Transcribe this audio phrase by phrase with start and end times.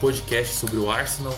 [0.00, 1.36] podcast sobre o Arsenal.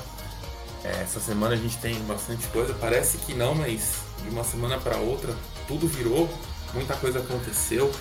[0.85, 4.79] É, essa semana a gente tem bastante coisa, parece que não, mas de uma semana
[4.79, 5.35] para outra
[5.67, 6.29] tudo virou,
[6.75, 7.93] muita coisa aconteceu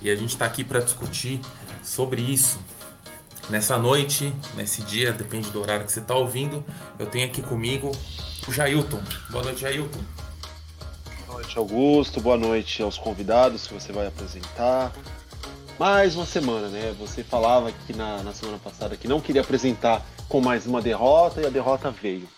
[0.00, 1.40] e a gente está aqui para discutir
[1.82, 2.58] sobre isso.
[3.48, 6.64] Nessa noite, nesse dia, depende do horário que você está ouvindo,
[6.98, 7.90] eu tenho aqui comigo
[8.46, 9.02] o Jailton.
[9.28, 10.00] Boa noite, Jailton.
[11.26, 12.20] Boa noite, Augusto.
[12.20, 14.92] Boa noite aos convidados que você vai apresentar.
[15.80, 16.94] Mais uma semana, né?
[16.98, 21.40] Você falava aqui na, na semana passada que não queria apresentar com mais uma derrota
[21.40, 22.28] e a derrota veio.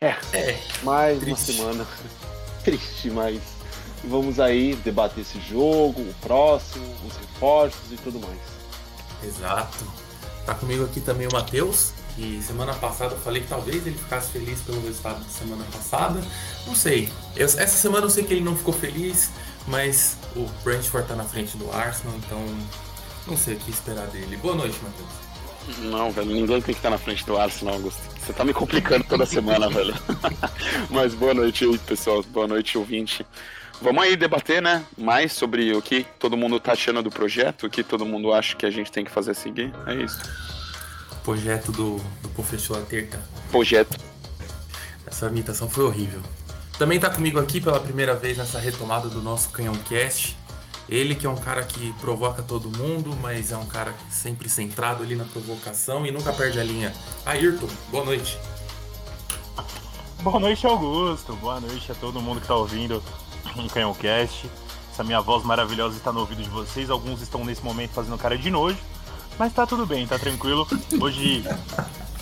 [0.00, 1.50] É, é mais triste.
[1.50, 1.86] uma semana
[2.62, 3.40] triste, mas
[4.04, 8.38] vamos aí debater esse jogo, o próximo, os reforços e tudo mais.
[9.24, 9.84] Exato.
[10.46, 14.30] Tá comigo aqui também o Matheus, que semana passada eu falei que talvez ele ficasse
[14.30, 16.22] feliz pelo resultado da semana passada.
[16.64, 17.08] Não sei.
[17.34, 19.32] Eu, essa semana eu sei que ele não ficou feliz,
[19.66, 22.42] mas o Brentford tá na frente do Arsenal, então
[23.26, 24.36] não sei o que esperar dele.
[24.36, 25.24] Boa noite, Matheus.
[25.78, 28.02] Não, velho, ninguém tem que estar na frente do Arsenal, Augusto.
[28.20, 29.94] Você tá me complicando toda semana, velho.
[30.90, 32.22] Mas boa noite aí, pessoal.
[32.22, 33.24] Boa noite, ouvinte.
[33.80, 34.84] Vamos aí debater, né?
[34.96, 38.54] Mais sobre o que todo mundo tá achando do projeto, o que todo mundo acha
[38.56, 39.72] que a gente tem que fazer seguir.
[39.86, 40.20] É isso.
[41.22, 43.20] Projeto do, do professor Terta.
[43.50, 43.98] Projeto.
[45.06, 46.20] Essa imitação foi horrível.
[46.78, 50.36] Também tá comigo aqui pela primeira vez nessa retomada do nosso Canhão Cast.
[50.88, 55.04] Ele que é um cara que provoca todo mundo, mas é um cara sempre centrado
[55.04, 56.92] ali na provocação e nunca perde a linha.
[57.24, 58.36] Ayrton, boa noite.
[60.20, 61.34] Boa noite, Augusto.
[61.36, 63.00] Boa noite a todo mundo que tá ouvindo
[63.56, 64.50] um Canhãocast.
[64.92, 66.90] Essa minha voz maravilhosa está no ouvido de vocês.
[66.90, 68.78] Alguns estão nesse momento fazendo cara de nojo,
[69.38, 70.66] mas tá tudo bem, tá tranquilo.
[71.00, 71.44] Hoje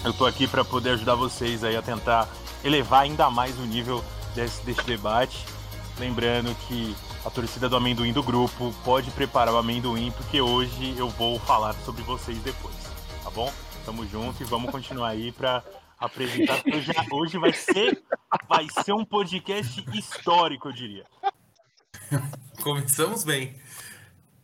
[0.05, 2.29] eu tô aqui para poder ajudar vocês aí a tentar
[2.63, 4.05] elevar ainda mais o nível
[4.35, 5.45] desse, debate.
[5.99, 11.09] Lembrando que a torcida do amendoim do grupo pode preparar o amendoim, porque hoje eu
[11.09, 12.75] vou falar sobre vocês depois,
[13.23, 13.53] tá bom?
[13.85, 15.63] Tamo junto e vamos continuar aí para
[15.99, 16.63] apresentar.
[16.67, 18.03] Hoje, hoje vai ser
[18.49, 21.05] vai ser um podcast histórico, eu diria.
[22.63, 23.57] Começamos bem.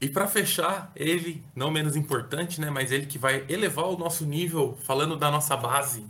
[0.00, 4.24] E para fechar, ele, não menos importante, né, mas ele que vai elevar o nosso
[4.24, 6.06] nível falando da nossa base,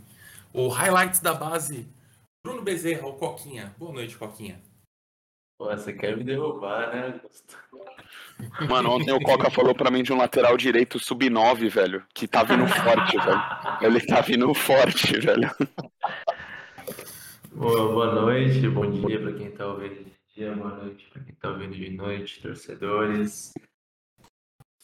[0.53, 1.87] o highlights da base.
[2.43, 3.75] Bruno Bezerra, o Coquinha.
[3.77, 4.61] Boa noite, Coquinha.
[5.57, 7.19] Pô, você quer me derrubar, né,
[8.69, 12.43] Mano, ontem o Coca falou pra mim de um lateral direito sub-9, velho, que tá
[12.43, 13.41] vindo forte, velho.
[13.81, 15.51] Ele tá vindo forte, velho.
[17.51, 21.35] Boa, boa noite, bom dia pra quem tá ouvindo de dia, boa noite pra quem
[21.35, 23.53] tá ouvindo de noite, torcedores,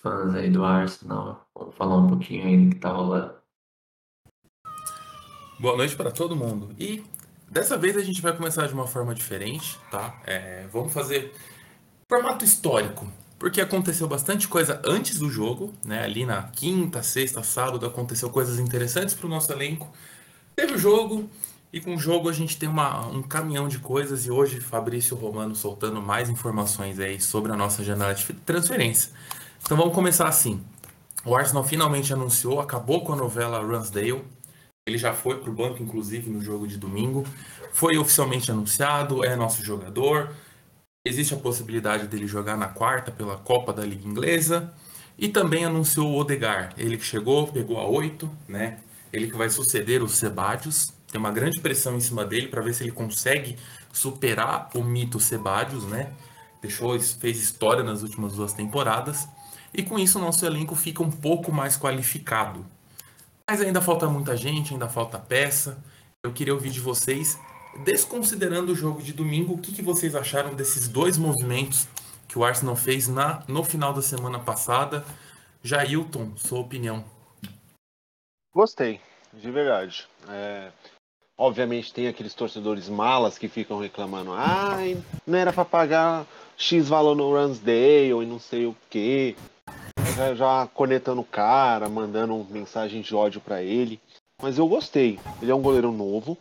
[0.02, 1.48] fãs aí do Arsenal.
[1.56, 3.36] Vamos falar um pouquinho aí do que tá rolando.
[5.58, 6.76] Boa noite para todo mundo.
[6.78, 7.02] E
[7.56, 10.14] dessa vez a gente vai começar de uma forma diferente, tá?
[10.26, 11.34] É, vamos fazer
[12.10, 16.04] formato histórico porque aconteceu bastante coisa antes do jogo, né?
[16.04, 19.90] Ali na quinta, sexta, sábado aconteceu coisas interessantes para o nosso elenco.
[20.54, 21.30] Teve o jogo
[21.72, 25.16] e com o jogo a gente tem uma, um caminhão de coisas e hoje Fabrício
[25.16, 29.12] Romano soltando mais informações aí sobre a nossa janela de transferência.
[29.64, 30.62] Então vamos começar assim.
[31.24, 34.24] O Arsenal finalmente anunciou, acabou com a novela Ransdale.
[34.88, 37.26] Ele já foi para o banco, inclusive, no jogo de domingo.
[37.74, 40.30] Foi oficialmente anunciado, é nosso jogador
[41.08, 44.74] Existe a possibilidade dele jogar na quarta pela Copa da Liga Inglesa.
[45.20, 48.80] E também anunciou o Odegar, ele que chegou, pegou a 8, né?
[49.14, 50.92] Ele que vai suceder o Sebadios.
[51.12, 53.56] Tem uma grande pressão em cima dele para ver se ele consegue
[53.94, 56.12] superar o mito Sebadios, né?
[56.60, 59.28] Deixou, fez história nas últimas duas temporadas.
[59.72, 62.66] E com isso o nosso elenco fica um pouco mais qualificado.
[63.50, 65.84] Mas ainda falta muita gente, ainda falta peça.
[66.24, 67.40] Eu queria ouvir de vocês
[67.84, 71.88] Desconsiderando o jogo de domingo, o que, que vocês acharam desses dois movimentos
[72.26, 75.04] que o Arsenal fez na, no final da semana passada?
[75.62, 77.04] Jailton, sua opinião.
[78.54, 79.02] Gostei,
[79.34, 80.08] de verdade.
[80.30, 80.72] É,
[81.38, 84.98] obviamente tem aqueles torcedores malas que ficam reclamando, ai,
[85.28, 86.26] não era para pagar
[86.58, 89.36] X valor no Ransdale e não sei o que.
[90.16, 94.00] Já, já conectando o cara, mandando mensagem de ódio para ele.
[94.42, 95.20] Mas eu gostei.
[95.42, 96.38] Ele é um goleiro novo.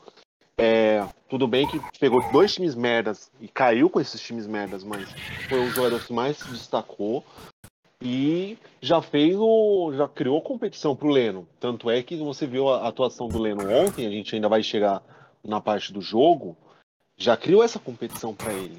[0.56, 5.10] É, tudo bem que pegou dois times merdas e caiu com esses times merdas, mas
[5.48, 7.24] foi um jogador que mais se destacou
[8.00, 9.92] e já fez o.
[9.96, 11.48] já criou competição pro Leno.
[11.58, 15.02] Tanto é que você viu a atuação do Leno ontem, a gente ainda vai chegar
[15.42, 16.56] na parte do jogo,
[17.16, 18.78] já criou essa competição para ele.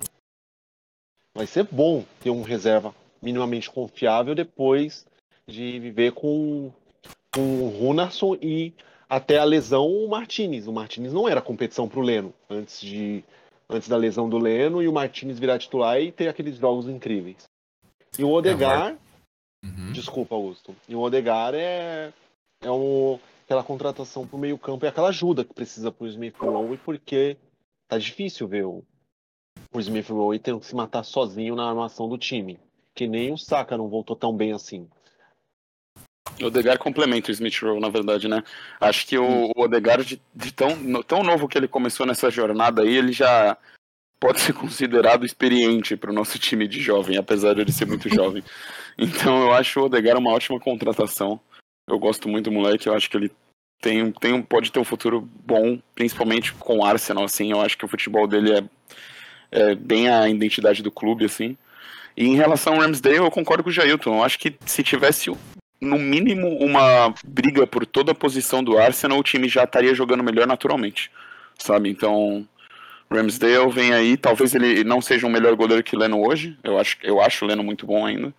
[1.34, 5.06] Vai ser bom ter um reserva minimamente confiável depois
[5.50, 6.72] de viver com,
[7.34, 8.74] com o Runarson e
[9.10, 10.68] até a lesão o Martinez.
[10.68, 13.24] O Martinez não era competição para o Leno antes de
[13.68, 17.44] antes da lesão do Leno e o Martinez virar titular e ter aqueles jogos incríveis.
[18.18, 18.96] E o Odegar,
[19.66, 19.92] Uhum.
[19.92, 20.76] Desculpa, Augusto.
[20.88, 22.14] E o Odegar é,
[22.62, 26.78] é um, aquela contratação pro meio campo, é aquela ajuda que precisa pro Smith Rowe,
[26.78, 27.36] porque
[27.88, 28.84] tá difícil ver o,
[29.74, 32.60] o Smith Rowe tendo que se matar sozinho na armação do time.
[32.96, 34.88] Que nem o Saka não voltou tão bem assim.
[36.42, 38.44] O Odegar complementa o Smith Rowe, na verdade, né?
[38.80, 42.82] Acho que o, o Odegar, de, de tão, tão novo que ele começou nessa jornada
[42.82, 43.58] aí, ele já
[44.20, 48.10] pode ser considerado experiente para o nosso time de jovem, apesar de ele ser muito
[48.10, 48.44] jovem.
[48.98, 51.38] Então eu acho o Odegar uma ótima contratação.
[51.86, 53.30] Eu gosto muito do moleque, eu acho que ele
[53.82, 57.52] tem, tem um, pode ter um futuro bom, principalmente com o Arsenal, assim.
[57.52, 58.64] Eu acho que o futebol dele é,
[59.52, 61.58] é bem a identidade do clube, assim.
[62.18, 64.18] E em relação ao Ramsdale, eu concordo com o Jailton.
[64.18, 65.32] Eu acho que se tivesse
[65.82, 70.24] no mínimo uma briga por toda a posição do Arsenal, o time já estaria jogando
[70.24, 71.12] melhor naturalmente,
[71.58, 71.90] sabe?
[71.90, 72.48] Então,
[73.12, 76.78] Ramsdale vem aí, talvez ele não seja um melhor goleiro que o Leno hoje, eu
[76.78, 78.34] acho, eu acho o Leno muito bom ainda,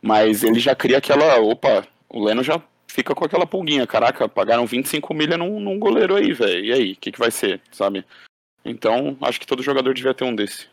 [0.00, 4.66] mas ele já cria aquela, opa, o Leno já fica com aquela pulguinha, caraca, pagaram
[4.66, 8.04] 25 milha num, num goleiro aí, velho, e aí, o que, que vai ser, sabe?
[8.64, 10.71] Então, acho que todo jogador devia ter um desse.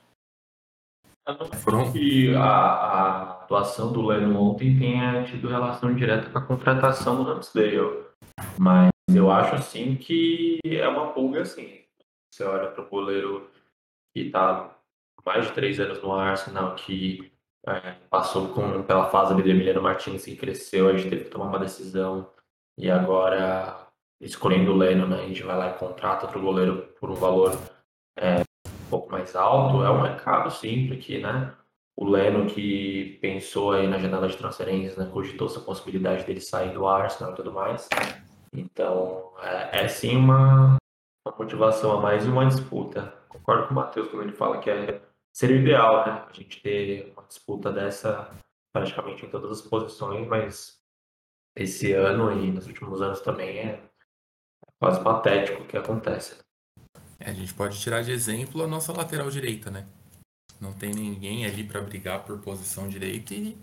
[1.27, 6.45] Não acho que a, a atuação do Leno ontem tenha tido relação direta com a
[6.45, 8.06] contratação do Ramsdale.
[8.57, 11.81] Mas eu acho assim que é uma pulga assim.
[12.33, 13.50] Você olha para o goleiro
[14.13, 14.75] que está
[15.25, 17.31] mais de três anos no Arsenal, que
[17.68, 21.30] é, passou com, pela fase ali do Emiliano Martins e cresceu, a gente teve que
[21.30, 22.31] tomar uma decisão.
[22.77, 23.88] E agora,
[24.21, 27.51] escolhendo o Leno, né, a gente vai lá e contrata outro goleiro por um valor
[28.19, 28.44] um
[28.89, 31.53] pouco mais alto, é um mercado sim, porque, né,
[31.95, 36.74] o Leno que pensou aí na janela de transferências, né, cogitou essa possibilidade dele sair
[36.74, 37.88] do Arsenal e tudo mais.
[38.53, 40.77] Então, é, é sim uma,
[41.25, 43.13] uma motivação a mais e uma disputa.
[43.27, 45.01] Concordo com o Matheus quando ele fala que é,
[45.33, 48.30] seria o ideal, né, a gente ter uma disputa dessa
[48.74, 50.80] praticamente em todas as posições, mas
[51.56, 53.83] esse ano e nos últimos anos também é
[54.80, 56.39] quase patético o que acontece.
[57.19, 59.86] É, a gente pode tirar de exemplo a nossa lateral direita, né?
[60.60, 63.57] Não tem ninguém ali pra brigar por posição direita e.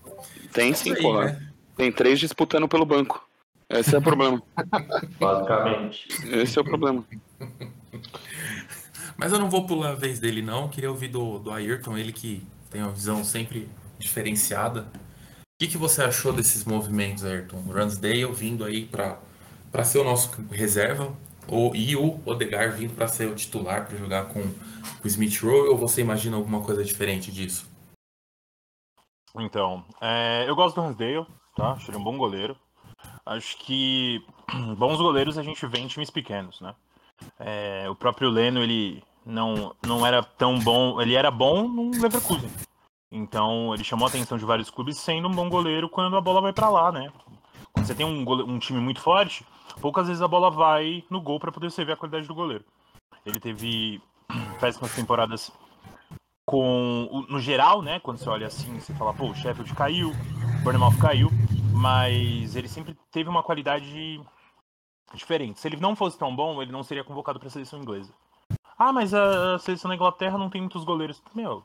[0.52, 1.24] Tem Isso sim, aí, porra.
[1.26, 1.52] né?
[1.76, 3.26] Tem três disputando pelo banco.
[3.68, 4.42] Esse é o problema.
[5.20, 6.08] Basicamente.
[6.32, 7.04] Esse é o problema.
[9.16, 10.62] Mas eu não vou pular a vez dele, não.
[10.62, 13.68] Eu queria ouvir do, do Ayrton, ele que tem uma visão sempre
[13.98, 14.82] diferenciada.
[14.82, 17.62] O que, que você achou desses movimentos, Ayrton?
[17.66, 21.14] O Ransdale vindo aí pra ser o nosso reserva
[21.48, 24.40] ou, e o Odegar vindo pra ser o titular pra jogar com,
[25.04, 27.68] o Smith Rowe ou você imagina alguma coisa diferente disso?
[29.38, 31.72] Então, é, eu gosto do Ransdale, tá?
[31.72, 32.56] Acho ele um bom goleiro.
[33.24, 34.24] Acho que
[34.76, 36.74] bons goleiros a gente vê em times pequenos, né?
[37.38, 42.50] É, o próprio Leno, ele não, não era tão bom, ele era bom no Leverkusen.
[43.10, 46.40] Então, ele chamou a atenção de vários clubes sendo um bom goleiro quando a bola
[46.40, 47.12] vai pra lá, né?
[47.72, 49.46] Quando você tem um, um time muito forte,
[49.80, 52.64] poucas vezes a bola vai no gol pra poder você ver a qualidade do goleiro.
[53.24, 54.00] Ele teve
[54.60, 55.52] péssimas temporadas
[56.44, 57.98] com no geral, né?
[58.00, 61.28] Quando você olha assim, você fala, pô, o Sheffield caiu, o Bournemouth caiu,
[61.74, 64.20] mas ele sempre teve uma qualidade
[65.12, 65.60] diferente.
[65.60, 68.12] Se ele não fosse tão bom, ele não seria convocado para a seleção inglesa.
[68.78, 71.22] Ah, mas a seleção da Inglaterra não tem muitos goleiros.
[71.34, 71.64] Meu,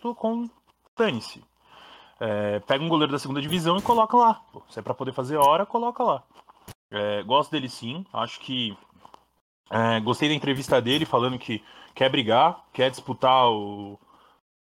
[0.00, 0.48] tô com
[0.96, 1.44] dane-se.
[2.20, 4.34] É, pega um goleiro da segunda divisão e coloca lá.
[4.52, 6.22] Pô, se é para poder fazer hora, coloca lá.
[6.92, 8.04] É, gosto dele sim.
[8.12, 8.76] Acho que
[9.70, 11.62] é, gostei da entrevista dele falando que
[11.94, 13.98] quer brigar, quer disputar o,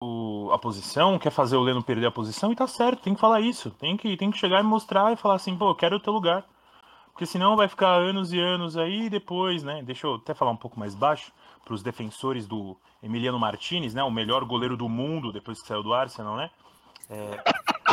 [0.02, 3.20] o- a posição, quer fazer o Leno perder a posição e tá certo, tem que
[3.20, 3.70] falar isso.
[3.72, 6.12] Tem que, tem que chegar e mostrar e falar assim, pô, eu quero o teu
[6.12, 6.44] lugar.
[7.12, 9.82] Porque senão vai ficar anos e anos aí e depois, né?
[9.84, 11.32] Deixa eu até falar um pouco mais baixo
[11.64, 14.02] para os defensores do Emiliano Martinez, né?
[14.04, 16.50] O melhor goleiro do mundo depois que saiu do Arsenal, né?
[17.10, 17.42] É,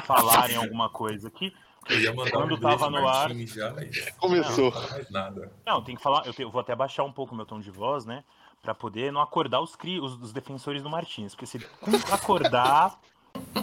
[0.04, 1.54] falarem alguma coisa aqui.
[1.90, 3.74] Eu ia mandar Quando um tava no ar- já,
[4.20, 4.72] Começou.
[4.72, 5.52] não nada.
[5.66, 6.26] Não, tem que falar.
[6.26, 8.24] Eu, te- eu vou até baixar um pouco o meu tom de voz, né?
[8.62, 11.34] Pra poder não acordar os, cri, os, os defensores do Martins.
[11.34, 11.68] Porque se ele
[12.12, 13.00] acordar,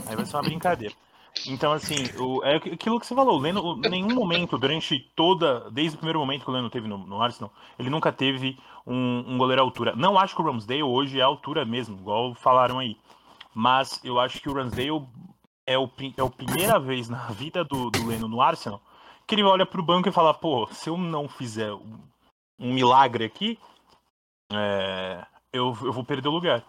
[0.07, 0.95] aí vai ser uma brincadeira.
[1.47, 3.37] Então, assim, o, é aquilo que você falou.
[3.37, 5.71] O Leno, nenhum momento, durante toda.
[5.71, 9.25] Desde o primeiro momento que o Leno teve no, no Arsenal, ele nunca teve um,
[9.35, 9.95] um goleiro à altura.
[9.95, 12.97] Não acho que o Ramsdale hoje é a altura mesmo, igual falaram aí.
[13.55, 15.07] Mas eu acho que o Ramsdale
[15.73, 18.81] é, o, é a primeira vez na vida do, do Leno no Arsenal
[19.29, 21.99] que ele olha pro banco e fala: pô, se eu não fizer um,
[22.59, 23.59] um milagre aqui,
[24.51, 26.65] é, eu, eu vou perder o lugar.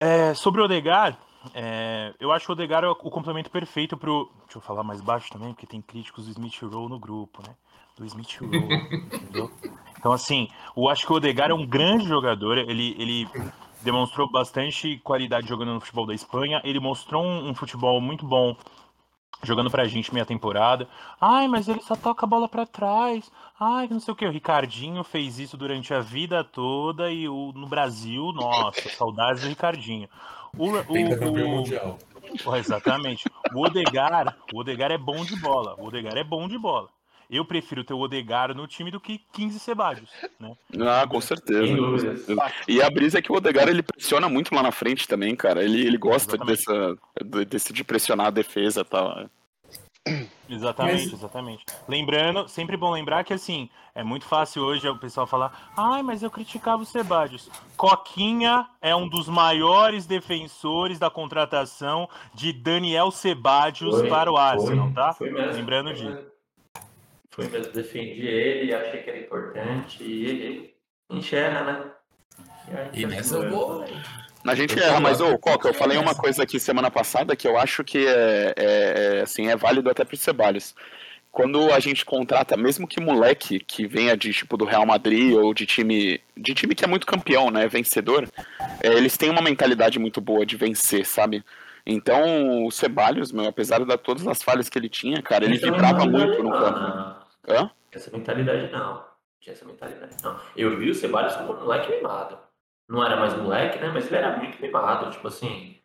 [0.00, 1.16] É, sobre o Odegar,
[1.54, 4.28] é, eu acho o Odegar o, o complemento perfeito pro.
[4.44, 7.54] Deixa eu falar mais baixo também, porque tem críticos do Smith Rowe no grupo, né?
[7.96, 8.56] Do Smith Rowe,
[9.14, 9.48] entendeu?
[9.96, 12.58] Então, assim, eu acho que o Odegar é um grande jogador.
[12.58, 13.28] Ele, ele
[13.82, 16.60] demonstrou bastante qualidade jogando no futebol da Espanha.
[16.64, 18.56] Ele mostrou um, um futebol muito bom
[19.42, 20.88] jogando pra gente meia temporada.
[21.20, 23.30] Ai, mas ele só toca a bola para trás.
[23.58, 24.26] Ai, não sei o que.
[24.26, 29.48] O Ricardinho fez isso durante a vida toda e o, no Brasil, nossa, saudades do
[29.48, 30.08] Ricardinho.
[30.56, 31.98] O, o, o, mundial.
[32.58, 33.30] exatamente.
[33.54, 35.74] O Odegar, o Odegar é bom de bola.
[35.78, 36.88] O Odegar é bom de bola.
[37.30, 40.52] Eu prefiro ter o Odegar no time do que 15 Sebadios, né?
[40.80, 41.72] Ah, com certeza.
[42.66, 45.62] E a brisa é que o Odegar ele pressiona muito lá na frente também, cara.
[45.62, 46.96] Ele, ele gosta dessa,
[47.46, 49.30] desse de pressionar a defesa e tal.
[50.48, 51.12] Exatamente, mas...
[51.12, 51.64] exatamente.
[51.86, 56.22] Lembrando, sempre bom lembrar que assim, é muito fácil hoje o pessoal falar, ai, mas
[56.22, 57.48] eu criticava o Sebadios.
[57.76, 64.94] Coquinha é um dos maiores defensores da contratação de Daniel Sebadios para o Arsenal, foi,
[64.94, 65.12] tá?
[65.12, 66.39] Foi mesmo, Lembrando disso.
[67.40, 70.74] Foi mesmo, defendi ele, achei que era importante, e ele
[71.08, 71.84] enxerga, né?
[72.92, 73.84] E, e nessa eu vou.
[74.44, 77.58] A gente erra, mas ô, Coca, eu falei uma coisa aqui semana passada que eu
[77.58, 80.74] acho que é, é, é assim, é válido até para os Ceballos.
[81.32, 85.54] Quando a gente contrata, mesmo que moleque que venha de tipo do Real Madrid ou
[85.54, 88.28] de time de time que é muito campeão, né, vencedor,
[88.82, 91.44] é, eles têm uma mentalidade muito boa de vencer, sabe?
[91.86, 96.04] Então, o Ceballos, meu, apesar de todas as falhas que ele tinha, cara, ele vibrava
[96.04, 97.19] muito no campo.
[97.48, 97.70] Hã?
[97.92, 99.04] Essa mentalidade não.
[99.40, 100.38] Tinha essa mentalidade não.
[100.56, 102.38] Eu vi o Ceballos como um moleque mimado
[102.90, 103.90] não era mais moleque, né?
[103.94, 105.76] Mas ele era muito mimado, tipo assim.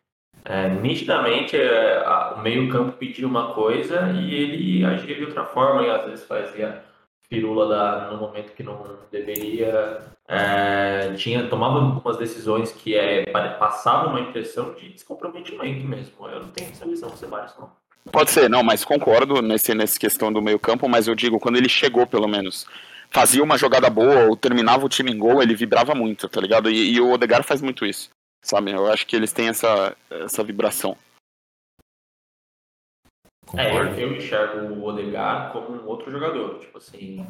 [0.44, 5.82] É, nitidamente é, a, o meio-campo pedia uma coisa e ele agia de outra forma,
[5.82, 6.84] e às vezes fazia
[7.28, 10.02] firula da, no momento que não deveria.
[10.28, 13.24] É, tinha, tomava algumas decisões que é,
[13.58, 16.28] passavam uma impressão de descomprometimento mesmo.
[16.28, 17.70] Eu não tenho essa visão do Ceballos, não.
[18.10, 21.68] Pode ser, não, mas concordo nesse, nessa questão do meio-campo, mas eu digo, quando ele
[21.68, 22.66] chegou, pelo menos
[23.10, 26.70] fazia uma jogada boa ou terminava o time em gol, ele vibrava muito, tá ligado?
[26.70, 28.10] E, e o Odegar faz muito isso,
[28.42, 28.72] sabe?
[28.72, 30.96] Eu acho que eles têm essa, essa vibração.
[33.56, 36.58] É, eu, eu enxergo o Odegar como um outro jogador.
[36.58, 37.26] Tipo assim,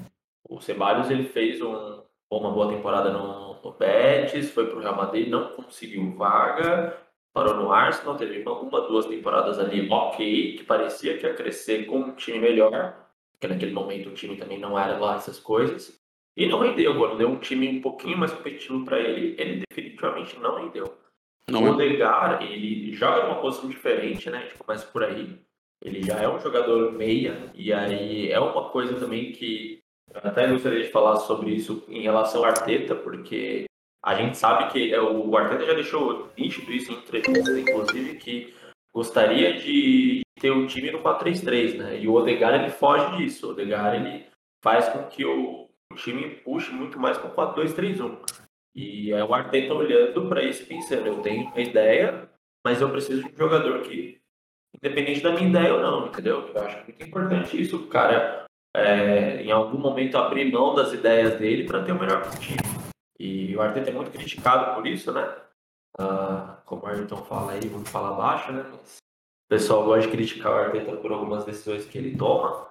[0.49, 5.29] o Ceballos ele fez um, uma boa temporada no, no Betis, foi pro Real Madrid,
[5.29, 6.97] não conseguiu vaga,
[7.37, 11.85] parou no Arsenal, teve uma, uma duas temporadas ali ok, que parecia que ia crescer
[11.85, 16.01] com um time melhor porque naquele momento o time também não era lá essas coisas.
[16.37, 20.39] E não rendeu, agora deu um time um pouquinho mais competitivo para ele, ele definitivamente
[20.39, 20.95] não rendeu.
[21.49, 21.63] Não.
[21.63, 21.71] O é?
[21.71, 24.39] Odegar, ele joga numa posição diferente, né?
[24.39, 25.39] A gente começa por aí.
[25.83, 29.79] Ele já é um jogador meia, e aí é uma coisa também que
[30.13, 33.65] eu até gostaria de falar sobre isso em relação ao Arteta, porque
[34.05, 38.55] a gente sabe que é, o Arteta já deixou nítido isso em entrevistas, inclusive, que
[38.95, 42.01] gostaria de ter o time no 4-3-3, né?
[42.01, 43.49] E o Odegar ele foge disso.
[43.49, 44.27] O Odegar ele
[44.63, 48.19] faz com que o, time puxe muito mais com o 4-2-3-1.
[48.75, 52.29] E é o Arteta olhando para isso pensando, eu tenho uma ideia,
[52.65, 54.19] mas eu preciso de um jogador que,
[54.75, 56.51] independente da minha ideia ou não, entendeu?
[56.55, 58.45] Eu acho muito importante isso, o cara,
[58.77, 62.59] é, em algum momento abrir mão das ideias dele para ter o melhor time.
[63.19, 65.27] E o Arteta é muito criticado por isso, né?
[65.99, 68.65] Uh, como o Ayrton fala aí, vamos falar baixo, né?
[68.71, 72.69] Mas o pessoal gosta de criticar o Arteta por algumas decisões que ele toma,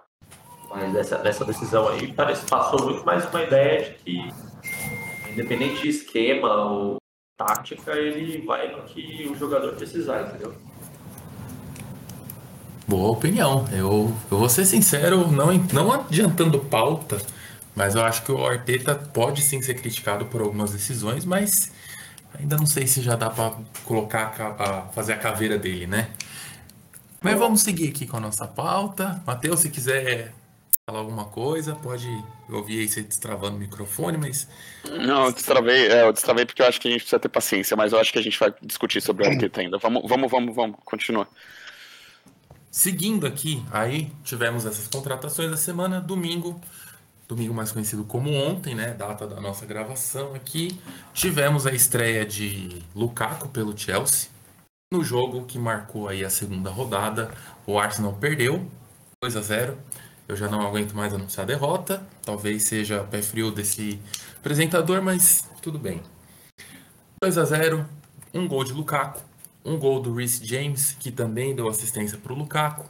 [0.70, 4.34] mas essa, nessa decisão aí parece passou muito mais uma ideia de que,
[5.32, 6.98] independente de esquema ou
[7.38, 10.54] tática, ele vai no que o jogador precisar, entendeu?
[12.88, 13.66] Boa opinião.
[13.72, 17.18] Eu, eu vou ser sincero, não, não adiantando pauta,
[17.76, 21.72] mas eu acho que o Arteta pode sim ser criticado por algumas decisões, mas
[22.40, 23.54] ainda não sei se já dá para
[23.84, 26.10] colocar a, fazer a caveira dele, né?
[27.22, 29.22] Mas vamos seguir aqui com a nossa pauta.
[29.26, 30.32] Matheus, se quiser
[30.88, 32.08] falar alguma coisa, pode
[32.48, 34.48] ouvir aí você destravando o microfone, mas.
[34.84, 37.76] Não, eu destravei, é, eu destravei porque eu acho que a gente precisa ter paciência,
[37.76, 39.80] mas eu acho que a gente vai discutir sobre o Arteta ainda.
[39.80, 41.28] Vamos, vamos, vamos, vamos, continua.
[42.70, 46.62] Seguindo aqui, aí tivemos essas contratações da semana, domingo,
[47.28, 50.80] domingo mais conhecido como ontem, né, data da nossa gravação aqui,
[51.14, 54.30] tivemos a estreia de Lukaku pelo Chelsea.
[54.94, 57.32] No jogo que marcou aí a segunda rodada,
[57.66, 58.70] o Arsenal perdeu
[59.22, 59.78] 2 a 0.
[60.28, 62.06] Eu já não aguento mais anunciar a derrota.
[62.24, 64.00] Talvez seja pé frio desse
[64.38, 66.02] apresentador, mas tudo bem.
[67.22, 67.86] 2 a 0,
[68.34, 69.22] um gol de Lukaku,
[69.64, 72.86] um gol do Reece James, que também deu assistência para o Lukaku.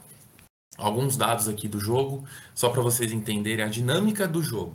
[0.76, 4.74] Alguns dados aqui do jogo, só para vocês entenderem a dinâmica do jogo.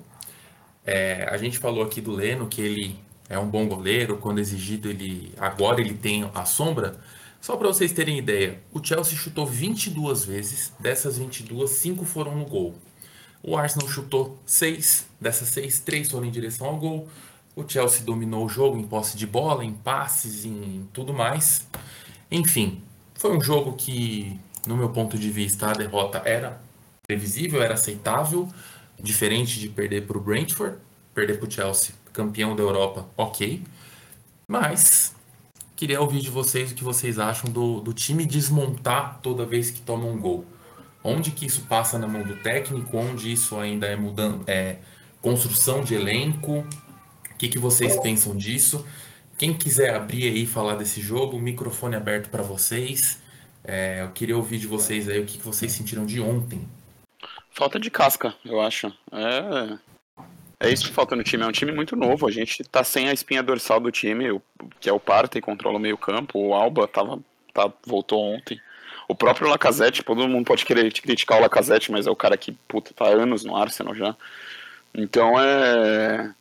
[0.86, 4.90] É, a gente falou aqui do Leno que ele é um bom goleiro, quando exigido
[4.90, 7.00] ele agora ele tem a sombra.
[7.40, 12.46] Só para vocês terem ideia, o Chelsea chutou 22 vezes, dessas 22, 5 foram no
[12.46, 12.76] gol.
[13.44, 17.08] O Arsenal chutou 6, dessas 6, 3 foram em direção ao gol.
[17.56, 21.68] O Chelsea dominou o jogo em posse de bola, em passes, em tudo mais.
[22.30, 22.84] Enfim,
[23.16, 26.62] foi um jogo que no meu ponto de vista, a derrota era
[27.06, 28.48] previsível, era aceitável,
[29.00, 30.78] diferente de perder para o Brentford,
[31.14, 33.64] perder para o Chelsea, campeão da Europa, ok.
[34.48, 35.16] Mas
[35.76, 39.82] queria ouvir de vocês o que vocês acham do, do time desmontar toda vez que
[39.82, 40.46] toma um gol.
[41.04, 42.96] Onde que isso passa na mão do técnico?
[42.96, 44.78] Onde isso ainda é mudando, é
[45.22, 46.60] construção de elenco?
[46.60, 48.86] O que, que vocês pensam disso?
[49.38, 53.21] Quem quiser abrir aí e falar desse jogo, microfone aberto para vocês.
[53.64, 56.68] É, eu queria ouvir de vocês aí o que, que vocês sentiram de ontem.
[57.52, 58.88] Falta de casca, eu acho.
[59.12, 59.78] É,
[60.68, 61.44] é isso que falta no time.
[61.44, 62.28] É um time muito novo.
[62.28, 64.42] A gente tá sem a espinha dorsal do time,
[64.80, 66.40] que é o Partey, controla o meio campo.
[66.40, 67.20] O Alba tava,
[67.54, 68.60] tá, voltou ontem.
[69.08, 72.54] O próprio Lacazette, todo mundo pode querer criticar o Lacazette, mas é o cara que,
[72.68, 74.16] puta, tá anos no Arsenal já.
[74.94, 76.34] Então é.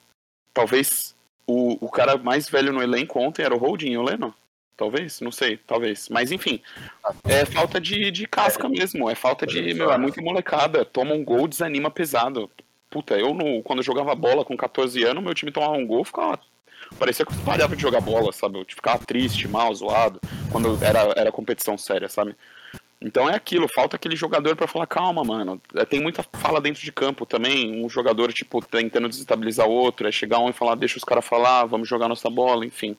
[0.54, 1.14] Talvez
[1.46, 4.34] o, o cara mais velho no elenco ontem era o Holding, o Leno.
[4.80, 6.08] Talvez, não sei, talvez.
[6.08, 6.58] Mas enfim,
[7.24, 9.74] é falta de, de casca mesmo, é falta de.
[9.74, 10.86] Meu, é muito molecada.
[10.86, 12.50] Toma um gol, desanima pesado.
[12.88, 16.02] Puta, eu no, quando eu jogava bola com 14 anos, meu time tomava um gol,
[16.02, 16.40] ficava.
[16.98, 18.58] Parecia que eu parava de jogar bola, sabe?
[18.58, 20.18] Eu ficava triste, mal, zoado,
[20.50, 22.34] quando era, era competição séria, sabe?
[23.02, 25.60] Então é aquilo, falta aquele jogador para falar, calma, mano.
[25.74, 27.84] É, tem muita fala dentro de campo também.
[27.84, 30.08] Um jogador, tipo, tentando desestabilizar o outro.
[30.08, 32.96] É chegar um e falar, deixa os caras falar, vamos jogar nossa bola, enfim.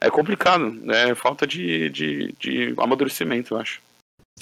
[0.00, 3.80] É complicado, é falta de, de, de amadurecimento, eu acho.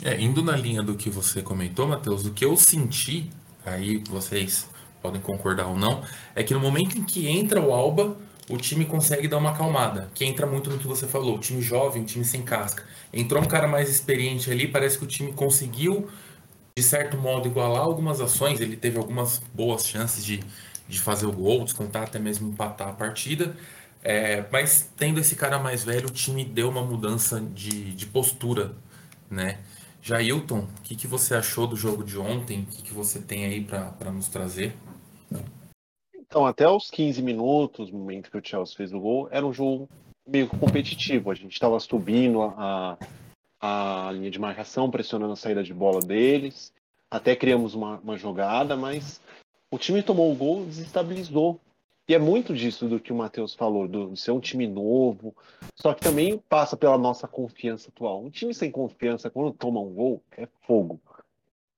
[0.03, 3.31] É, indo na linha do que você comentou, Matheus, o que eu senti,
[3.65, 4.69] aí vocês
[5.01, 6.03] podem concordar ou não,
[6.35, 8.17] é que no momento em que entra o Alba,
[8.51, 12.05] o time consegue dar uma acalmada, que entra muito no que você falou, time jovem,
[12.05, 12.85] time sem casca.
[13.13, 16.09] Entrou um cara mais experiente ali, parece que o time conseguiu,
[16.77, 20.43] de certo modo, igualar algumas ações, ele teve algumas boas chances de,
[20.89, 23.57] de fazer o gol, descontar, até mesmo empatar a partida,
[24.05, 28.77] é, mas tendo esse cara mais velho, o time deu uma mudança de, de postura,
[29.31, 29.59] né?
[30.03, 32.65] Jailton, o que, que você achou do jogo de ontem?
[32.65, 34.77] O que, que você tem aí para nos trazer?
[36.15, 39.53] Então, até os 15 minutos, no momento que o Chelsea fez o gol, era um
[39.53, 39.89] jogo
[40.27, 41.31] meio competitivo.
[41.31, 42.99] A gente estava subindo a,
[43.59, 46.71] a linha de marcação, pressionando a saída de bola deles.
[47.11, 49.23] Até criamos uma, uma jogada, mas
[49.71, 51.59] o time tomou o gol desestabilizou.
[52.07, 55.35] E é muito disso do que o Matheus falou, do, de ser um time novo.
[55.75, 58.23] Só que também passa pela nossa confiança atual.
[58.23, 61.01] Um time sem confiança, quando toma um gol, é fogo.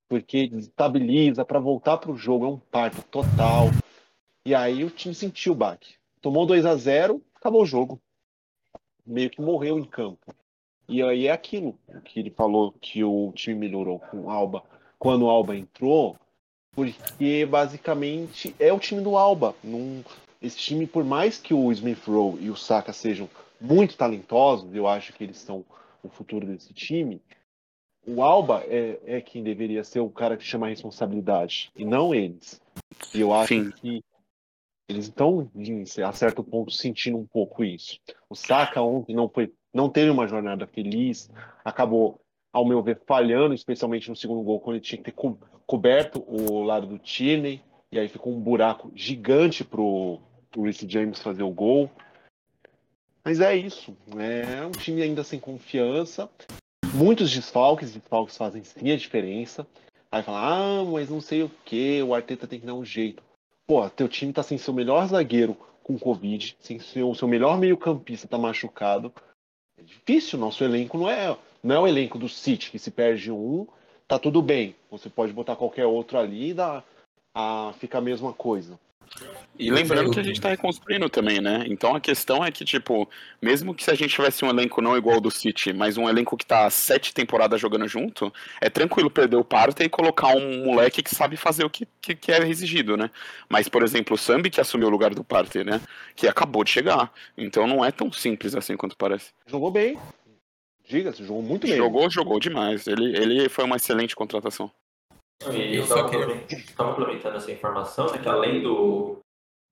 [0.09, 3.67] Porque desestabiliza, para voltar para o jogo é um parto total.
[4.45, 5.95] E aí o time sentiu o baque.
[6.21, 8.01] Tomou 2 a 0 acabou o jogo.
[9.05, 10.33] Meio que morreu em campo.
[10.89, 14.63] E aí é aquilo que ele falou que o time melhorou com o Alba.
[14.99, 16.17] Quando o Alba entrou,
[16.77, 19.55] porque basicamente é o time do Alba.
[19.63, 20.03] Num,
[20.39, 23.27] esse time, por mais que o Smith Rowe e o Saka sejam
[23.59, 25.65] muito talentosos, eu acho que eles são
[26.03, 27.19] o futuro desse time.
[28.05, 32.13] O Alba é, é quem deveria ser o cara que chama a responsabilidade, e não
[32.13, 32.61] eles.
[33.11, 33.71] E eu acho Sim.
[33.71, 34.03] que
[34.87, 35.49] eles estão,
[36.05, 37.99] a certo ponto, sentindo um pouco isso.
[38.29, 41.27] O Saka ontem não, foi, não teve uma jornada feliz,
[41.65, 45.37] acabou, ao meu ver, falhando, especialmente no segundo gol, quando ele tinha que ter co
[45.65, 51.43] coberto o lado do Tierney, e aí ficou um buraco gigante pro, pro James fazer
[51.43, 51.91] o gol.
[53.23, 56.29] Mas é isso, é um time ainda sem confiança,
[56.93, 59.67] muitos desfalques, desfalques fazem sim a diferença.
[60.09, 63.21] Aí fala, ah, mas não sei o que, o Arteta tem que dar um jeito
[63.67, 68.27] pô, teu time tá sem seu melhor zagueiro com Covid, sem seu, seu melhor meio-campista
[68.27, 69.13] tá machucado.
[69.77, 73.31] É difícil, nosso elenco não é, não é o elenco do City, que se perde
[73.31, 73.67] um,
[74.07, 74.75] tá tudo bem.
[74.89, 76.83] Você pode botar qualquer outro ali e dá,
[77.33, 78.79] a, fica a mesma coisa.
[79.59, 81.65] E lembrando que a gente tá reconstruindo também, né?
[81.67, 83.09] Então a questão é que, tipo,
[83.41, 86.07] mesmo que se a gente tivesse um elenco não igual ao do City, mas um
[86.07, 90.65] elenco que tá sete temporadas jogando junto, é tranquilo perder o Parta e colocar um
[90.65, 93.09] moleque que sabe fazer o que, que, que é exigido, né?
[93.49, 95.81] Mas, por exemplo, o Sambi que assumiu o lugar do Parter, né?
[96.15, 97.11] Que acabou de chegar.
[97.35, 99.31] Então não é tão simples assim quanto parece.
[99.47, 99.97] Jogou bem.
[100.87, 101.75] Diga-se, jogou muito bem.
[101.75, 102.87] Jogou, jogou demais.
[102.87, 104.71] Ele, ele foi uma excelente contratação.
[105.51, 106.09] E eu só
[106.75, 109.19] complementando essa informação, né, que além do,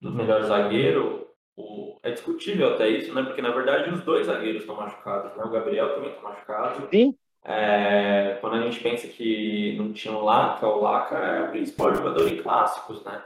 [0.01, 1.25] dos melhores zagueiros,
[1.58, 3.23] o, é discutível até isso, né?
[3.23, 5.43] Porque na verdade os dois zagueiros estão machucados, né?
[5.43, 6.88] O Gabriel também está machucado.
[6.91, 7.17] Sim.
[7.43, 11.95] É, quando a gente pensa que não tinha o Laca, o Laca é o principal
[11.95, 13.23] jogador em clássicos, né?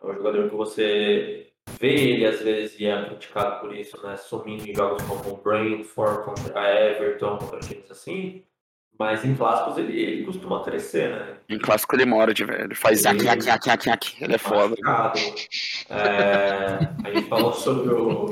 [0.00, 1.45] É o jogador que você
[1.78, 4.16] vê ele às vezes e é criticado por isso, né?
[4.16, 8.42] Sumindo em jogos como o Brentford, contra Everton, contra times assim.
[8.98, 11.36] Mas em clássicos ele, ele costuma crescer, né?
[11.50, 12.64] Em clássico ele mora de velho.
[12.64, 14.24] Ele faz yak, yak, yak, yak, yak.
[14.24, 14.74] Ele é foda.
[15.90, 18.30] É, a gente falou sobre o,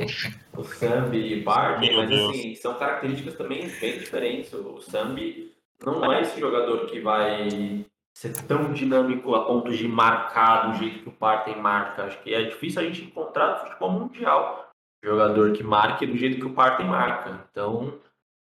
[0.57, 4.55] o Sambi e Bart, mas assim, são características também bem diferentes.
[4.55, 5.53] O Sambi
[5.85, 7.85] não é esse jogador que vai
[8.17, 12.05] ser tão dinâmico a ponto de marcar do jeito que o Parten marca.
[12.05, 14.65] Acho que é difícil a gente encontrar no futebol mundial
[15.05, 17.47] jogador que marque do jeito que o Parten marca.
[17.51, 18.01] Então,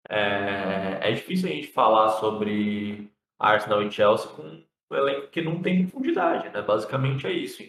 [0.08, 5.60] é, é difícil a gente falar sobre Arsenal e Chelsea com um elenco que não
[5.60, 6.62] tem profundidade, né?
[6.62, 7.62] Basicamente é isso.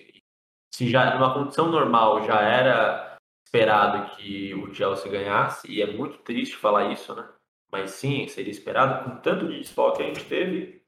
[0.74, 6.18] Se já numa condição normal já era esperado que o Chelsea ganhasse, e é muito
[6.20, 7.28] triste falar isso, né?
[7.72, 10.82] Mas sim, seria esperado, com tanto de desfoque que a gente teve,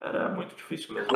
[0.00, 1.10] era muito difícil mesmo.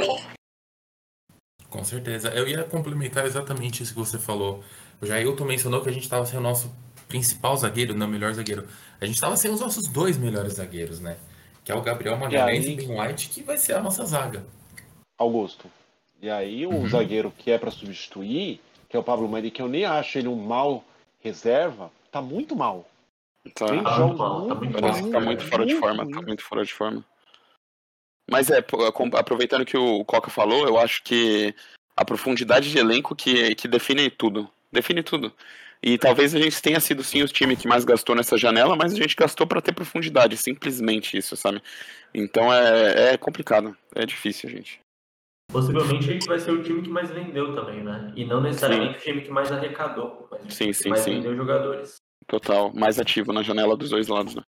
[1.68, 2.28] Com certeza.
[2.28, 4.62] Eu ia complementar exatamente isso que você falou.
[5.00, 6.72] O Jailton mencionou que a gente estava sem o nosso
[7.08, 8.66] principal zagueiro, não melhor zagueiro.
[9.00, 11.16] A gente estava sem os nossos dois melhores zagueiros, né?
[11.64, 12.76] Que é o Gabriel Magalhães e, aí...
[12.76, 14.44] Ben White, que vai ser a nossa zaga.
[15.18, 15.70] Augusto.
[16.20, 16.88] E aí o uhum.
[16.88, 20.28] zagueiro que é para substituir, que é o Pablo Mari, que eu nem acho ele
[20.28, 20.84] um mal
[21.20, 22.86] reserva, tá muito mal.
[23.54, 26.42] Tá, Tem tá mal, tá muito, parece que tá muito fora de forma, tá muito
[26.42, 27.04] fora de forma.
[28.34, 28.58] Mas é,
[29.16, 31.54] aproveitando que o Coca falou, eu acho que
[31.96, 34.50] a profundidade de elenco que, que define tudo.
[34.72, 35.32] Define tudo.
[35.80, 38.92] E talvez a gente tenha sido sim o time que mais gastou nessa janela, mas
[38.92, 41.62] a gente gastou para ter profundidade, simplesmente isso, sabe?
[42.12, 44.80] Então é, é complicado, é difícil, gente.
[45.52, 48.12] Possivelmente a gente vai ser o time que mais vendeu também, né?
[48.16, 48.98] E não necessariamente sim.
[48.98, 51.12] o time que mais arrecadou, mas o sim, sim, mais sim.
[51.12, 51.98] vendeu jogadores.
[52.26, 54.42] Total, mais ativo na janela dos dois lados, né?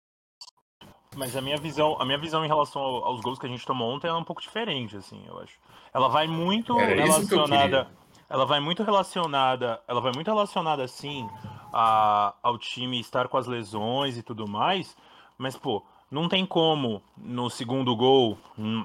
[1.17, 3.95] Mas a minha visão, a minha visão em relação aos gols que a gente tomou
[3.95, 5.59] ontem é um pouco diferente, assim, eu acho.
[5.93, 7.89] Ela vai muito é relacionada,
[8.29, 11.29] ela vai muito relacionada, ela vai muito relacionada assim
[11.73, 14.97] a, ao time estar com as lesões e tudo mais,
[15.39, 18.85] mas pô, não tem como no segundo gol, hum,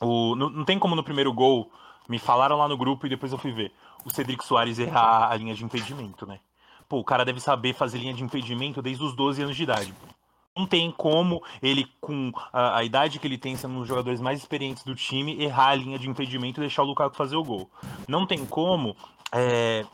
[0.00, 1.70] o, não, não tem como no primeiro gol,
[2.08, 3.72] me falaram lá no grupo e depois eu fui ver,
[4.04, 6.40] o Cedric Soares errar a linha de impedimento, né?
[6.88, 9.92] Pô, o cara deve saber fazer linha de impedimento desde os 12 anos de idade.
[9.92, 10.19] Pô
[10.56, 14.20] não tem como ele, com a, a, idade que ele tem, sendo um dos jogadores
[14.20, 17.44] mais experientes do time, errar a linha de impedimento e deixar o Lukaku fazer o
[17.44, 17.70] gol.
[18.08, 18.96] Não tem como
[19.32, 19.86] é,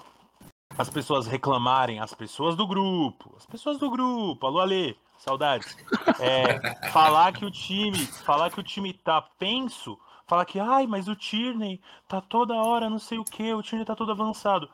[0.77, 5.77] as pessoas reclamarem, as pessoas do grupo, as pessoas do grupo, alô Ale, saudades.
[6.21, 6.59] É,
[6.91, 11.15] falar que o time, falar que o time tá penso, falar que, ai, mas o
[11.15, 14.69] Tierney tá toda hora não sei o que, o Tierney tá todo avançado.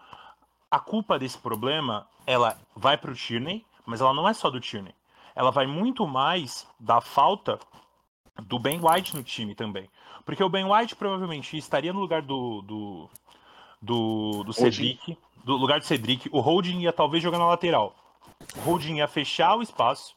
[0.71, 4.95] A culpa desse problema, ela vai pro Tierney, mas ela não é só do Tierney
[5.35, 7.59] ela vai muito mais da falta
[8.42, 9.88] do Ben White no time também.
[10.25, 12.62] Porque o Ben White provavelmente estaria no lugar do.
[12.62, 13.11] do.
[13.81, 15.16] do, do Cedric.
[15.45, 16.29] Do lugar do Cedric.
[16.33, 17.95] O Holding ia talvez jogar na lateral.
[18.57, 20.14] O Holding ia fechar o espaço.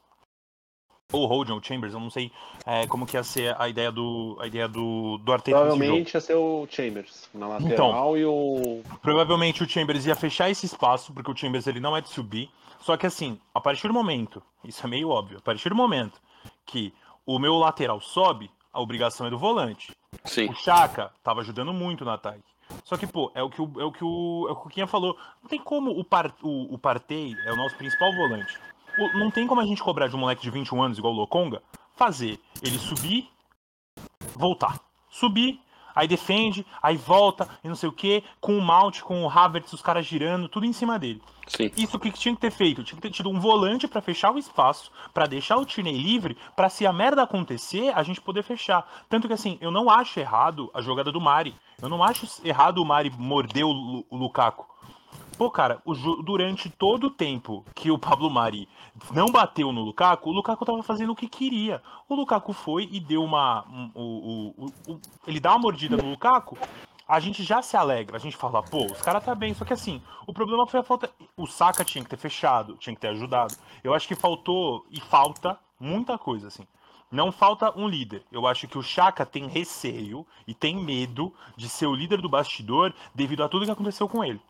[1.12, 2.32] Ou o Holding, ou o Chambers, eu não sei
[2.66, 4.38] é, como que ia ser a ideia do.
[4.40, 5.58] a ideia do, do Arteta.
[5.58, 8.82] Provavelmente ia ser o Chambers na lateral então, e o.
[9.02, 12.50] Provavelmente o Chambers ia fechar esse espaço, porque o Chambers ele não é de subir.
[12.86, 16.22] Só que assim, a partir do momento, isso é meio óbvio, a partir do momento
[16.68, 16.94] que
[17.26, 19.92] o meu lateral sobe, a obrigação é do volante.
[20.24, 20.52] Sim.
[20.52, 22.44] O Chaka tava ajudando muito no ataque.
[22.84, 25.18] Só que, pô, é o que o, é o, que o, é o Kuquinha falou.
[25.42, 28.56] Não tem como o, par, o, o Partey é o nosso principal volante.
[29.00, 31.18] O, não tem como a gente cobrar de um moleque de 21 anos, igual o
[31.18, 31.64] Lokonga,
[31.96, 33.28] fazer ele subir,
[34.36, 34.80] voltar.
[35.10, 35.60] Subir,
[35.96, 39.72] aí defende, aí volta, e não sei o que, com o Mount, com o Havertz,
[39.74, 41.22] os caras girando, tudo em cima dele.
[41.48, 41.72] Sim.
[41.78, 42.84] Isso que tinha que ter feito?
[42.84, 46.38] Tinha que ter tido um volante para fechar o espaço, para deixar o Tierney livre,
[46.56, 49.06] para se a merda acontecer, a gente poder fechar.
[49.10, 51.56] Tanto que assim, eu não acho errado a jogada do Mari.
[51.82, 54.66] Eu não acho errado o Mari morder o, o Lukaku.
[55.38, 55.94] Pô, cara, o,
[56.24, 58.70] durante todo o tempo que o Pablo Mari
[59.12, 61.82] não bateu no Lukaku, o Lukaku tava fazendo o que queria.
[62.08, 63.66] O Lukaku foi e deu uma.
[63.68, 66.58] Um, o, o, ele dá uma mordida no Lukaku,
[67.06, 69.54] a gente já se alegra, a gente fala, pô, os caras tá bem.
[69.54, 71.12] Só que assim, o problema foi a falta.
[71.36, 73.54] O Saka tinha que ter fechado, tinha que ter ajudado.
[73.84, 76.66] Eu acho que faltou e falta muita coisa, assim.
[77.12, 78.24] Não falta um líder.
[78.32, 82.30] Eu acho que o Chaka tem receio e tem medo de ser o líder do
[82.30, 84.42] bastidor devido a tudo que aconteceu com ele.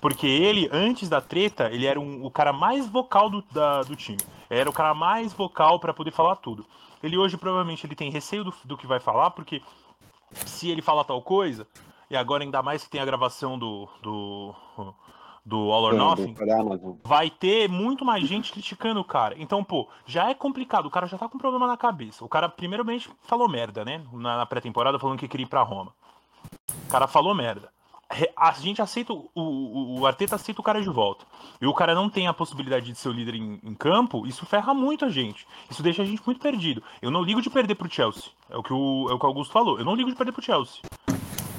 [0.00, 3.96] Porque ele, antes da treta, ele era um, o cara mais vocal do, da, do
[3.96, 4.18] time.
[4.48, 6.64] Era o cara mais vocal para poder falar tudo.
[7.02, 9.62] Ele hoje provavelmente ele tem receio do, do que vai falar, porque
[10.32, 11.66] se ele fala tal coisa,
[12.08, 14.54] e agora ainda mais que tem a gravação do, do,
[15.44, 16.34] do All or Nothing,
[17.04, 19.34] vai ter muito mais gente criticando o cara.
[19.36, 22.24] Então, pô, já é complicado, o cara já tá com problema na cabeça.
[22.24, 24.04] O cara, primeiramente, falou merda, né?
[24.12, 25.92] Na, na pré-temporada, falando que queria ir pra Roma.
[26.86, 27.70] O cara falou merda
[28.36, 31.26] a gente aceita o, o, o, Arteta aceita o cara de volta
[31.60, 34.46] e o cara não tem a possibilidade de ser o líder em, em, campo, isso
[34.46, 35.46] ferra muito a gente.
[35.70, 36.82] Isso deixa a gente muito perdido.
[37.02, 38.30] Eu não ligo de perder pro Chelsea.
[38.48, 39.78] É o que o, é o, que o Augusto falou.
[39.78, 40.80] Eu não ligo de perder pro Chelsea.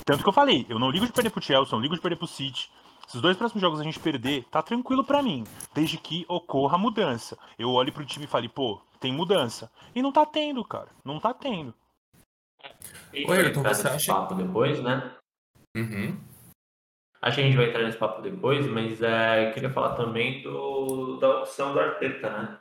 [0.04, 2.16] Tanto que eu falei, eu não ligo de perder pro Chelsea, não ligo de perder
[2.16, 2.72] pro City.
[3.08, 6.76] Se os dois próximos jogos a gente perder, tá tranquilo para mim, desde que ocorra
[6.76, 7.38] a mudança.
[7.60, 9.72] Eu olho pro time e falo, pô, tem mudança.
[9.94, 10.90] E não tá tendo, cara.
[11.06, 11.74] Não tá tendo.
[13.14, 15.12] Gente Oi, vai Ayrton, você acha- papo depois, né?
[15.76, 16.20] Uhum.
[17.22, 20.42] Acho que a gente vai entrar nesse papo depois, mas é, eu queria falar também
[20.42, 22.58] do, da opção do Arteta, né?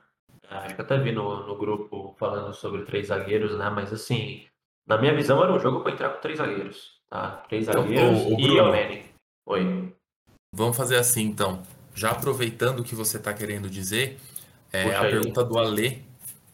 [0.50, 3.70] Acho que eu até vi no, no grupo falando sobre três zagueiros, né?
[3.70, 4.46] Mas assim,
[4.86, 7.42] na minha visão era um jogo para entrar com três zagueiros, tá?
[7.48, 9.04] Três Então, zagueiros ô, e o Nene.
[9.46, 9.94] Oi.
[10.54, 11.62] Vamos fazer assim então.
[11.94, 14.18] Já aproveitando o que você está querendo dizer,
[14.72, 15.10] é, a aí.
[15.10, 15.98] pergunta do Alê,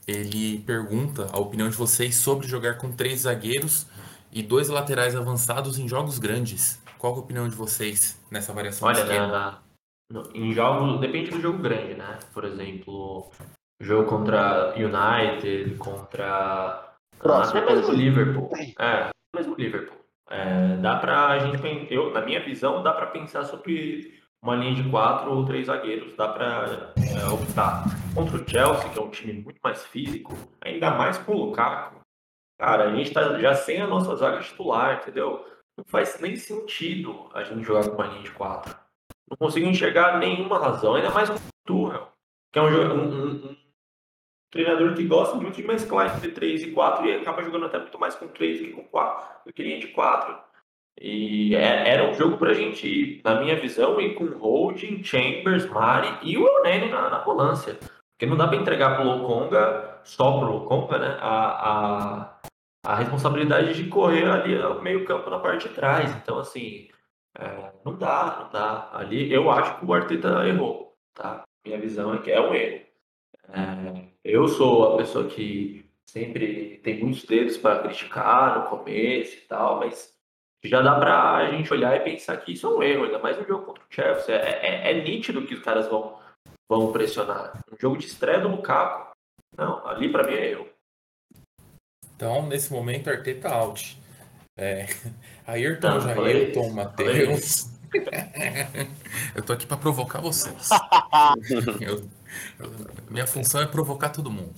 [0.06, 3.86] ele pergunta a opinião de vocês sobre jogar com três zagueiros
[4.32, 6.82] e dois laterais avançados em jogos grandes.
[7.04, 9.26] Qual que é a opinião de vocês nessa variação de Olha, esquema?
[9.26, 9.58] na-
[10.10, 12.18] no- em jogos, depende do jogo grande, né?
[12.32, 13.30] Por exemplo,
[13.78, 17.94] jogo contra United, contra Próximo, até mesmo exemplo.
[17.94, 18.50] Liverpool.
[18.78, 19.98] É, até mesmo Liverpool.
[20.30, 24.88] É, dá pra gente, eu, na minha visão, dá pra pensar sobre uma linha de
[24.88, 26.16] quatro ou três zagueiros.
[26.16, 27.84] Dá pra é, optar.
[28.14, 30.32] Contra o Chelsea, que é um time muito mais físico,
[30.64, 32.00] ainda mais com o Lukaku.
[32.58, 35.44] Cara, a gente tá já sem a nossa zaga titular, entendeu?
[35.76, 38.74] Não faz nem sentido a gente jogar com uma linha de quatro.
[39.28, 42.08] Não consigo enxergar nenhuma razão, ainda mais com o Tuchel,
[42.52, 43.56] que é um, um- um-
[44.52, 47.98] treinador que gosta muito de mesclar entre 3 e 4 e acaba jogando até muito
[47.98, 50.37] mais com 3 do que com 4, do que linha de 4.
[51.00, 56.18] E é- era um jogo pra gente, na minha visão, ir com Holding, Chambers, Mari
[56.22, 57.74] e o Elneny na, na volância.
[58.12, 61.48] Porque não dá pra entregar pro Lokonga, só pro Lokonga, né, a,
[62.20, 62.40] a,
[62.85, 66.14] a responsabilidade de correr ali no meio campo na parte de trás.
[66.16, 66.88] Então, assim,
[67.38, 68.90] é, não dá, não dá.
[68.92, 71.42] Ali eu acho que o Arteta errou, tá?
[71.66, 72.85] Minha visão é que é um erro.
[73.49, 79.40] É, eu sou a pessoa que sempre tem muitos dedos para criticar no começo e
[79.42, 80.14] tal, mas
[80.62, 83.47] já dá pra gente olhar e pensar que isso é um erro, ainda mais no
[83.47, 84.35] jogo contra o Chelsea.
[84.35, 86.18] É, é- é nítido que os caras vão,
[86.68, 87.53] vão pressionar.
[87.73, 89.12] Um jogo de estreia do Lukaku.
[89.57, 90.68] Não, ali pra mim é erro.
[92.16, 93.98] Então, nesse momento, Arteta out.
[94.57, 94.87] É,
[95.46, 97.68] Ayrton, Não, Jairton, Matheus.
[99.35, 100.68] Eu tô aqui para provocar vocês.
[101.81, 102.09] Eu-
[102.59, 102.72] eu-
[103.09, 104.53] minha função é provocar todo mundo.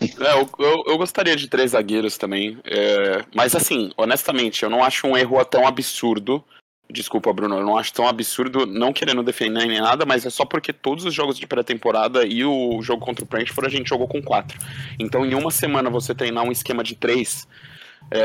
[0.00, 2.58] É, eu, eu, eu gostaria de três zagueiros também.
[2.64, 6.44] é, mas assim, honestamente, eu não acho um erro tão absurdo.
[6.90, 10.46] Desculpa, Bruno, eu não acho tão absurdo, não querendo defender nem nada, mas é só
[10.46, 14.08] porque todos os jogos de pré-temporada e o jogo contra o Brentford a gente jogou
[14.08, 14.58] com quatro.
[14.98, 17.46] Então, em uma semana você treinar um esquema de três,
[18.10, 18.18] é,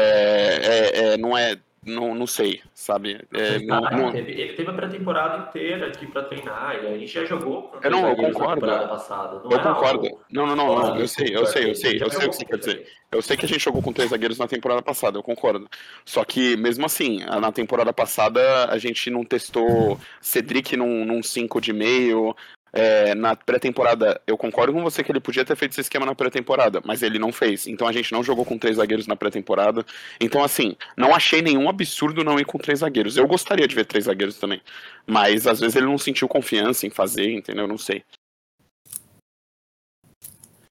[0.94, 1.58] é- é, não é.
[1.86, 3.20] Não, não sei, sabe?
[3.34, 7.26] É, não- não- ele, teve, a pré-temporada inteira aqui pra treinar e a gente já
[7.26, 8.62] jogou com Eu não, eu concordo.
[8.62, 9.36] temporada passada.
[9.44, 10.06] Não eu era concordo.
[10.08, 12.36] algo Não, não, não, não, eu sei, eu sei, eu sei, eu sei o que
[12.38, 12.88] você quer dizer.
[13.12, 15.68] Eu sei que a gente jogou com três zagueiros na temporada passada, eu concordo.
[16.06, 21.60] Só que, mesmo assim, na temporada passada a gente não testou Cedric num, num 5
[21.62, 22.36] de meio.
[22.76, 26.16] É, na pré-temporada, eu concordo com você que ele podia ter feito esse esquema na
[26.16, 27.68] pré-temporada, mas ele não fez.
[27.68, 29.86] Então a gente não jogou com três zagueiros na pré-temporada.
[30.20, 33.16] Então, assim, não achei nenhum absurdo não ir com três zagueiros.
[33.16, 34.60] Eu gostaria de ver três zagueiros também.
[35.06, 37.68] Mas às vezes ele não sentiu confiança em fazer, entendeu?
[37.68, 38.04] Não sei.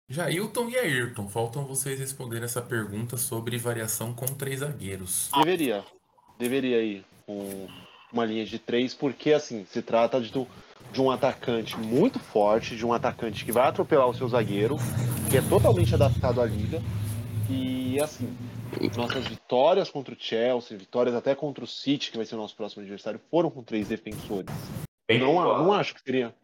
[0.08, 5.30] Jailton e Ayrton, faltam vocês responderem essa pergunta sobre variação com três zagueiros.
[5.38, 5.84] Deveria.
[6.38, 7.68] Deveria ir com
[8.12, 10.46] uma linha de três, porque assim, se trata de, um-
[10.92, 14.76] de um atacante muito forte, de um atacante que vai atropelar o seu zagueiro,
[15.30, 16.80] que é totalmente adaptado à liga.
[17.48, 18.34] E assim,
[18.96, 22.56] nossas vitórias contra o Chelsea, vitórias até contra o City, que vai ser o nosso
[22.56, 24.48] próximo adversário, foram com três defensores.
[25.10, 26.34] Não, não acho que seria.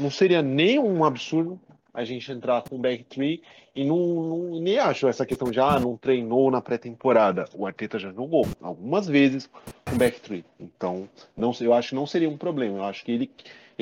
[0.00, 1.60] Não seria nem um absurdo
[1.94, 3.42] a gente entrar com back three
[3.76, 7.44] e não, não- nem acho essa questão de ah, não treinou na pré-temporada.
[7.54, 9.50] O Arteta já jogou algumas vezes
[9.84, 10.44] com back three.
[10.58, 12.78] Então, não, eu acho que não seria um problema.
[12.78, 13.30] Eu acho que ele,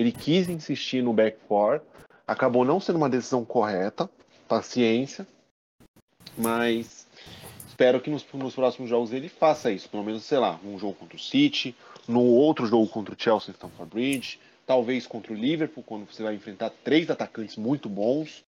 [0.01, 1.83] ele quis insistir no back four,
[2.27, 4.09] acabou não sendo uma decisão correta,
[4.49, 5.27] paciência,
[6.39, 7.07] mas
[7.69, 9.91] espero que nos, nos próximos jogos ele faça isso.
[9.91, 11.77] Pelo menos, sei lá, um jogo contra o City,
[12.09, 16.35] no outro jogo contra o Chelsea Stamford Bridge, talvez contra o Liverpool, quando você vai
[16.35, 18.43] enfrentar três atacantes muito bons.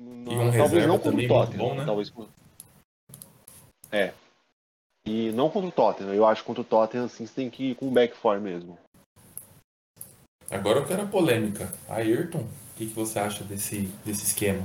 [0.00, 0.24] um
[0.56, 1.84] talvez não contra o Tottenham, bom, né?
[1.84, 2.12] talvez
[3.90, 4.14] É.
[5.04, 6.14] E não contra o Tottenham.
[6.14, 8.40] Eu acho que contra o Tottenham assim você tem que ir com o back four
[8.40, 8.78] mesmo.
[10.52, 11.72] Agora eu quero a polêmica.
[11.88, 14.62] Ayrton, o que, que você acha desse, desse esquema?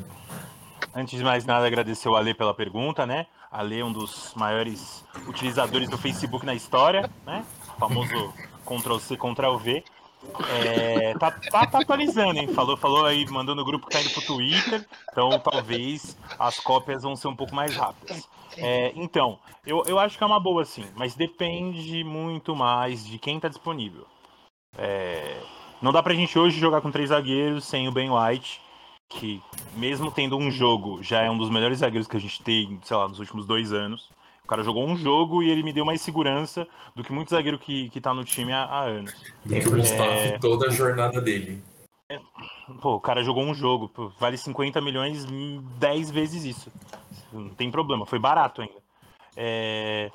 [0.94, 3.26] Antes de mais nada, agradecer o Ale pela pergunta, né?
[3.50, 7.46] Ale é um dos maiores utilizadores do Facebook na história, né?
[7.76, 8.34] O famoso
[8.66, 9.84] Ctrl-C, Ctrl-V.
[10.50, 12.48] É, tá, tá- tá atualizando, hein?
[12.50, 17.04] Falou, falou aí, mandou no grupo que tá indo pro Twitter, então talvez as cópias
[17.04, 18.28] vão ser um pouco mais rápidas.
[18.58, 23.18] É, então, eu, eu acho que é uma boa sim, mas depende muito mais de
[23.20, 24.06] quem tá disponível.
[24.78, 25.40] É,
[25.82, 28.62] não dá pra gente hoje jogar com três zagueiros sem o Ben White.
[29.10, 29.42] que,
[29.76, 32.98] mesmo tendo um jogo, já é um dos melhores zagueiros que a gente tem, sei
[32.98, 34.10] lá, nos últimos dois anos.
[34.44, 37.60] O cara jogou um jogo e ele me deu mais segurança do que muito zagueiro
[37.60, 39.14] que, que tá no time há, há anos.
[39.46, 41.62] Do que o Mustafa toda a jornada dele.
[42.82, 46.72] Pô, o cara jogou um jogo, pô, vale 50 milhões, 10 vezes isso.
[47.32, 48.82] Não tem problema, foi barato ainda.
[49.36, 50.10] É...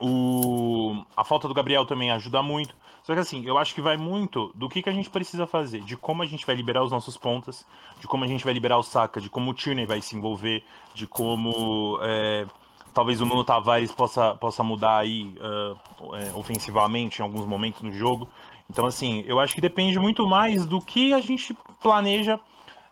[0.00, 1.04] O...
[1.16, 2.74] A falta do Gabriel também ajuda muito.
[3.10, 5.80] Só que assim, eu acho que vai muito do que, que a gente precisa fazer,
[5.80, 7.66] de como a gente vai liberar os nossos pontas,
[7.98, 10.62] de como a gente vai liberar o Saka, de como o Tierney vai se envolver,
[10.94, 12.46] de como é,
[12.94, 17.90] talvez o Nuno Tavares possa, possa mudar aí uh, é, ofensivamente em alguns momentos no
[17.90, 18.28] jogo.
[18.70, 22.38] Então, assim, eu acho que depende muito mais do que a gente planeja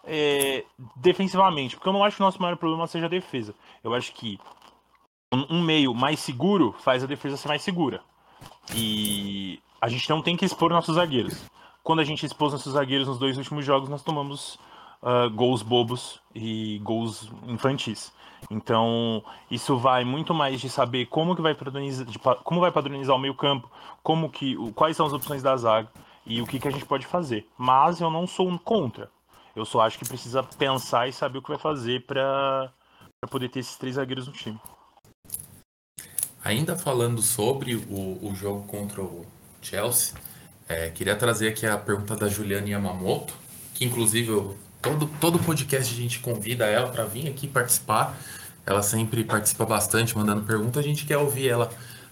[0.02, 0.64] é,
[0.96, 3.54] defensivamente, porque eu não acho que o nosso maior problema seja a defesa.
[3.84, 4.36] Eu acho que
[5.32, 8.02] um meio mais seguro faz a defesa ser mais segura.
[8.74, 11.44] E a gente não tem que expor nossos zagueiros.
[11.82, 14.58] Quando a gente expôs nossos zagueiros nos dois últimos jogos, nós tomamos
[15.02, 18.12] uh, gols bobos e gols infantis.
[18.50, 23.16] Então, isso vai muito mais de saber como que vai padronizar, de, como vai padronizar
[23.16, 23.70] o meio-campo,
[24.02, 25.88] como que, quais são as opções da zaga
[26.24, 27.48] e o que, que a gente pode fazer.
[27.56, 29.10] Mas eu não sou um contra.
[29.56, 32.70] Eu só acho que precisa pensar e saber o que vai fazer para
[33.28, 34.60] poder ter esses três zagueiros no time.
[36.44, 39.26] Ainda falando sobre o, o jogo contra o
[39.68, 40.14] Chelsea,
[40.66, 43.34] é, queria trazer aqui a pergunta da Juliana Yamamoto,
[43.74, 48.18] que inclusive eu todo, todo podcast a gente convida ela para vir aqui participar.
[48.64, 50.82] Ela sempre participa bastante, mandando perguntas.
[50.82, 51.70] A gente quer ouvir ela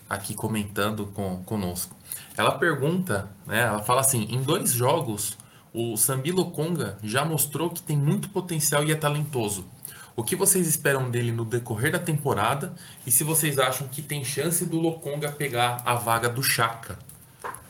[0.09, 1.97] aqui comentando com, conosco.
[2.37, 3.63] Ela pergunta, né?
[3.63, 5.37] Ela fala assim: em dois jogos,
[5.73, 9.67] o Sambi Lokonga já mostrou que tem muito potencial e é talentoso.
[10.15, 12.75] O que vocês esperam dele no decorrer da temporada
[13.07, 16.99] e se vocês acham que tem chance do Lokonga pegar a vaga do Chaka?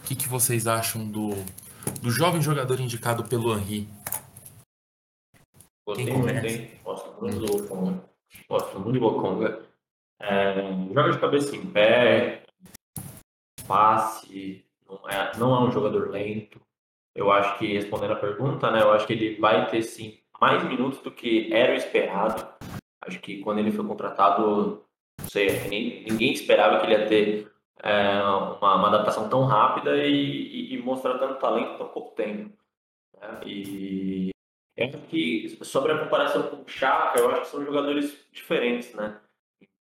[0.06, 1.30] O que, que vocês acham do,
[2.00, 3.88] do jovem jogador indicado pelo Henry
[5.84, 6.70] Gostei muito, hein?
[6.84, 8.04] Gosto muito do Lokonga.
[8.48, 9.66] Gosto muito do Lokonga.
[10.22, 10.54] É,
[10.94, 12.44] joga de cabeça em pé,
[13.66, 16.60] passe, não é, não é um jogador lento.
[17.12, 20.62] Eu acho que, respondendo a pergunta, né, eu acho que ele vai ter sim mais
[20.62, 22.46] minutos do que era esperado.
[23.04, 24.84] Acho que quando ele foi contratado,
[25.20, 25.68] não sei,
[26.08, 30.78] ninguém esperava que ele ia ter é, uma, uma, adaptação tão rápida e, e, e,
[30.82, 32.52] mostrar tanto talento tão pouco tempo.
[33.20, 33.40] Né?
[33.44, 34.30] E
[34.76, 39.20] é que, sobre a comparação com o Chaka, eu acho que são jogadores diferentes, né?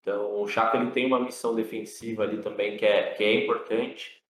[0.01, 4.21] Então, o Chaka ele tem uma missão defensiva ali também que é, que é importante.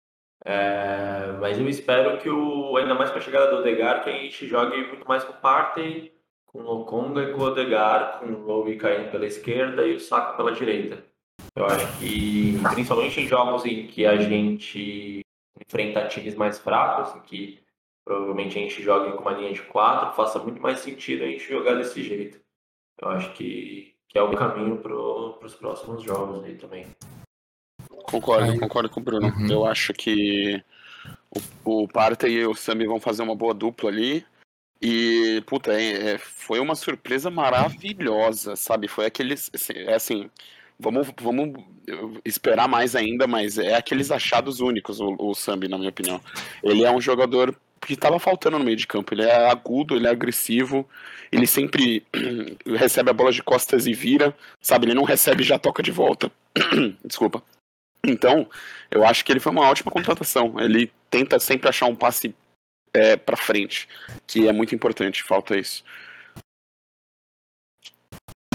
[0.45, 4.13] É, mas eu espero que, o, ainda mais com a chegada do Odegar, que a
[4.13, 6.13] gente jogue muito mais com o Partey,
[6.47, 10.01] com o Lokonga e com o Odegar, com o Rowe caindo pela esquerda e o
[10.01, 11.05] Saka pela direita.
[11.57, 15.21] Eu acho que, principalmente em jogos em que a gente
[15.61, 17.61] enfrenta times mais fracos, em que
[18.05, 21.49] provavelmente a gente joga com uma linha de quatro, faça muito mais sentido a gente
[21.49, 22.41] jogar desse jeito.
[23.01, 26.87] Eu acho que, que é o caminho para os próximos jogos aí também.
[28.05, 28.59] Concordo, aí.
[28.59, 29.29] concordo com o Bruno.
[29.29, 29.51] Uhum.
[29.51, 30.63] Eu acho que
[31.65, 34.27] o, o Parta e o Sami vão fazer uma boa dupla ali.
[34.83, 38.87] E, puta, é, é foi uma surpresa maravilhosa, sabe?
[38.87, 39.51] Foi aqueles.
[39.55, 40.31] Assim, é assim,
[40.79, 41.65] vamos, vamos
[42.25, 46.21] esperar mais ainda, mas é aqueles achados únicos, o, o Sambi, na minha opinião.
[46.63, 49.15] Ele é um jogador que estava faltando no meio de campo.
[49.15, 50.89] Ele é agudo, ele é agressivo,
[51.31, 52.05] ele sempre
[52.67, 54.87] recebe a bola de costas e vira, sabe?
[54.87, 56.31] Ele não recebe e já toca de volta.
[57.05, 57.43] Desculpa.
[58.07, 58.49] Então,
[58.91, 60.59] eu acho que ele foi uma ótima contratação.
[60.59, 62.35] Ele tenta sempre achar um passe
[62.93, 63.89] é, para frente,
[64.27, 65.23] que é muito importante.
[65.23, 65.85] Falta isso.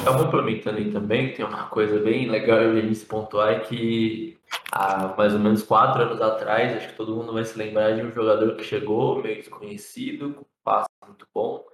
[0.03, 4.37] Só complementando aí também, tem uma coisa bem legal de a gente pontuar é que
[4.71, 8.01] há mais ou menos quatro anos atrás, acho que todo mundo vai se lembrar de
[8.01, 11.65] um jogador que chegou meio desconhecido, com um passe muito bom,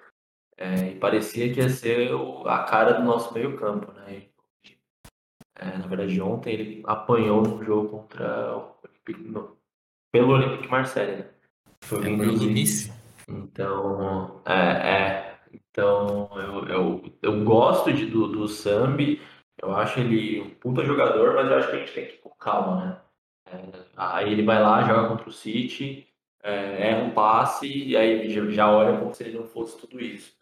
[0.58, 4.24] é, e parecia que ia ser o, a cara do nosso meio campo, né?
[5.58, 8.76] É, na verdade, ontem ele apanhou no jogo contra o
[9.20, 9.58] no,
[10.12, 11.30] pelo Olympique Marseille, né?
[11.82, 12.10] Foi é.
[13.28, 15.25] Então, é, é
[15.76, 19.22] então, eu, eu, eu gosto de, do, do Sambi,
[19.62, 22.20] eu acho ele um puta jogador, mas eu acho que a gente tem que ir
[22.20, 23.02] com calma, né?
[23.52, 26.08] É, aí ele vai lá, joga contra o City,
[26.42, 30.00] é, erra um passe, e aí já, já olha como se ele não fosse tudo
[30.00, 30.34] isso.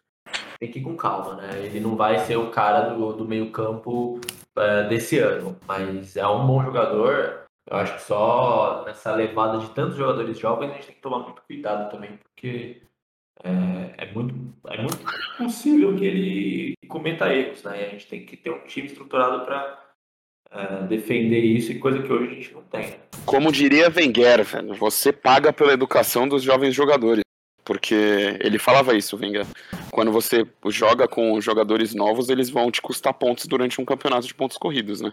[0.60, 1.64] Tem que ir com calma, né?
[1.64, 4.20] Ele não vai ser o cara do, do meio campo
[4.56, 7.44] é, desse ano, mas é um bom jogador.
[7.68, 11.18] Eu acho que só nessa levada de tantos jogadores jovens a gente tem que tomar
[11.18, 12.82] muito cuidado também, porque
[13.42, 14.34] é, é, muito,
[14.68, 14.98] é muito
[15.36, 17.82] possível que ele cometa erros, né?
[17.82, 19.80] E a gente tem que ter um time estruturado para
[20.50, 22.94] é, defender isso, e coisa que hoje a gente não tem.
[23.26, 27.24] Como diria Wenger, velho, você paga pela educação dos jovens jogadores.
[27.64, 27.94] Porque
[28.40, 29.46] ele falava isso, Wenger.
[29.90, 34.34] quando você joga com jogadores novos, eles vão te custar pontos durante um campeonato de
[34.34, 35.12] pontos corridos, né?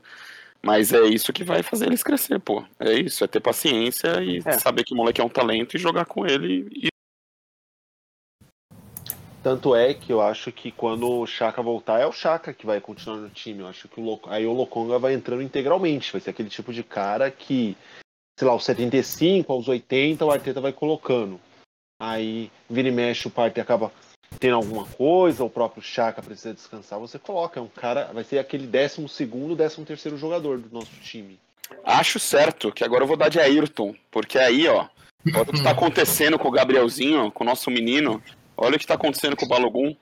[0.62, 2.64] Mas é isso que vai fazer eles crescer, pô.
[2.78, 4.52] É isso, é ter paciência e É.
[4.60, 6.68] saber que o moleque é um talento e jogar com ele.
[6.76, 6.91] E...
[9.44, 12.80] Tanto é que eu acho que quando o Chaka voltar, é o Chaka que vai
[12.80, 13.62] continuar no time.
[13.62, 14.22] Eu acho que o Lo...
[14.28, 16.12] aí o Lokonga vai entrando integralmente.
[16.12, 17.76] Vai ser aquele tipo de cara que,
[18.38, 21.40] sei lá, aos 75, aos 80, o Arteta vai colocando.
[22.00, 23.92] Aí vira e mexe, o Partey acaba
[24.40, 27.60] tendo alguma coisa, o próprio Chaka precisa descansar, você coloca.
[27.60, 31.40] É um cara, vai ser aquele 12 segundo, 13 terceiro jogador do nosso time.
[31.84, 34.88] Acho certo que agora eu vou dar de Ayrton, porque aí, ó,
[35.26, 38.22] o que tá acontecendo com o Gabrielzinho, com o nosso menino.
[38.58, 39.96] Olha o que tá acontecendo com o Balogun.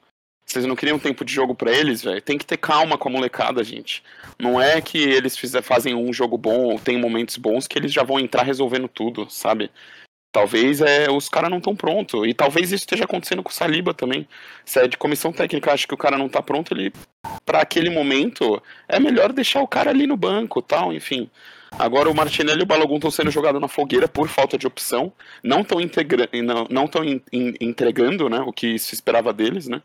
[0.45, 2.21] Vocês não queriam tempo de jogo pra eles, velho?
[2.21, 4.03] Tem que ter calma com a molecada, gente.
[4.39, 7.93] Não é que eles fizer, fazem um jogo bom ou tem momentos bons que eles
[7.93, 9.69] já vão entrar resolvendo tudo, sabe?
[10.31, 12.27] Talvez é, os caras não estão prontos.
[12.27, 14.27] E talvez isso esteja acontecendo com o Saliba também.
[14.65, 16.91] Se é de comissão técnica acha que o cara não tá pronto, ele.
[17.45, 21.29] para aquele momento, é melhor deixar o cara ali no banco tal, enfim.
[21.77, 25.13] Agora o Martinelli e o Balogun estão sendo jogados na fogueira por falta de opção.
[25.43, 25.79] Não estão
[26.43, 29.81] não, não tão in, in, entregando né, o que se esperava deles, né?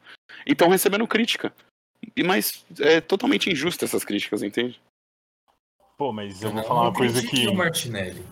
[0.46, 1.52] E estão recebendo crítica.
[2.16, 4.80] E, mas é totalmente injusta essas críticas, entende?
[5.96, 7.46] Pô, mas eu vou Não, falar uma não coisa aqui.
[7.46, 8.24] o Martinelli.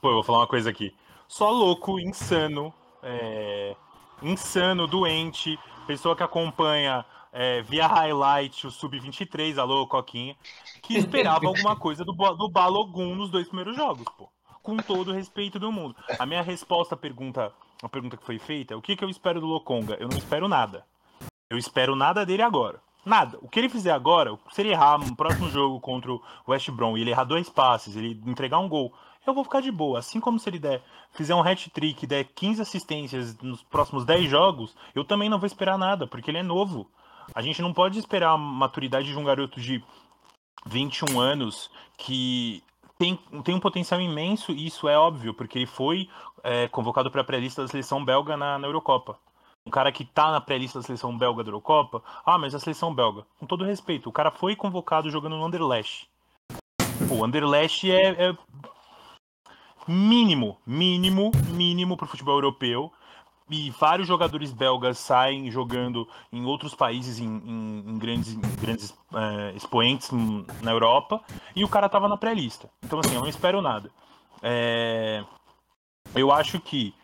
[0.00, 0.94] Pô, eu vou falar uma coisa aqui.
[1.28, 3.74] Só louco, insano, é,
[4.22, 7.04] insano, doente, pessoa que acompanha
[7.36, 10.36] é, via highlight o Sub-23, alô, Coquinha,
[10.80, 14.28] que esperava alguma coisa do, do Balogun nos dois primeiros jogos, pô.
[14.62, 15.96] Com todo o respeito do mundo.
[16.16, 19.10] A minha resposta à pergunta, a pergunta que foi feita é o que, que eu
[19.10, 19.96] espero do Lokonga?
[20.00, 20.86] Eu não espero nada.
[21.50, 22.80] Eu espero nada dele agora.
[23.04, 23.36] Nada.
[23.42, 26.96] O que ele fizer agora, se ele errar no próximo jogo contra o West Brom
[26.96, 28.94] e ele errar dois passes, ele entregar um gol,
[29.26, 29.98] eu vou ficar de boa.
[29.98, 30.82] Assim como se ele der,
[31.12, 35.76] fizer um hat-trick, der 15 assistências nos próximos 10 jogos, eu também não vou esperar
[35.76, 36.88] nada, porque ele é novo.
[37.34, 39.82] A gente não pode esperar a maturidade de um garoto de
[40.66, 42.62] 21 anos que
[42.98, 46.08] tem, tem um potencial imenso, e isso é óbvio, porque ele foi
[46.42, 49.18] é, convocado para a pré-lista da seleção belga na, na Eurocopa.
[49.66, 52.94] Um cara que tá na pré-lista da seleção belga da Eurocopa, ah, mas a seleção
[52.94, 56.08] belga, com todo respeito, o cara foi convocado jogando no Anderlecht.
[57.08, 58.36] Pô, o Anderlecht é, é
[59.86, 62.92] mínimo, mínimo, mínimo pro futebol europeu.
[63.50, 68.96] E vários jogadores belgas saem jogando em outros países, em, em- em grandes, em grandes
[69.14, 70.10] é, expoentes
[70.62, 71.20] na Europa,
[71.54, 72.70] e o cara tava na pré-lista.
[72.82, 73.90] Então, assim, eu não espero nada.
[74.42, 75.22] É,
[76.14, 76.94] eu acho que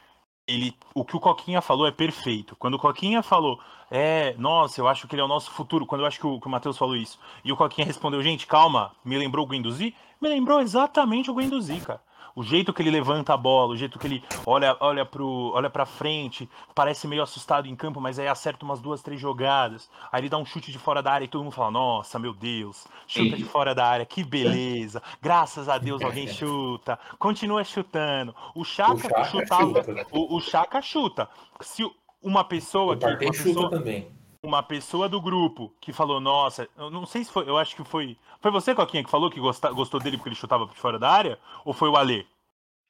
[0.47, 2.57] ele, o que o Coquinha falou é perfeito.
[2.57, 3.61] Quando o Coquinha falou,
[3.91, 6.41] é, nossa, eu acho que ele é o nosso futuro, quando eu acho que o,
[6.41, 9.95] que o Matheus falou isso, e o Coquinha respondeu, gente, calma, me lembrou o Guendouzi?
[10.21, 12.01] Me lembrou exatamente o Guendouzi, cara.
[12.41, 15.69] O jeito que ele levanta a bola, o jeito que ele olha, olha, pro, olha
[15.69, 19.91] pra frente, parece meio assustado em campo, mas aí acerta umas duas, três jogadas.
[20.11, 22.33] Aí ele dá um chute de fora da área e todo mundo fala: Nossa, meu
[22.33, 25.03] Deus, chuta de fora da área, que beleza.
[25.21, 26.99] Graças a Deus alguém chuta.
[27.19, 28.35] Continua chutando.
[28.55, 29.85] O Chaka, O Chaka chutava.
[29.85, 30.07] chuta.
[30.11, 31.29] O, o Chaka chuta.
[31.61, 31.87] Se
[32.23, 33.05] uma pessoa O que.
[33.05, 34.09] Uma chuta pessoa, também.
[34.43, 37.85] Uma pessoa do grupo que falou, nossa, eu não sei se foi, eu acho que
[37.85, 38.17] foi.
[38.41, 41.11] Foi você, Coquinha, que falou que gosta- gostou dele porque ele chutava de fora da
[41.11, 41.39] área?
[41.65, 42.27] Ou foi o Alê?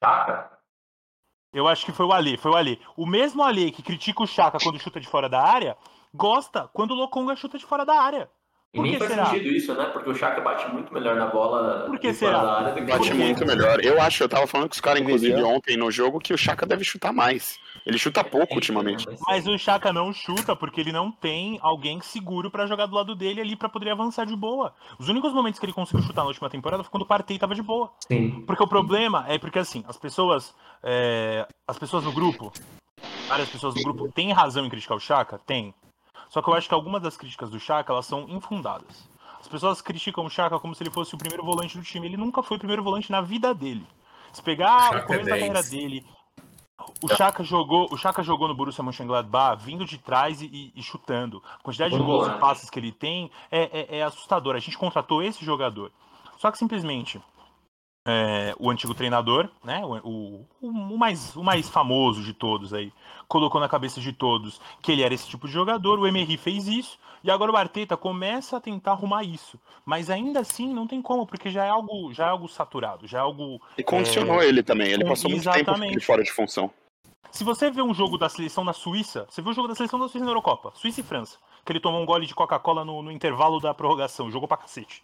[0.03, 0.59] Chaka?
[1.53, 2.79] Eu acho que foi o Alê, foi o Alê.
[2.95, 5.77] O mesmo Alê que critica o Chaka quando chuta de fora da área,
[6.13, 8.29] gosta quando o Lokonga chuta de fora da área.
[8.73, 9.25] E Por nem que faz será?
[9.25, 9.85] sentido isso, né?
[9.87, 12.41] Porque o Chaka bate muito melhor na bola Por que será?
[12.41, 13.83] da área do que Bate muito melhor.
[13.83, 16.65] Eu acho, eu tava falando com os caras, inclusive, ontem no jogo, que o Chaka
[16.65, 17.59] deve chutar mais.
[17.85, 19.05] Ele chuta pouco ultimamente.
[19.27, 23.13] Mas o Chaka não chuta porque ele não tem alguém seguro pra jogar do lado
[23.13, 24.73] dele ali pra poder avançar de boa.
[24.97, 27.53] Os únicos momentos que ele conseguiu chutar na última temporada foi quando o Partey tava
[27.53, 27.91] de boa.
[28.07, 28.41] Sim.
[28.47, 30.55] Porque o problema é porque assim, as pessoas.
[30.81, 32.53] é, as pessoas no grupo,
[33.27, 35.39] várias pessoas no grupo têm razão em criticar o Chaka?
[35.45, 35.73] Tem.
[36.31, 39.05] Só que eu acho que algumas das críticas do Chaka, elas são infundadas.
[39.37, 42.07] As pessoas criticam o Chaka como se ele fosse o primeiro volante do time.
[42.07, 43.85] Ele nunca foi o primeiro volante na vida dele.
[44.31, 45.39] Se pegar Chaka o começo é da 10.
[45.39, 46.05] carreira dele,
[47.03, 51.43] o Chaka jogou, o Chaka jogou no Borussia Mönchengladbach, vindo de trás e, e- chutando.
[51.59, 54.57] A quantidade de Bom gols e passes que ele tem é, é, é assustadora.
[54.57, 55.91] A gente contratou esse jogador.
[56.37, 57.21] Só que simplesmente
[58.05, 62.91] é, o antigo treinador, né, o, o, o mais, o mais famoso de todos aí,
[63.27, 66.67] colocou na cabeça de todos que ele era esse tipo de jogador, o Emery fez
[66.67, 69.59] isso, e agora o Arteta começa a tentar arrumar isso.
[69.85, 73.19] Mas ainda assim não tem como, porque já é algo, já é algo saturado, já
[73.19, 74.91] é algo E condicionou ele também.
[74.91, 76.05] Ele passou muito tempo exatamente.
[76.05, 76.71] fora de função.
[77.31, 79.99] se você vê um jogo da seleção da Suíça, você viu o jogo da seleção
[79.99, 83.03] da Suíça na Eurocopa, Suíça e França, que ele tomou um gole de Coca-Cola no,
[83.03, 85.03] no intervalo da prorrogação, jogou pra cacete.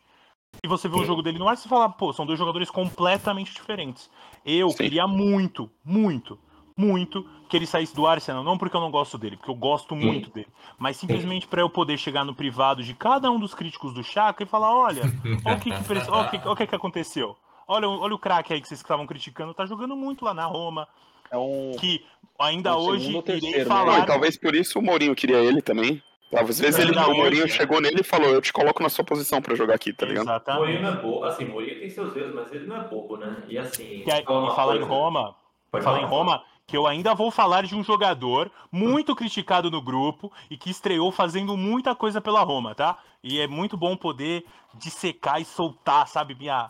[0.64, 2.70] E você vê o jogo dele no ar e você fala, pô, são dois jogadores
[2.70, 4.10] completamente diferentes.
[4.46, 4.78] Eu Sim.
[4.78, 6.40] queria muito, muito,
[6.76, 9.96] muito que ele saísse do Arsenal, não porque eu não gosto dele, porque eu gosto
[9.96, 10.48] muito dele,
[10.78, 14.44] mas simplesmente para eu poder chegar no privado de cada um dos críticos do Chaka
[14.44, 15.04] e falar, olha,
[15.46, 17.38] olha o que, que, olha o que, olha o que, que aconteceu.
[17.68, 20.88] Olha, olha o craque aí que vocês estavam criticando, tá jogando muito lá na Roma.
[21.30, 22.06] É um, Que
[22.40, 23.76] ainda É o hoje ou irei terceiro, né?
[23.76, 24.00] Não, falar.
[24.00, 26.02] e talvez por isso o Mourinho queria ele também.
[26.34, 29.06] Às vezes ele, o Mourinho hoje, chegou nele e falou: Eu te coloco na sua
[29.06, 30.26] posição pra jogar aqui, tá ligado?
[30.26, 30.60] Exatamente.
[30.60, 31.24] Mourinho não é bobo.
[31.24, 33.44] Assim, Mourinho tem seus erros, mas ele não é bobo, né?
[33.48, 34.04] E assim.
[34.06, 35.36] E aí, falar uma e falar em Roma,
[35.72, 36.06] Pode falar em.
[36.06, 40.70] Roma, que eu ainda vou falar de um jogador muito criticado no grupo e que
[40.70, 42.98] estreou fazendo muita coisa pela Roma, tá?
[43.24, 46.70] E é muito bom poder dissecar e soltar, sabe, minha.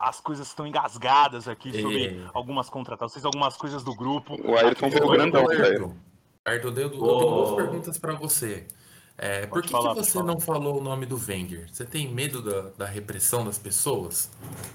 [0.00, 2.30] As coisas estão engasgadas aqui sobre É.
[2.32, 4.40] algumas contratações, algumas coisas do grupo.
[4.42, 5.62] O Ayrton veio grandão, velho.
[5.62, 5.96] Ayrton,
[6.46, 8.66] Ayrton, eu, tenho duas perguntas pra você.
[9.18, 11.68] É, por que, falar, que você não falou o nome do Wenger?
[11.72, 14.30] Você tem medo da, da repressão das pessoas?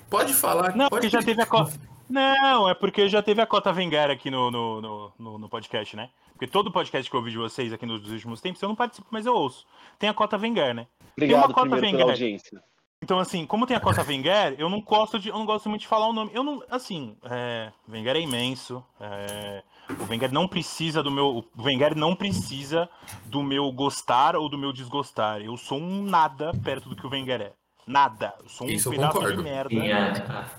[0.09, 0.75] Pode falar.
[0.75, 1.71] Não, pode porque já teve a cota.
[2.11, 5.95] Não, é porque já teve a cota Wenger aqui no, no, no, no- no podcast,
[5.95, 6.09] né?
[6.33, 9.07] Porque todo podcast que eu ouvi de vocês aqui nos últimos tempos, eu não participo,
[9.11, 9.65] mas eu ouço.
[9.97, 10.87] Tem a cota Wenger, né?
[11.15, 11.99] obrigado cota primeiro Wenger.
[11.99, 12.61] pela audiência.
[13.01, 15.81] Então, assim, como tem a cota Wenger, eu não gosto de, eu não gosto muito
[15.83, 16.31] de falar o nome.
[16.33, 18.83] Eu não, assim, é, Wenger é imenso.
[18.99, 19.63] é,
[19.99, 22.89] o Wenger não precisa do meu, o Wenger não precisa
[23.25, 25.41] do meu gostar ou do meu desgostar.
[25.41, 27.60] Eu sou um nada perto do que o Wenger é.
[27.91, 28.33] Nada.
[28.41, 29.37] Eu sou um Isso eu pedaço concordo.
[29.37, 29.69] de merda.
[29.69, 30.13] Sim, é.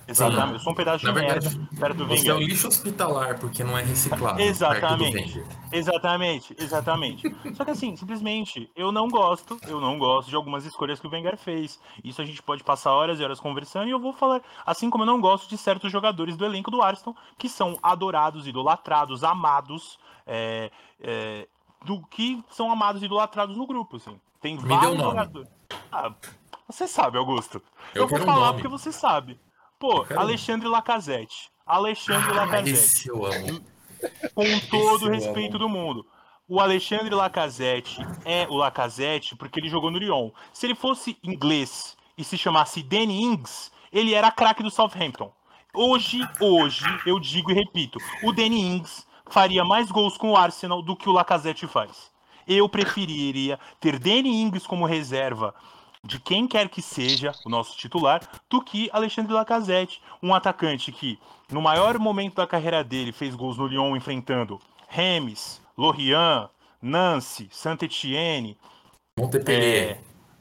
[0.06, 0.52] Exatamente.
[0.52, 3.38] Eu sou um pedaço Na de verdade, merda perto do Você é um lixo hospitalar
[3.38, 4.38] porque não é reciclado.
[4.40, 5.42] Exatamente.
[5.72, 7.36] Exatamente, exatamente.
[7.54, 11.10] Só que assim, simplesmente, eu não gosto, eu não gosto de algumas escolhas que o
[11.10, 11.80] Wenger fez.
[12.04, 15.04] Isso a gente pode passar horas e horas conversando e eu vou falar, assim como
[15.04, 19.98] eu não gosto de certos jogadores do elenco do Arsenal que são adorados, idolatrados, amados,
[20.26, 20.70] é,
[21.00, 21.48] é,
[21.84, 24.20] do que são amados e idolatrados no grupo, assim.
[24.40, 25.10] Tem um vários nome.
[25.10, 25.48] jogadores.
[25.90, 26.12] Ah,
[26.68, 27.62] você sabe, Augusto.
[27.94, 28.52] Eu Eu, vou falar nome.
[28.54, 29.40] porque você sabe.
[29.78, 30.18] Pô, um.
[30.18, 31.50] Alexandre Lacazette.
[31.66, 33.60] Alexandre Ah, Lacazette esse eu amo.
[34.34, 36.04] com todo o respeito do mundo.
[36.48, 40.30] O Alexandre Lacazette é o Lacazette porque ele jogou no Lyon.
[40.52, 45.32] Se ele fosse inglês e se chamasse Danny Ings, ele era craque do Southampton.
[45.74, 50.82] Hoje, hoje, eu digo e repito, o Danny Ings faria mais gols com o Arsenal
[50.82, 52.10] do que o Lacazette faz.
[52.46, 55.54] Eu preferiria ter Danny Ings como reserva
[56.04, 61.18] de quem quer que seja o nosso titular, do que Alexandre Lacazette, um atacante que,
[61.50, 66.48] no maior momento da carreira dele, fez gols no Lyon enfrentando Remes, Lorient,
[66.80, 68.58] Nancy, Saint-Etienne,
[69.16, 70.00] Montpellier.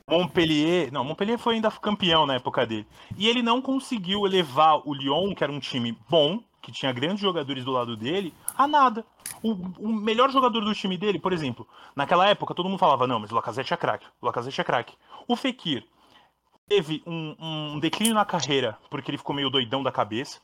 [0.09, 0.91] Montpellier.
[0.91, 2.87] Não, Montpellier foi ainda campeão na época dele.
[3.15, 7.19] E ele não conseguiu elevar o Lyon, que era um time bom, que tinha grandes
[7.19, 8.33] jogadores do lado dele,
[8.63, 9.05] a nada.
[9.43, 13.19] O, o melhor jogador do time dele, por exemplo, naquela época todo mundo falava: não,
[13.19, 14.95] mas o Lacazette é craque, o Lacazette é craque.
[15.27, 15.85] O Fekir
[16.67, 20.39] teve um, um declínio na carreira porque ele ficou meio doidão da cabeça.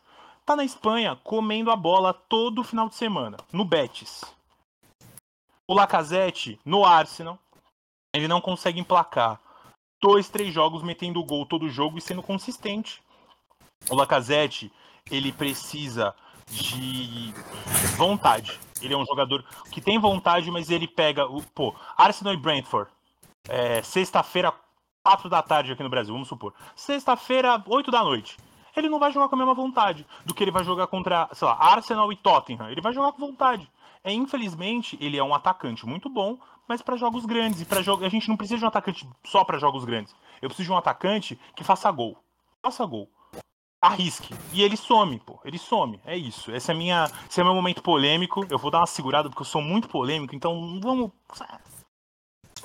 [0.45, 4.23] Tá na Espanha comendo a bola todo final de semana, no Betis.
[5.67, 7.37] O Lacazette, no Arsenal,
[8.13, 9.41] ele não consegue emplacar
[10.01, 13.03] dois, três jogos metendo gol todo jogo e sendo consistente.
[13.89, 14.71] O Lacazette,
[15.11, 16.15] ele precisa
[16.49, 17.33] de
[17.97, 18.59] vontade.
[18.81, 21.41] Ele é um jogador que tem vontade, mas ele pega o.
[21.41, 22.89] Pô, Arsenal e Brentford.
[23.49, 24.53] É, Sexta-feira,
[25.03, 26.53] 4 da tarde aqui no Brasil, vamos supor.
[26.75, 28.37] Sexta-feira, 8 da noite.
[28.75, 31.47] Ele não vai jogar com a mesma vontade do que ele vai jogar contra, sei
[31.47, 32.69] lá, Arsenal e Tottenham.
[32.69, 33.69] Ele vai jogar com vontade.
[34.03, 36.37] É, infelizmente, ele é um atacante muito bom,
[36.67, 37.61] mas para jogos grandes.
[37.61, 38.05] E para jogos.
[38.05, 40.15] A gente não precisa de um atacante só para jogos grandes.
[40.41, 42.17] Eu preciso de um atacante que faça gol.
[42.61, 43.09] Faça gol
[43.81, 44.33] arrisque.
[44.53, 45.39] E ele some, pô.
[45.45, 45.99] Ele some.
[46.05, 46.51] É isso.
[46.51, 48.45] Esse é, minha, esse é meu momento polêmico.
[48.49, 51.11] Eu vou dar uma segurada porque eu sou muito polêmico, então vamos.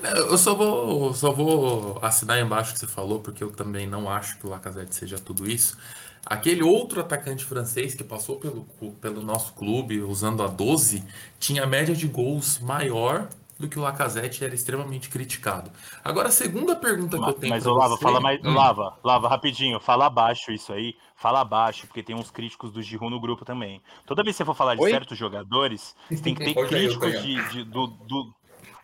[0.03, 4.09] Eu só vou, só vou assinar embaixo o que você falou, porque eu também não
[4.09, 5.77] acho que o Lacazette seja tudo isso.
[6.25, 8.65] Aquele outro atacante francês que passou pelo,
[9.01, 11.05] pelo nosso clube usando a 12
[11.39, 13.29] tinha média de gols maior
[13.63, 15.71] do que o Lacazette era extremamente criticado.
[16.05, 18.45] Agora, a segunda pergunta que eu tenho Mas, pra ô, Lava, você- fala mais.
[18.45, 18.55] Hum.
[18.55, 19.81] Lava, Lava, rapidinho.
[19.81, 20.95] Fala abaixo isso aí.
[21.17, 23.81] Fala abaixo, porque tem uns críticos do Giroud no grupo também.
[24.05, 24.91] Toda vez que você for falar de Oi?
[24.91, 28.35] certos jogadores, você tem que ter críticos de, de- do, do.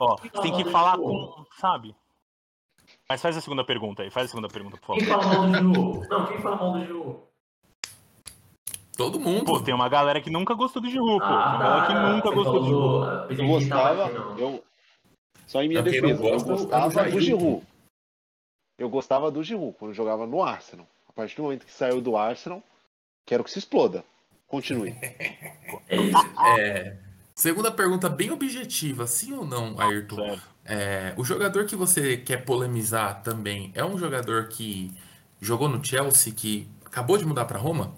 [0.00, 1.44] Ó, você tem que falar com.
[1.58, 1.94] Sabe?
[3.08, 4.10] Mas faz a segunda pergunta aí.
[4.10, 5.22] Faz a segunda pergunta, por Quem favor.
[5.24, 6.08] fala mal do Giroud?
[6.08, 7.18] Não, quem fala mal do Giroud?
[8.96, 9.44] Todo mundo.
[9.44, 11.26] Pô, tem uma galera que nunca gostou do Giroud, pô.
[11.26, 12.12] Tem Ah, uma galera que tá.
[12.12, 14.64] nunca gostou do pensei Eu quem gostava, eu,
[15.48, 17.66] só em minha Pra defesa, eu gosta, o gostava do Giroud.
[18.78, 20.86] Eu gostava do Giroud quando jogava no Arsenal.
[21.08, 22.62] A partir do momento que saiu do Arsenal,
[23.24, 24.04] quero que se exploda.
[24.46, 24.94] Continue.
[25.88, 26.60] É.
[26.60, 26.96] É,
[27.34, 30.38] segunda pergunta bem objetiva, sim ou não, Ayrton?
[30.64, 34.90] É, o jogador que você quer polemizar também é um jogador que
[35.40, 37.94] jogou no Chelsea, que acabou de mudar para Roma?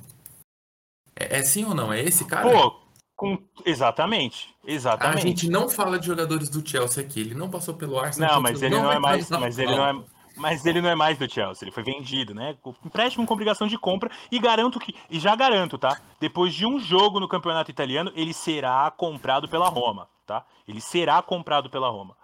[1.16, 1.92] É, é sim ou não?
[1.92, 2.50] É esse cara?
[2.50, 2.79] Pô,
[3.20, 3.36] Com...
[3.66, 5.18] Exatamente, exatamente.
[5.18, 7.20] A gente não fala de jogadores do Chelsea aqui.
[7.20, 8.36] Ele não passou pelo Arsenal.
[8.36, 10.02] Não, mas ele não, vai é mais, mas ele não é,
[10.36, 11.66] mas ele não é mais do Chelsea.
[11.66, 12.56] Ele foi vendido, né?
[12.82, 16.00] Empréstimo com obrigação de compra e garanto que, e já garanto, tá?
[16.18, 20.42] Depois de um jogo no campeonato italiano, ele será comprado pela Roma, tá?
[20.66, 22.16] Ele será comprado pela Roma.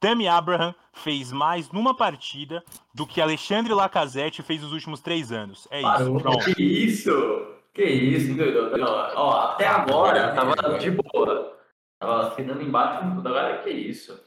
[0.00, 5.68] Tammy Abraham fez mais numa partida do que Alexandre Lacazette fez nos últimos três anos.
[5.70, 6.12] É isso.
[6.18, 6.54] Pronto.
[6.56, 7.59] que isso?
[7.72, 8.72] Que isso, doido?
[9.16, 11.56] Ó, até agora tava de boa.
[12.00, 13.04] Tava assinando embaixo.
[13.04, 14.18] Agora que isso?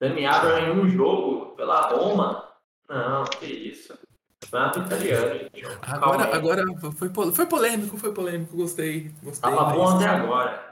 [0.00, 2.44] Dani Abraham em um jogo pela Roma?
[2.88, 3.98] Não, que isso.
[4.40, 5.50] Campeonato italiano,
[5.82, 8.56] Agora, agora foi, foi polêmico, foi polêmico.
[8.56, 9.12] Gostei.
[9.22, 10.68] gostei Tava bom até agora.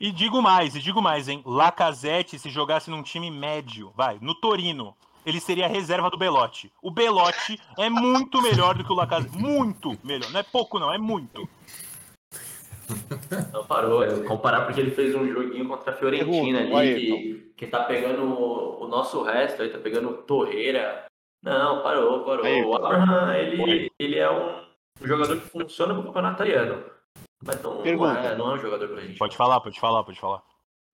[0.00, 1.42] E digo mais, e digo mais, hein?
[1.44, 4.94] Lacazette, se jogasse num time médio, vai, no Torino,
[5.28, 6.72] ele seria a reserva do Belotti.
[6.82, 9.36] O Belotti é muito melhor do que o Lacazette.
[9.36, 10.30] Muito melhor.
[10.30, 11.48] Não é pouco, não, é muito.
[13.52, 17.52] Não parou, é comparar porque ele fez um joguinho contra a Fiorentina ali, vai, que,
[17.56, 21.04] que tá pegando o, o nosso resto, aí tá pegando Torreira.
[21.42, 22.44] Não, parou, parou.
[22.44, 22.70] Ayrton.
[22.70, 24.62] O Abraham, ele, ele é um
[25.02, 26.82] jogador que funciona pro campeonato italiano.
[27.44, 28.18] Mas não, não, Pergunta.
[28.20, 29.18] é, não é um jogador pra gente.
[29.18, 30.42] Pode falar, pode falar, pode falar.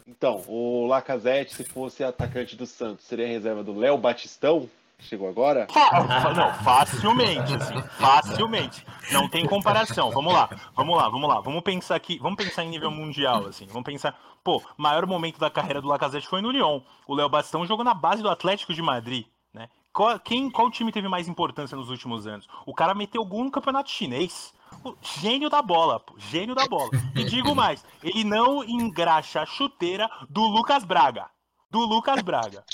[0.06, 4.68] Então, o Lacazette, se fosse atacante do Santos, seria a reserva do Léo Batistão?
[4.98, 5.66] Chegou agora?
[5.70, 8.86] Fa- Não, facilmente, assim, facilmente.
[9.12, 10.10] Não tem comparação.
[10.10, 11.40] Vamos lá, vamos lá, vamos lá.
[11.40, 13.66] Vamos pensar aqui, vamos pensar em nível mundial, assim.
[13.66, 16.80] Vamos pensar, pô, maior momento da carreira do Lacazette foi no Lyon.
[17.06, 19.68] O Léo Bastão jogou na base do Atlético de Madrid, né?
[19.92, 22.48] Qual, quem, qual time teve mais importância nos últimos anos?
[22.64, 24.54] O cara meteu gol no campeonato chinês.
[24.82, 26.90] O gênio da bola, pô, gênio da bola.
[27.14, 31.26] E digo mais, ele não engraxa a chuteira do Lucas Braga.
[31.70, 32.64] Do Lucas Braga.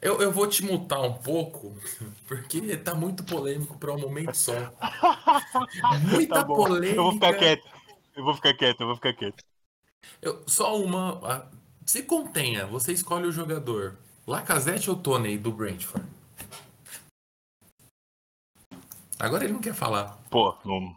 [0.00, 1.76] Eu, eu vou te mutar um pouco,
[2.26, 4.52] porque tá muito polêmico para um momento só.
[6.10, 6.94] Muita Tá polêmica.
[6.96, 7.68] Eu vou ficar quieto.
[8.16, 9.44] Eu vou ficar quieto, eu vou ficar quieto.
[10.20, 11.20] Eu- só uma.
[11.24, 11.46] a-
[11.86, 13.96] Se contenha, você escolhe o jogador.
[14.26, 16.06] Lacazette ou Tony do Brentford?
[19.22, 20.18] Agora ele não quer falar.
[20.28, 20.92] Pô, não,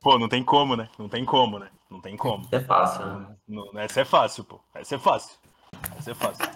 [0.00, 0.88] pô, não tem como, né?
[0.96, 1.68] Não tem como, né?
[1.90, 2.46] Não tem como.
[2.52, 3.36] É fácil, né?
[3.48, 4.60] Não- essa é fácil, pô.
[4.72, 5.36] Essa é fácil.
[5.98, 6.48] Essa é fácil.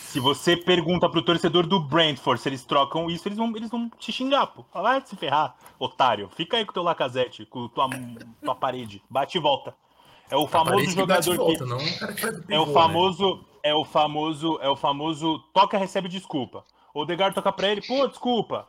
[0.00, 3.88] Se você pergunta pro torcedor do Brentford se eles trocam isso, eles vão, eles vão
[3.98, 4.64] te xingar, pô.
[4.70, 6.28] Fala, Vai se ferrar, otário.
[6.36, 7.88] Fica aí com o teu Lacazette, com tua,
[8.42, 9.02] tua parede.
[9.08, 9.74] Bate e volta.
[10.30, 11.70] É o famoso que bate jogador volta, que.
[11.70, 11.78] não
[12.50, 12.72] É o né?
[12.72, 16.64] famoso, é o famoso, é o famoso toca recebe desculpa.
[16.92, 18.66] O Odegaard toca pra ele, pô, desculpa.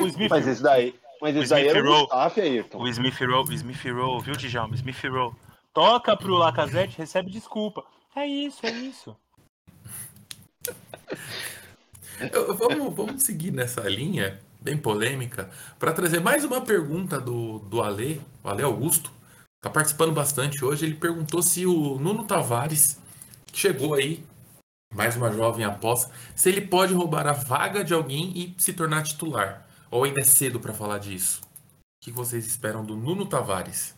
[0.00, 1.84] O Smith, Mas esse daí, mas esse daí era o.
[2.00, 2.78] Mustafa, Ayrton.
[2.78, 4.74] o Smith Rowe, o Smith Rowe, viu, Djalma?
[4.74, 5.34] Smith Rowe.
[5.72, 7.84] Toca pro Lacazette, recebe desculpa.
[8.16, 9.16] É isso, é isso.
[12.32, 15.48] Eu- vamos, vamos seguir nessa linha, bem polêmica,
[15.78, 19.10] para trazer mais uma pergunta do, do Ale, o Ale Augusto.
[19.62, 20.86] Tá participando bastante hoje.
[20.86, 22.98] Ele perguntou se o Nuno Tavares,
[23.46, 24.24] que chegou aí,
[24.94, 29.02] mais uma jovem aposta, se ele pode roubar a vaga de alguém e se tornar
[29.02, 29.66] titular.
[29.90, 31.40] Ou ainda é cedo para falar disso?
[31.42, 33.96] O que vocês esperam do Nuno Tavares?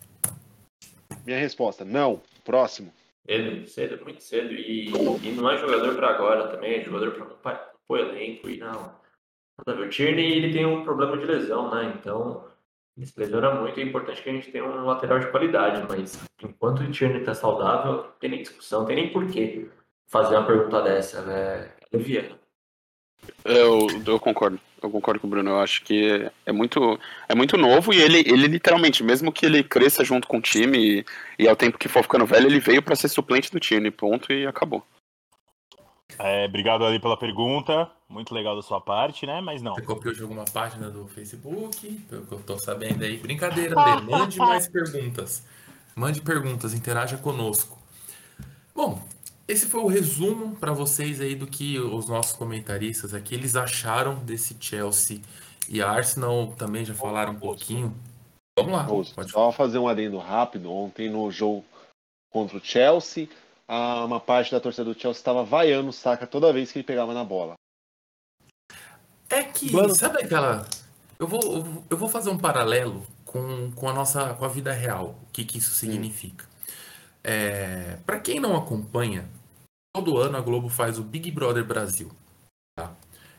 [1.25, 2.21] Minha resposta, não.
[2.43, 2.91] Próximo.
[3.25, 4.51] Cedo, cedo, muito cedo.
[4.53, 8.49] E, e não é jogador pra agora também, é jogador pra pra- pro elenco.
[8.49, 8.71] E não.
[8.71, 9.87] Nada a ver.
[9.87, 11.93] O Tierney ele tem um problema de lesão, né?
[11.97, 12.45] Então,
[12.97, 13.79] ele se lesiona muito.
[13.79, 15.85] É importante que a gente tenha um lateral de qualidade.
[15.87, 19.69] Mas enquanto o Tierney tá saudável, não tem nem discussão, não tem nem porquê
[20.09, 21.71] fazer uma pergunta dessa, né?
[21.91, 22.37] É Viana.
[23.43, 24.59] Eu, eu concordo.
[24.81, 25.51] Eu concordo com o Bruno.
[25.51, 26.99] Eu acho que é muito,
[27.29, 30.77] é muito novo e ele, ele literalmente, mesmo que ele cresça junto com o time
[30.77, 31.05] e,
[31.43, 33.89] e ao tempo que for ficando velho, ele veio pra ser suplente do time.
[33.89, 34.85] Ponto e acabou.
[36.19, 37.89] É, obrigado ali pela pergunta.
[38.09, 39.41] Muito legal da sua parte, né?
[39.41, 39.73] Mas não.
[39.73, 41.89] Você copiou de alguma página do Facebook?
[42.09, 43.17] Pelo que eu tô sabendo aí.
[43.17, 44.11] Brincadeira, Ale.
[44.11, 45.45] Mande mais perguntas.
[45.95, 47.77] Mande perguntas, interaja conosco.
[48.75, 49.01] Bom,
[49.47, 54.15] esse foi o resumo para vocês aí do que os nossos comentaristas aqui eles acharam
[54.23, 55.21] desse Chelsea
[55.69, 57.95] e Arsenal também já falaram um pouquinho.
[58.57, 58.83] Vamos lá.
[58.85, 60.71] Pode Só fazer um adendo rápido.
[60.71, 61.65] Ontem no jogo
[62.31, 63.27] contra o Chelsea,
[63.67, 67.13] uma parte da torcida do Chelsea estava vaiando o Saka toda vez que ele pegava
[67.13, 67.55] na bola.
[69.29, 69.95] É que, Mano.
[69.95, 70.67] sabe aquela.
[71.17, 74.47] Eu vou, eu vou- eu vou fazer um paralelo com, com a nossa com a
[74.49, 75.15] vida real.
[75.23, 76.45] O que, que isso significa?
[77.23, 79.29] É, para quem não acompanha,
[79.95, 82.11] todo ano a Globo faz o Big Brother Brasil.
[82.75, 82.93] tá?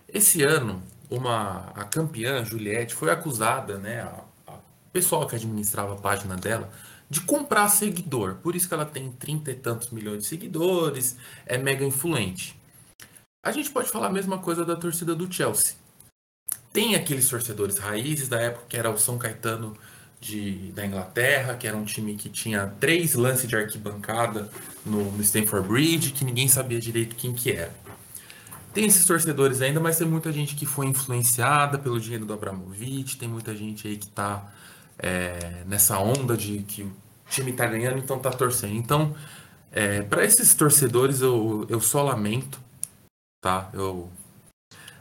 [0.09, 4.01] Esse ano, uma, a campeã, Juliette, foi acusada, né?
[4.01, 4.59] A, a
[4.93, 6.71] pessoal que administrava a página dela,
[7.11, 8.37] de comprar seguidor.
[8.37, 12.59] Por isso que ela tem trinta e tantos milhões de seguidores, é mega influente.
[13.45, 15.77] A gente pode falar a mesma coisa da torcida do Chelsea.
[16.73, 19.77] Tem aqueles torcedores raízes da época que era o São Caetano
[20.25, 24.51] de, da Inglaterra, que era um time que tinha três lances de arquibancada
[24.85, 27.75] no, no Stamford Bridge, que ninguém sabia direito quem que era.
[28.73, 33.19] Tem esses torcedores ainda, mas tem muita gente que foi influenciada pelo dinheiro do Abramovich,
[33.19, 34.51] tem muita gente aí que está
[34.99, 36.93] é, nessa onda de que o
[37.29, 38.75] time está ganhando, então está torcendo.
[38.75, 39.15] Então,
[39.71, 42.59] é, para esses torcedores, eu, eu só lamento,
[43.43, 43.69] tá?
[43.75, 44.09] Eu,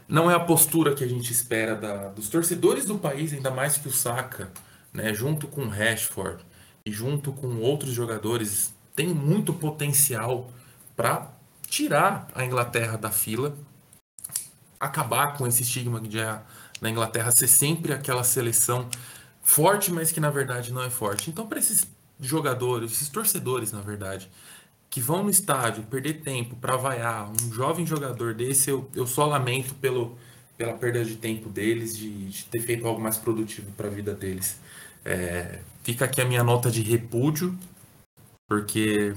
[0.06, 3.78] não é a postura que a gente espera da, dos torcedores do país, ainda mais
[3.78, 4.52] que o Saka,
[4.94, 6.44] né, junto com Rashford
[6.86, 10.50] e junto com outros jogadores, tem muito potencial
[10.96, 11.32] para
[11.66, 13.56] tirar a Inglaterra da fila,
[14.78, 16.42] acabar com esse estigma de a,
[16.80, 18.88] da Inglaterra ser sempre aquela seleção
[19.42, 21.30] forte, mas que na verdade não é forte.
[21.30, 21.86] Então, para esses
[22.20, 24.30] jogadores, esses torcedores, na verdade,
[24.88, 29.26] que vão no estádio perder tempo para vaiar um jovem jogador desse, eu, eu só
[29.26, 30.16] lamento pelo,
[30.56, 34.14] pela perda de tempo deles, de, de ter feito algo mais produtivo para a vida
[34.14, 34.60] deles.
[35.04, 37.56] É, fica aqui a minha nota de repúdio,
[38.48, 39.14] porque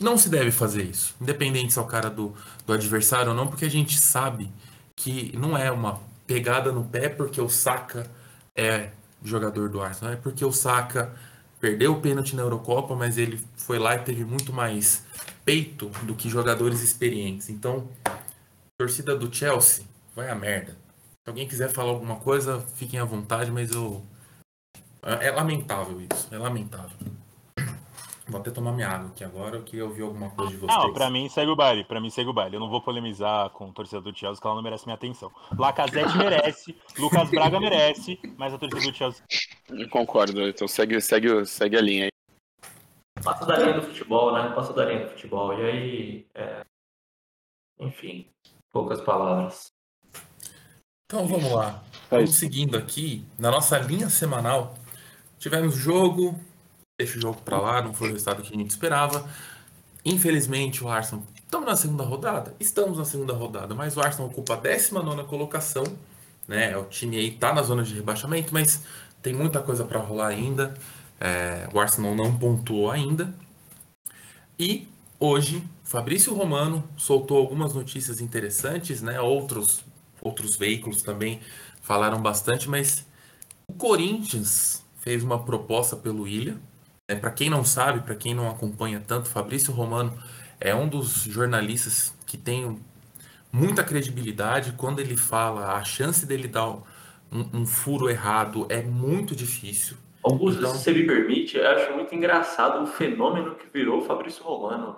[0.00, 2.34] não se deve fazer isso, independente se é o cara do,
[2.66, 4.52] do adversário ou não, porque a gente sabe
[4.96, 8.06] que não é uma pegada no pé porque o Saka
[8.56, 8.90] é
[9.24, 11.14] jogador do Arsenal, é porque o Saka
[11.60, 15.04] perdeu o pênalti na Eurocopa, mas ele foi lá e teve muito mais
[15.44, 17.48] peito do que jogadores experientes.
[17.48, 17.88] Então,
[18.78, 19.84] torcida do Chelsea,
[20.14, 20.72] vai a merda.
[20.72, 24.04] Se alguém quiser falar alguma coisa, fiquem à vontade, mas eu.
[25.02, 26.96] É lamentável isso, é lamentável.
[28.28, 30.78] Vou até tomar minha água aqui agora, eu queria ouvir alguma coisa de vocês.
[30.78, 32.56] Não, pra mim segue o baile, pra mim segue o baile.
[32.56, 35.32] Eu não vou polemizar com o torcedor do Chelsea, que ela não merece minha atenção.
[35.56, 39.24] Lacazette merece, Lucas Braga merece, mas a torcida do Chelsea...
[39.70, 42.10] Eu concordo, então segue, segue, segue a linha aí.
[43.22, 44.50] Passa da linha do futebol, né?
[44.54, 45.58] Passa da linha do futebol.
[45.58, 46.60] E aí, é...
[47.80, 48.26] enfim,
[48.70, 49.72] poucas palavras.
[51.06, 51.82] Então vamos lá.
[52.10, 54.74] Vamos seguindo aqui, na nossa linha semanal,
[55.38, 56.38] tivemos jogo,
[56.98, 59.28] deixa o jogo para lá, não foi o resultado que a gente esperava.
[60.04, 61.24] Infelizmente, o Arsenal.
[61.36, 62.54] Estamos na segunda rodada?
[62.60, 65.84] Estamos na segunda rodada, mas o Arsenal ocupa a 19 colocação.
[66.46, 66.76] Né?
[66.76, 68.82] O time aí está na zona de rebaixamento, mas
[69.22, 70.74] tem muita coisa para rolar ainda.
[71.20, 73.34] É, o Arsenal não pontuou ainda.
[74.58, 79.20] E hoje, Fabrício Romano soltou algumas notícias interessantes, né?
[79.20, 79.84] Outros,
[80.20, 81.40] outros veículos também
[81.80, 83.06] falaram bastante, mas
[83.66, 86.58] o Corinthians fez uma proposta pelo William,
[87.10, 90.12] é, para quem não sabe, para quem não acompanha tanto, Fabrício Romano
[90.60, 92.78] é um dos jornalistas que tem
[93.50, 94.72] muita credibilidade.
[94.72, 96.82] Quando ele fala, a chance dele dar um,
[97.54, 99.96] um furo errado é muito difícil.
[100.22, 100.74] Augusto, então...
[100.74, 104.94] se você me permite, eu acho muito engraçado o fenômeno que virou o Fabrício Romano.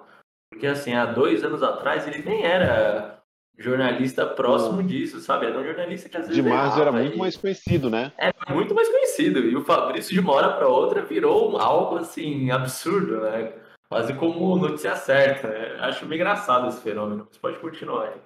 [0.53, 3.20] Porque, assim, há dois anos atrás ele nem era
[3.59, 5.47] jornalista próximo disso, sabe?
[5.47, 6.43] Era um jornalista que às vezes.
[6.43, 7.19] De Marzo era muito e...
[7.19, 8.13] mais conhecido, né?
[8.19, 9.41] É, muito mais conhecido.
[9.41, 13.53] E o Fabrício, de uma hora para outra, virou algo assim, absurdo, né?
[13.89, 15.49] Quase como notícia certa.
[15.49, 15.77] Né?
[15.81, 17.29] Acho meio engraçado esse fenômeno.
[17.31, 18.21] Você pode continuar aí.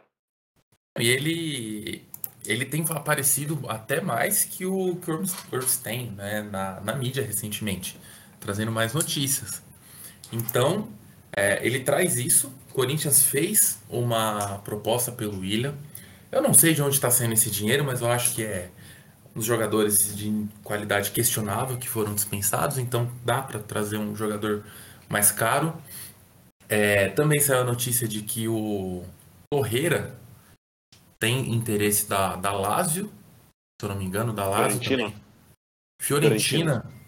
[1.00, 2.04] E ele.
[2.46, 4.96] Ele tem aparecido até mais que o
[5.50, 6.42] Kirsten, né?
[6.42, 7.98] Na, na mídia recentemente,
[8.38, 9.62] trazendo mais notícias.
[10.30, 10.88] Então,
[11.34, 12.52] é, ele traz isso.
[12.74, 15.74] Corinthians fez uma proposta pelo William.
[16.30, 18.68] Eu não sei de onde está saindo esse dinheiro, mas eu acho que é
[19.34, 24.64] uns jogadores de qualidade questionável que foram dispensados, então dá para trazer um jogador
[25.08, 25.72] mais caro.
[26.68, 29.04] É, também saiu a notícia de que o
[29.52, 30.18] Torreira
[31.20, 33.06] tem interesse da, da Lazio,
[33.80, 34.80] se eu não me engano, da Lazio.
[34.80, 35.14] Fiorentina.
[36.00, 36.40] Fiorentina.
[36.40, 37.03] Fiorentina.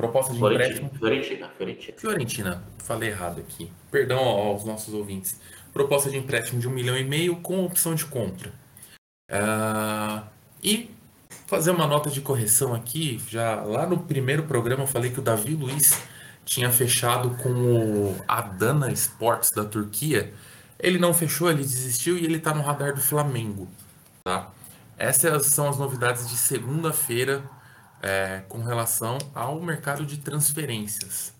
[0.00, 0.98] Proposta de Fiorentina, empréstimo.
[0.98, 1.98] Fiorentina, Fiorentina.
[1.98, 3.70] Fiorentina, falei errado aqui.
[3.90, 5.38] Perdão aos nossos ouvintes.
[5.74, 8.50] Proposta de empréstimo de um milhão e meio com opção de compra.
[9.30, 10.26] Uh,
[10.64, 10.90] e
[11.46, 13.22] fazer uma nota de correção aqui.
[13.28, 16.02] Já lá no primeiro programa eu falei que o Davi Luiz
[16.46, 20.32] tinha fechado com o Adana Sports da Turquia.
[20.78, 23.68] Ele não fechou, ele desistiu e ele está no radar do Flamengo.
[24.24, 24.50] Tá?
[24.96, 27.44] Essas são as novidades de segunda-feira
[28.02, 31.34] é, com relação ao mercado de transferências.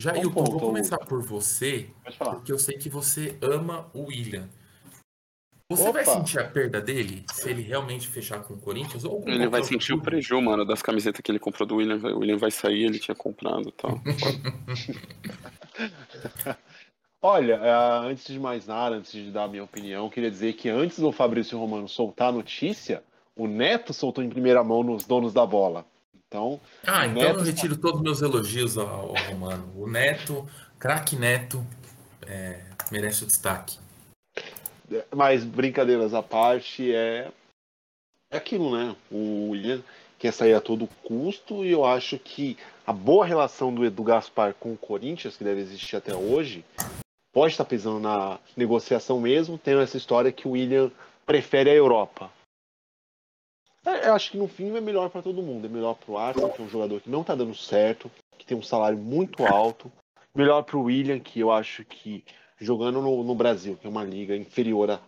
[0.00, 4.48] Jair, um vou começar por você, porque eu sei que você ama o William.
[5.70, 5.92] Você Opa.
[5.92, 9.04] vai sentir a perda dele se ele realmente fechar com o Corinthians?
[9.04, 10.02] Ou ele vai sentir clube?
[10.02, 11.96] o preju, mano, das camisetas que ele comprou do William.
[11.96, 13.98] O William vai sair, ele tinha comprado e tal.
[17.22, 20.68] Olha, é, antes de mais nada, antes de dar a minha opinião, queria dizer que
[20.68, 23.02] antes do Fabrício Romano soltar a notícia,
[23.36, 25.84] o Neto soltou em primeira mão nos donos da bola.
[26.26, 27.38] Então, ah, então Neto...
[27.38, 29.72] eu retiro todos os meus elogios ao, ao Romano.
[29.76, 31.64] O Neto, craque Neto,
[32.26, 32.60] é,
[32.90, 33.78] merece o destaque.
[35.14, 37.30] Mas brincadeiras à parte, é,
[38.30, 38.94] é aquilo, né?
[39.10, 39.80] O William,
[40.18, 42.56] quer sair a todo custo, e eu acho que
[42.86, 46.64] a boa relação do Edu Gaspar com o Corinthians, que deve existir até hoje,
[47.32, 50.90] pode estar pesando na negociação mesmo, tendo essa história que o William
[51.24, 52.30] prefere a Europa.
[53.84, 55.66] É, eu acho que no fim é melhor para todo mundo.
[55.66, 58.46] É melhor para o Arsenal, que é um jogador que não está dando certo, que
[58.46, 59.92] tem um salário muito alto.
[60.34, 62.24] Melhor para o William, que eu acho que
[62.58, 65.00] jogando no, no, Brasil, que é uma liga inferior à,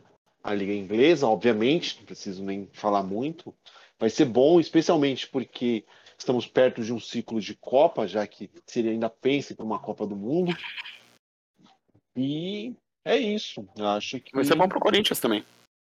[0.44, 3.54] à liga inglesa, obviamente, não preciso nem falar muito,
[3.98, 5.84] vai ser bom, especialmente porque
[6.18, 10.06] estamos perto de um ciclo de Copa, já que seria ainda pense para uma Copa
[10.06, 10.54] do Mundo.
[12.14, 12.74] E
[13.04, 13.66] é isso.
[13.76, 15.44] Eu acho que vai ser bom para o Corinthians também.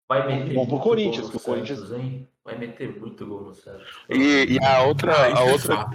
[0.08, 2.28] Vai meter bom pro Corinthians, que o Corinthians hein?
[2.44, 3.86] Vai meter muito gol no Santos.
[4.08, 5.90] E, e a outra, ah, a é outra,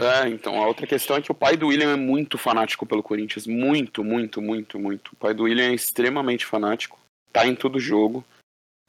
[0.00, 3.02] é, então a outra questão é que o pai do William é muito fanático pelo
[3.02, 5.12] Corinthians, muito, muito, muito, muito.
[5.12, 6.98] O pai do William é extremamente fanático,
[7.32, 8.24] tá em todo jogo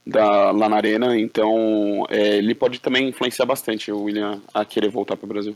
[0.06, 4.90] da lá na arena, então é, ele pode também influenciar bastante o William a querer
[4.90, 5.56] voltar para o Brasil.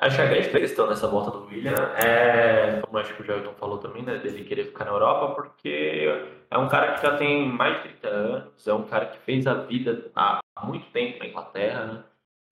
[0.00, 3.52] Acho que a grande questão nessa volta do William é, como acho que o Jailton
[3.54, 6.06] falou também, né, dele querer ficar na Europa, porque
[6.48, 9.44] é um cara que já tem mais de 30 anos, é um cara que fez
[9.48, 12.04] a vida há muito tempo na Inglaterra, né?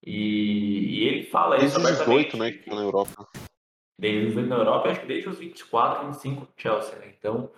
[0.04, 3.28] E, e ele fala desde isso Desde os 18, né, que na Europa.
[3.98, 7.14] Desde os 18 na Europa, acho que desde os 24, 25 no Chelsea, né?
[7.16, 7.50] Então,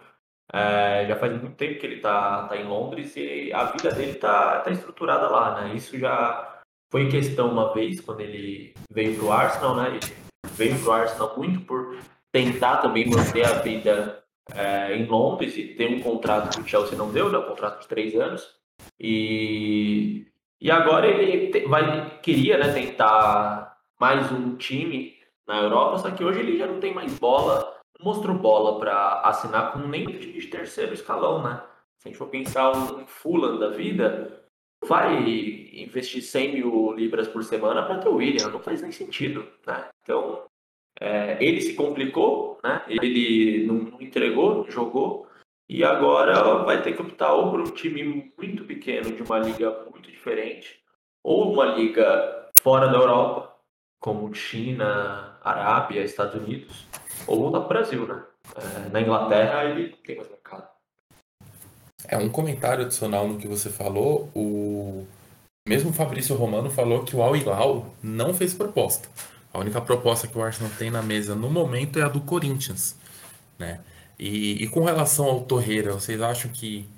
[0.52, 4.14] é, já faz muito tempo que ele tá, tá em Londres e a vida dele
[4.14, 5.74] tá, tá estruturada lá, né?
[5.74, 6.57] Isso já
[6.90, 9.88] foi questão uma vez, quando ele veio para o Arsenal, né?
[9.88, 10.00] Ele
[10.52, 11.98] veio para o Arsenal muito por
[12.32, 14.22] tentar também manter a vida
[14.54, 17.38] é, em Londres e ter um contrato que o Chelsea não deu, né?
[17.38, 18.46] Um contrato de três anos.
[18.98, 20.26] E,
[20.60, 25.16] e agora ele te, vai, queria né, tentar mais um time
[25.46, 29.22] na Europa, só que hoje ele já não tem mais bola, não mostrou bola para
[29.22, 31.62] assinar com nem de terceiro escalão, né?
[31.98, 34.44] Se a gente for pensar um Fulham da vida,
[34.86, 39.46] vai investir 100 mil libras por semana para ter o William, não faz nem sentido,
[39.66, 39.88] né?
[40.02, 40.44] Então,
[41.00, 42.82] é, ele se complicou, né?
[42.88, 45.26] Ele não entregou, jogou,
[45.68, 49.84] e agora vai ter que optar ou por um time muito pequeno de uma liga
[49.90, 50.80] muito diferente,
[51.22, 53.54] ou uma liga fora da Europa,
[54.00, 56.86] como China, Arábia, Estados Unidos,
[57.26, 58.24] ou voltar para o Brasil, né?
[58.56, 60.68] É, na Inglaterra ele tem mais mercado.
[62.06, 64.30] É um comentário adicional no que você falou.
[64.34, 65.06] O
[65.68, 69.08] mesmo Fabrício Romano falou que o Al Hilal não fez proposta.
[69.52, 72.96] A única proposta que o Arsenal tem na mesa no momento é a do Corinthians,
[73.58, 73.80] né?
[74.18, 76.88] E, e com relação ao Torreira, vocês acham que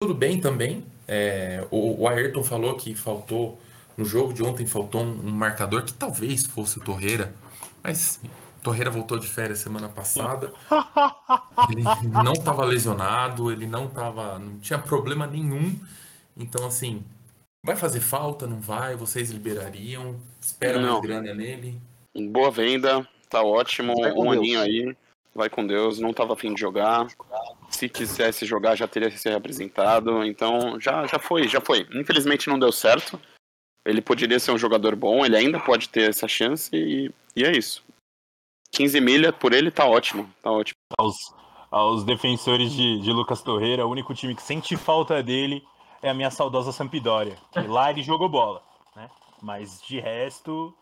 [0.00, 0.84] tudo bem também?
[1.06, 3.58] É, o, o Ayrton falou que faltou
[3.96, 7.34] no jogo de ontem faltou um, um marcador que talvez fosse o Torreira,
[7.82, 8.20] mas
[8.62, 10.52] Torreira voltou de férias semana passada.
[11.70, 11.82] Ele
[12.22, 15.76] não estava lesionado, ele não tava, não tinha problema nenhum.
[16.36, 17.04] Então assim,
[17.68, 18.96] vai fazer falta, não vai?
[18.96, 20.18] Vocês liberariam?
[20.40, 21.78] Espera mais grana nele?
[22.30, 23.92] Boa venda, tá ótimo.
[24.16, 24.96] Um aninho aí,
[25.34, 25.98] vai com Deus.
[25.98, 27.06] Não tava afim de jogar.
[27.68, 30.24] Se quisesse jogar, já teria se representado.
[30.24, 31.86] Então já, já foi, já foi.
[31.92, 33.20] Infelizmente não deu certo.
[33.84, 37.52] Ele poderia ser um jogador bom, ele ainda pode ter essa chance e, e é
[37.52, 37.84] isso.
[38.72, 40.76] 15 milha por ele tá ótimo, tá ótimo.
[40.98, 41.16] Aos,
[41.70, 45.62] aos defensores de, de Lucas Torreira, o único time que sente falta dele
[46.02, 47.36] é a minha saudosa Sampdoria.
[47.52, 48.62] Que lá ele jogou bola,
[48.94, 49.08] né?
[49.42, 50.74] Mas de resto,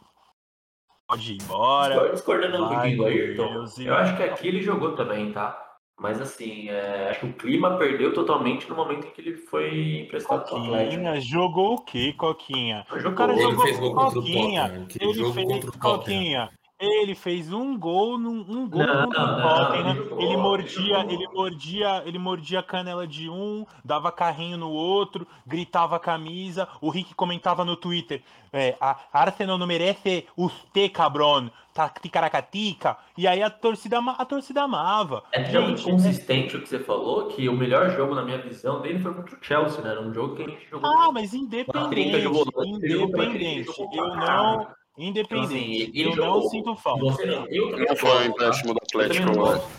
[1.09, 2.11] pode ir embora.
[2.11, 3.64] Discordando um pouquinho do Ayrton.
[3.79, 5.62] Eu acho que aqui ele jogou também, tá?
[5.99, 10.03] Mas assim, é, acho que o clima perdeu totalmente no momento em que ele foi
[10.03, 11.21] emprestado o Atlético.
[11.23, 12.87] Jogou o quê, Coquinha?
[12.97, 13.12] Jogou.
[13.12, 14.69] O cara ele jogou fez gol Coquinha.
[14.69, 16.51] Contra o Ele fez Coquinha.
[16.79, 20.20] Ele fez um gol num um gol não, contra o Tottenham.
[20.20, 25.97] Ele mordia, ele mordia, ele mordia a canela de um, dava carrinho no outro, gritava
[25.97, 26.68] a camisa.
[26.83, 28.22] O Rick comentava no Twitter:
[28.53, 32.99] é, a Arsenal não merece os T cabrón, tá ticaracatica.
[33.16, 35.22] E aí a torcida, a torcida amava.
[35.33, 38.99] É tão inconsistente o que você falou que o melhor jogo, na minha visão, dele
[38.99, 39.93] foi contra o Chelsea, né?
[39.93, 40.91] Era um jogo que a gente jogou.
[40.91, 42.27] Ah, mas independente.
[42.66, 43.70] Independente.
[43.95, 44.66] Eu não.
[44.99, 47.26] Independente, então, assim, eu não sinto falta.
[47.26, 49.30] não, foi o empréstimo do Atlético.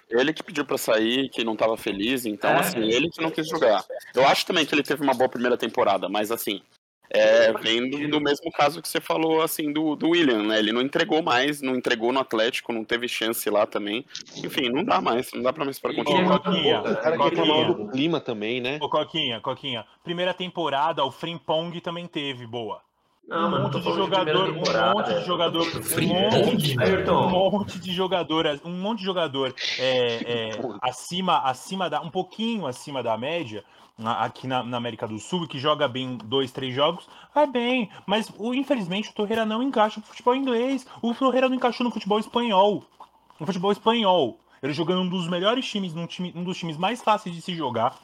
[0.10, 2.60] Ele que pediu para sair, que não estava feliz, então é.
[2.60, 3.84] assim, ele que não quis jogar.
[4.14, 6.62] Eu acho também que ele teve uma boa primeira temporada, mas assim,
[7.10, 10.60] é, vem do, do, mesmo caso que você falou, assim, do, do William, né?
[10.60, 14.06] Ele não entregou mais, não entregou no Atlético, não teve chance lá também.
[14.44, 16.40] Enfim, não dá mais, não dá pra mais para continuar.
[16.40, 18.78] Coquinha, o cara que reclamava do clima também, né?
[18.82, 22.82] Ô, Coquinha, Coquinha, primeira temporada, o Frimpong também teve, boa.
[23.28, 26.76] Não, um mas não monte de jogador, primeira um monte de jogador, um monte,
[27.12, 32.66] um monte de jogador, um monte de jogador é, é, acima, acima da, um pouquinho
[32.66, 33.66] acima da média
[33.98, 37.90] na- aqui na, na América do Sul, que joga bem dois, três jogos, vai bem.
[38.06, 40.86] Mas o, infelizmente o Torreira não encaixa no futebol inglês.
[41.02, 42.86] O Torreira não encaixou no futebol espanhol.
[43.40, 44.40] No futebol espanhol.
[44.64, 47.54] Ele jogando um dos melhores times, num time, um dos times mais fáceis de se
[47.54, 47.96] jogar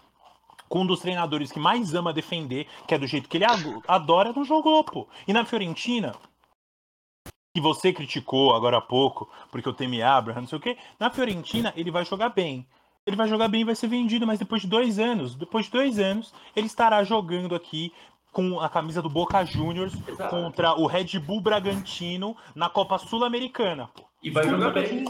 [0.74, 3.46] com um dos treinadores que mais ama defender, que é do jeito que ele
[3.88, 5.08] adora, não jogou, pô.
[5.28, 6.16] E na Fiorentina,
[7.56, 11.12] que você criticou agora há pouco, porque o Temi Abraham, não sei o quê, na
[11.12, 12.68] Fiorentina ele vai jogar bem.
[13.06, 15.72] Ele vai jogar bem e vai ser vendido, mas depois de dois anos, depois de
[15.74, 17.94] dois anos, ele estará jogando aqui
[18.32, 20.36] com a camisa do Boca Juniors Exato.
[20.36, 24.06] contra o Red Bull Bragantino na Copa Sul-Americana, pô.
[24.24, 25.04] E vai jogar bem.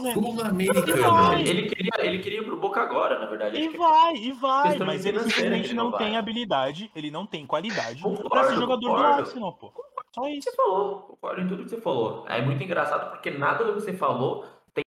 [1.46, 3.56] Ele queria, ele queria ir pro Boca agora, na verdade.
[3.60, 7.24] E vai, e vai, mas ele financeira simplesmente ele não não tem habilidade, ele não
[7.24, 9.20] tem qualidade Concordo, pra ser jogador do concordo.
[9.20, 9.72] Arsenal, pô.
[10.12, 10.50] Só isso.
[10.50, 12.24] Você falou, concordo em tudo que você falou.
[12.28, 14.84] É muito engraçado porque nada do que você falou tem,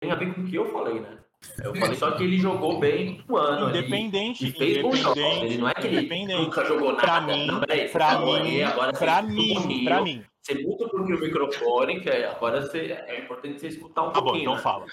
[0.00, 1.18] tem a ver com o que eu falei, né?
[1.62, 3.68] Eu falei só que ele jogou bem um ano.
[3.68, 5.18] Independente, E fez bons jogos.
[5.18, 7.02] independente, Ele não é que ele nunca jogou nada.
[7.02, 7.60] Pra mim, Não,
[7.92, 10.24] pra mim, aí, agora você pra escuta um mim, pra mim.
[10.46, 14.20] Você muda um pouquinho o microfone, que agora você, é importante você escutar um Tá
[14.20, 14.42] bom, pouquinho.
[14.42, 14.60] então né?
[14.60, 14.84] fala.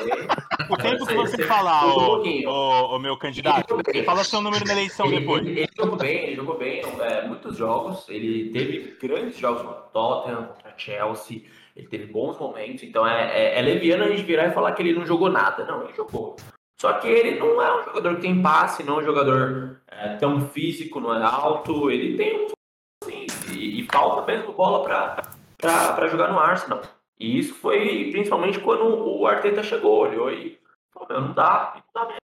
[0.00, 4.72] É, O tempo que Você- você falar, ô, ô, meu candidato, fala seu número na
[4.72, 5.46] eleição Ele, depois.
[5.46, 8.08] ele- ele jogou bem, ele jogou bem, é, muitos jogos.
[8.08, 11.42] Ele teve grandes jogos contra o Tottenham, contra Chelsea.
[11.76, 12.82] Ele teve bons momentos.
[12.82, 15.64] Então é, é, é leviano a gente virar e falar que ele não jogou nada.
[15.64, 16.34] Não, ele jogou.
[16.80, 20.16] Só que ele não é um jogador que tem passe, não é um jogador é,
[20.16, 21.88] tão físico, não é alto.
[21.92, 22.48] Ele tem um.
[23.92, 24.84] Falta mesmo bola
[25.58, 26.82] para jogar no Arsenal.
[27.18, 30.58] E isso foi principalmente quando o Arteta chegou, olhou e
[30.92, 32.20] falou: "Meu, não dá, não dá mesmo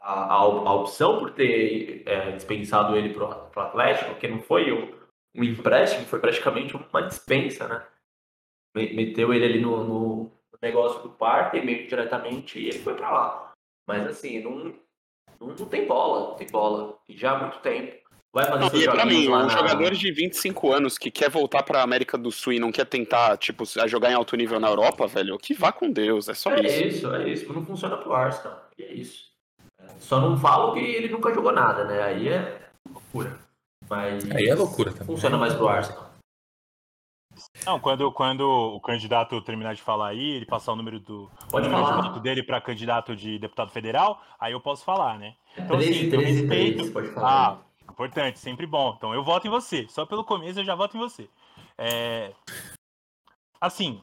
[0.00, 4.72] a, a, a opção por ter é, dispensado ele pro, pro Atlético, que não foi
[4.72, 4.92] um,
[5.34, 7.86] um empréstimo, foi praticamente uma dispensa, né?
[8.74, 12.94] Me- Meteu ele ali no, no negócio do Partey, meio que diretamente, e ele foi
[12.94, 13.52] pra lá.
[13.88, 14.74] Mas assim, não,
[15.40, 16.98] não, não tem bola, não tem bola.
[17.08, 18.01] E já há muito tempo.
[18.34, 21.10] Vai fazer Não, seus e pra joguinhos mim, um na- jogador de 25 anos que
[21.10, 24.34] quer voltar pra América do Sul e não quer tentar, tipo, a jogar em alto
[24.36, 26.82] nível na Europa, velho, que vá com Deus, é só É isso.
[26.84, 27.52] isso, é isso.
[27.52, 28.58] Não funciona pro Arsenal.
[28.78, 29.30] E é isso.
[29.78, 32.02] É, Só não falo que ele nunca jogou nada, né?
[32.02, 32.58] Aí é
[32.90, 33.38] loucura.
[33.90, 35.06] Mas Aí é loucura também.
[35.08, 36.10] funciona mais pro Arsenal.
[37.66, 41.66] Não, quando, quando o candidato terminar de falar aí, ele passar o número do Pode
[41.66, 42.08] o número de falar.
[42.08, 45.34] voto dele para candidato de deputado federal, aí eu posso falar, né?
[45.56, 46.76] Então, 13, assim, eu 13, respeito.
[46.78, 47.28] 13, pode falar.
[47.48, 47.58] Ah,
[47.92, 48.94] importante, sempre bom.
[48.96, 49.86] Então eu voto em você.
[49.88, 51.28] Só pelo começo eu já voto em você.
[51.78, 52.32] É...
[53.60, 54.02] Assim,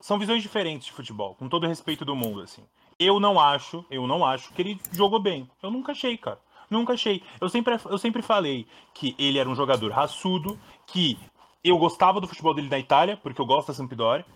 [0.00, 2.64] são visões diferentes de futebol, com todo o respeito do mundo, assim.
[2.98, 5.48] Eu não acho, eu não acho que ele jogou bem.
[5.62, 6.38] Eu nunca achei, cara.
[6.68, 7.22] Nunca achei.
[7.40, 11.18] Eu sempre, eu sempre falei que ele era um jogador raçudo, que
[11.64, 14.26] eu gostava do futebol dele da Itália, porque eu gosto da Sampdoria.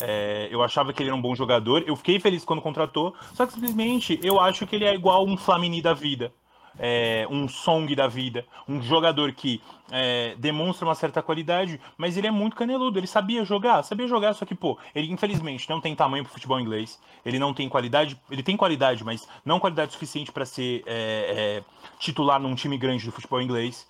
[0.00, 1.84] É, eu achava que ele era um bom jogador.
[1.86, 3.14] Eu fiquei feliz quando contratou.
[3.34, 6.32] Só que simplesmente eu acho que ele é igual um Flamini da vida.
[6.80, 8.46] É, um Song da vida.
[8.66, 9.62] Um jogador que
[9.92, 12.98] é, demonstra uma certa qualidade, mas ele é muito caneludo.
[12.98, 16.58] Ele sabia jogar, sabia jogar, só que, pô, ele infelizmente não tem tamanho pro futebol
[16.58, 16.98] inglês.
[17.24, 18.18] Ele não tem qualidade.
[18.30, 21.64] Ele tem qualidade, mas não qualidade suficiente para ser é, é,
[21.98, 23.86] titular num time grande do futebol inglês.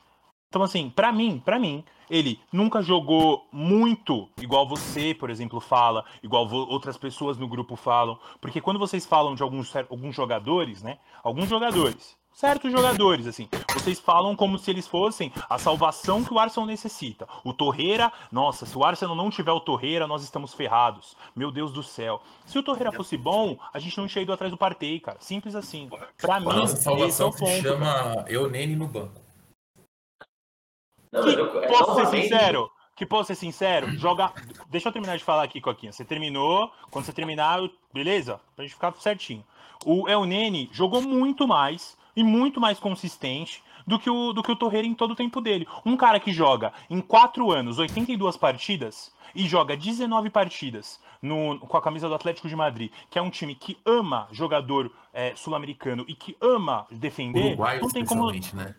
[0.49, 6.05] Então, assim, pra mim, pra mim, ele nunca jogou muito, igual você, por exemplo, fala,
[6.24, 8.18] igual outras pessoas no grupo falam.
[8.41, 10.99] Porque quando vocês falam de alguns, alguns jogadores, né?
[11.22, 16.39] Alguns jogadores, certos jogadores, assim, vocês falam como se eles fossem a salvação que o
[16.39, 17.28] Arsenal necessita.
[17.45, 21.16] O Torreira, nossa, se o Arsenal não tiver o Torreira, nós estamos ferrados.
[21.37, 22.22] Meu Deus do céu.
[22.47, 25.18] Se o Torreira fosse bom, a gente não tinha ido atrás do Partey, cara.
[25.20, 25.89] Simples assim.
[26.16, 27.62] Pra mim, Nossa esse é salvação o se ponto.
[27.62, 29.20] chama Eunene no banco.
[31.12, 32.70] Não, Que, eu- é, posso ser sincero?
[32.97, 33.91] Que posso ser sincero?
[33.99, 34.33] Joga.
[34.68, 35.93] Deixa eu terminar de falar aqui, Coquinha.
[35.93, 36.70] Você terminou.
[36.91, 38.41] Quando você terminar, eu- beleza?
[38.55, 39.45] Pra gente ficar certinho.
[39.85, 44.53] O El Nene jogou muito mais e muito mais consistente do que, o, do que
[44.53, 45.66] o Torreira em todo o tempo dele.
[45.87, 51.77] Um cara que joga em 4 anos 82 partidas e joga 19 partidas no, com
[51.77, 56.05] a camisa do Atlético de Madrid, que é um time que ama jogador é, sul-americano
[56.07, 58.31] e que ama defender, Uruguai, não tem como.
[58.31, 58.75] né?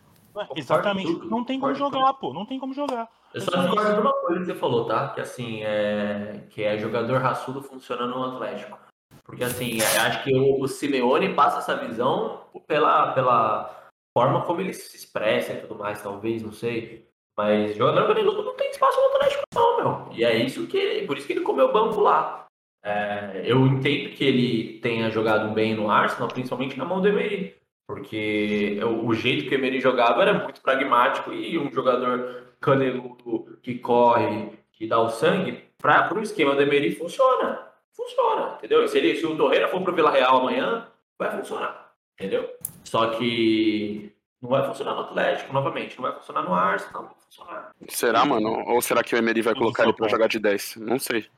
[0.54, 1.12] Exatamente.
[1.12, 2.32] tudo, Não tem como jogar, pô.
[2.32, 3.08] Não tem como jogar.
[3.34, 5.08] Eu É só discordo de uma coisa que você falou, tá?
[5.08, 6.46] Que assim, é...
[6.48, 8.78] que é jogador raçudo funciona no Atlético.
[9.24, 14.72] Porque assim, acho que o, o Simeone passa essa visão pela, pela forma como ele
[14.72, 17.08] se expressa e tudo mais, talvez, não sei.
[17.36, 20.12] Mas jogador caneludo não tem espaço no Atlético, não, meu.
[20.12, 21.02] E é isso que.
[21.06, 22.46] Por isso que ele comeu banco lá.
[22.84, 27.56] É, eu entendo que ele tenha jogado bem no Arsenal, principalmente na mão do Emery.
[27.86, 33.58] Porque o, o jeito que o Emery jogava era muito pragmático e um jogador caneludo
[33.62, 37.71] que corre, que dá o sangue, para o esquema do Emery funciona.
[37.94, 38.86] Funciona, entendeu?
[38.88, 40.88] Se, ele, se o Torreira for para o Vila Real amanhã,
[41.18, 42.48] vai funcionar, entendeu?
[42.84, 44.12] Só que
[44.42, 45.96] não vai funcionar no Atlético, novamente.
[45.96, 47.70] Não vai funcionar no Arsenal, não vai funcionar.
[47.88, 48.48] Será, mano?
[48.66, 50.76] Ou será que o Emery vai colocar ele pra jogar de 10?
[50.76, 51.30] Não sei.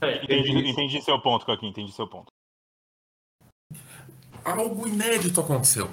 [0.00, 2.26] É, entendi, entendi seu ponto, Coquinho, entendi seu ponto.
[4.44, 5.88] Algo inédito aconteceu.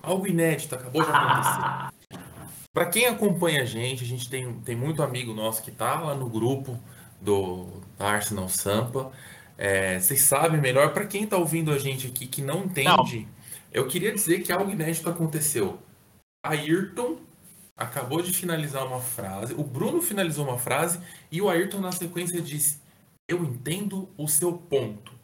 [0.00, 1.92] Algo inédito acabou de acontecer.
[2.72, 6.14] Para quem acompanha a gente, a gente tem, tem muito amigo nosso que tá lá
[6.14, 6.78] no grupo
[7.20, 7.66] do
[7.98, 9.12] Arsenal Sampa.
[9.56, 13.38] É, vocês sabem melhor, para quem tá ouvindo a gente aqui que não entende, não.
[13.72, 15.78] Eu queria dizer que algo inédito aconteceu.
[16.44, 17.18] Ayrton
[17.76, 21.00] acabou de finalizar uma frase, o Bruno finalizou uma frase
[21.30, 22.80] e o Ayrton na sequência disse:
[23.28, 25.17] Eu entendo o seu ponto.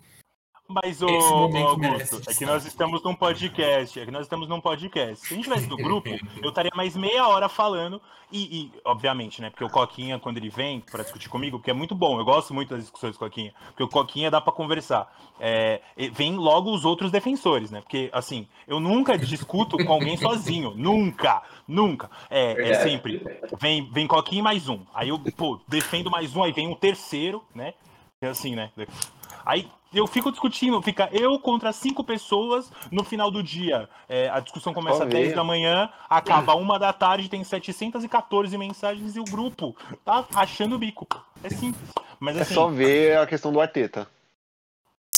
[0.67, 5.27] Mas, ô, Augusto, é que nós estamos num podcast, é que nós estamos num podcast.
[5.27, 6.09] Se a gente tivesse no grupo,
[6.43, 8.01] eu estaria mais meia hora falando,
[8.33, 11.75] e, e, obviamente, né, porque o Coquinha, quando ele vem para discutir comigo, que é
[11.75, 14.55] muito bom, eu gosto muito das discussões com o Coquinha, porque o Coquinha dá para
[14.55, 15.15] conversar.
[15.39, 20.73] É, vem logo os outros defensores, né, porque, assim, eu nunca discuto com alguém sozinho,
[20.77, 22.11] nunca, nunca.
[22.31, 23.23] É, é sempre,
[23.61, 27.45] vem, vem Coquinha mais um, aí eu, pô, defendo mais um, aí vem um terceiro,
[27.55, 27.75] né,
[28.23, 28.73] é assim, né,
[29.45, 33.88] aí eu fico discutindo, fica eu contra cinco pessoas no final do dia.
[34.09, 39.16] É, a discussão começa às 10 da manhã, acaba uma da tarde, tem 714 mensagens
[39.16, 41.07] e o grupo tá achando o bico.
[41.42, 41.90] É simples.
[42.18, 44.09] Mas, é assim, é só ver a questão do Arteta.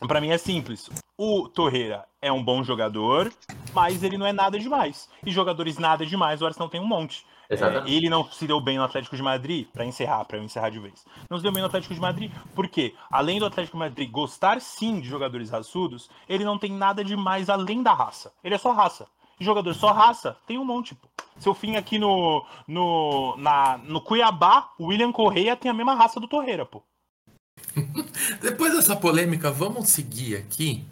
[0.06, 0.90] Para mim é simples.
[1.16, 3.32] O Torreira é um bom jogador,
[3.72, 5.08] mas ele não é nada demais.
[5.24, 7.24] E jogadores nada demais, o Arsenal tem um monte.
[7.48, 10.70] É, ele não se deu bem no Atlético de Madrid, para encerrar, para eu encerrar
[10.70, 11.04] de vez.
[11.30, 14.60] Não se deu bem no Atlético de Madrid, porque, além do Atlético de Madrid gostar
[14.60, 18.32] sim de jogadores raçudos, ele não tem nada demais além da raça.
[18.42, 19.06] Ele é só raça.
[19.38, 21.08] E jogador só raça, tem um monte, pô.
[21.38, 26.18] Seu fim aqui no, no, na, no Cuiabá, o William Correia tem a mesma raça
[26.18, 26.82] do Torreira, pô.
[28.40, 30.84] Depois dessa polêmica, vamos seguir aqui,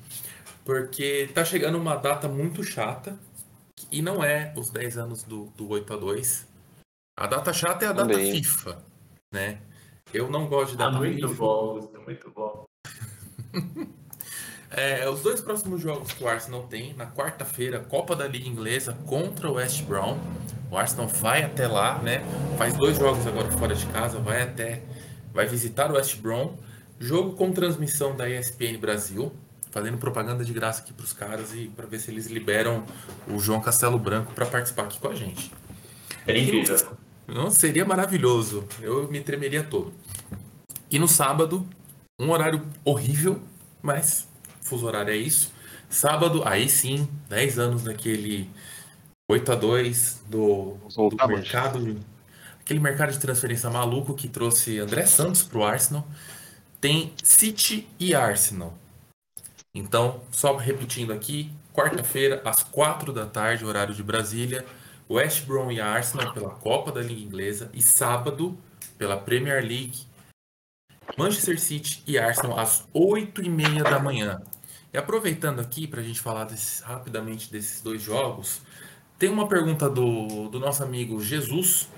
[0.64, 3.18] porque tá chegando uma data muito chata,
[3.94, 6.48] e não é os 10 anos do, do 8 a 2
[7.16, 8.42] A data chata é a data Também.
[8.42, 8.82] FIFA,
[9.32, 9.60] né?
[10.12, 11.40] Eu não gosto de data ah, muito FIFA.
[11.40, 12.64] Bom, muito bom.
[14.70, 18.98] é, os dois próximos jogos que o Arsenal tem, na quarta-feira, Copa da Liga Inglesa
[19.06, 20.18] contra o West Brom.
[20.72, 22.20] O Arsenal vai até lá, né?
[22.58, 24.82] Faz dois jogos agora fora de casa, vai até.
[25.32, 26.56] Vai visitar o West Brom.
[26.98, 29.32] Jogo com transmissão da ESPN Brasil
[29.74, 32.86] fazendo propaganda de graça aqui para os caras e para ver se eles liberam
[33.26, 35.50] o João Castelo Branco para participar aqui com a gente.
[36.24, 36.96] É incrível.
[37.26, 38.68] Não, seria maravilhoso.
[38.80, 39.92] Eu me tremeria todo.
[40.88, 41.66] E no sábado,
[42.20, 43.42] um horário horrível,
[43.82, 44.28] mas
[44.60, 45.52] fuso horário é isso.
[45.90, 48.48] Sábado, aí sim, 10 anos daquele
[49.28, 52.00] 8 a 2 do, do mercado.
[52.60, 56.06] Aquele mercado de transferência maluco que trouxe André Santos para o Arsenal.
[56.80, 58.78] Tem City e Arsenal.
[59.74, 64.64] Então, só repetindo aqui, quarta-feira, às quatro da tarde, horário de Brasília,
[65.10, 68.56] West Brom e Arsenal pela Copa da Liga Inglesa e sábado,
[68.96, 70.06] pela Premier League,
[71.18, 74.40] Manchester City e Arsenal às oito e meia da manhã.
[74.92, 76.48] E aproveitando aqui para a gente falar
[76.84, 78.62] rapidamente desses dois jogos,
[79.18, 81.88] tem uma pergunta do, do nosso amigo Jesus,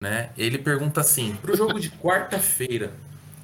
[0.00, 0.30] né?
[0.38, 2.92] Ele pergunta assim: para o jogo de quarta-feira,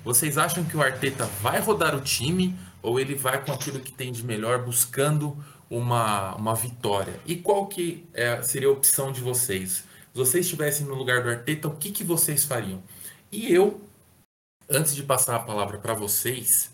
[0.05, 3.91] vocês acham que o Arteta vai rodar o time ou ele vai com aquilo que
[3.91, 7.19] tem de melhor buscando uma, uma vitória?
[7.25, 9.85] E qual que é, seria a opção de vocês?
[10.13, 12.83] Se vocês estivessem no lugar do Arteta, o que, que vocês fariam?
[13.33, 13.81] E eu,
[14.71, 16.71] antes de passar a palavra para vocês,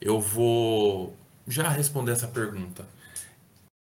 [0.00, 1.14] eu vou
[1.46, 2.88] já responder essa pergunta.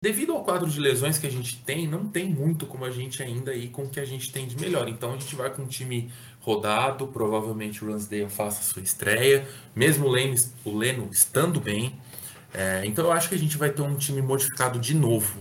[0.03, 3.23] Devido ao quadro de lesões que a gente tem, não tem muito como a gente
[3.23, 4.89] ainda ir com o que a gente tem de melhor.
[4.89, 6.13] Então a gente vai com um time
[6.43, 11.95] rodado, provavelmente o Ransdale faça sua estreia, mesmo o Leno, o Leno estando bem.
[12.53, 15.39] É, então eu acho que a gente vai ter um time modificado de novo.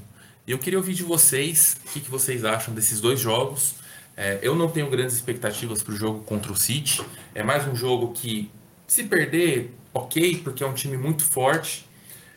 [0.48, 3.76] Eu queria ouvir de vocês o que, que vocês acham desses dois jogos.
[4.16, 7.04] É, eu não tenho grandes expectativas para o jogo contra o City.
[7.34, 8.52] É mais um jogo que,
[8.86, 11.86] se perder, ok, porque é um time muito forte.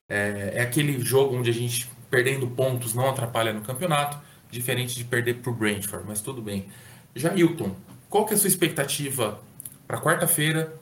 [0.09, 4.19] É, é aquele jogo onde a gente perdendo pontos não atrapalha no campeonato,
[4.51, 6.66] diferente de perder para o Brentford, mas tudo bem.
[7.15, 7.74] Jailton,
[8.15, 9.41] qual que é a sua expectativa
[9.89, 10.73] para quarta-feira,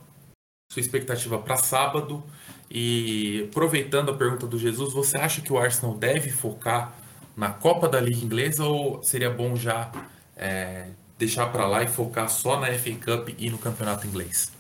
[0.71, 2.23] sua expectativa para sábado?
[2.71, 6.93] E aproveitando a pergunta do Jesus, você acha que o Arsenal deve focar
[7.35, 9.91] na Copa da Liga Inglesa ou seria bom já
[10.37, 14.53] é, deixar para lá e focar só na FA Cup e no campeonato inglês?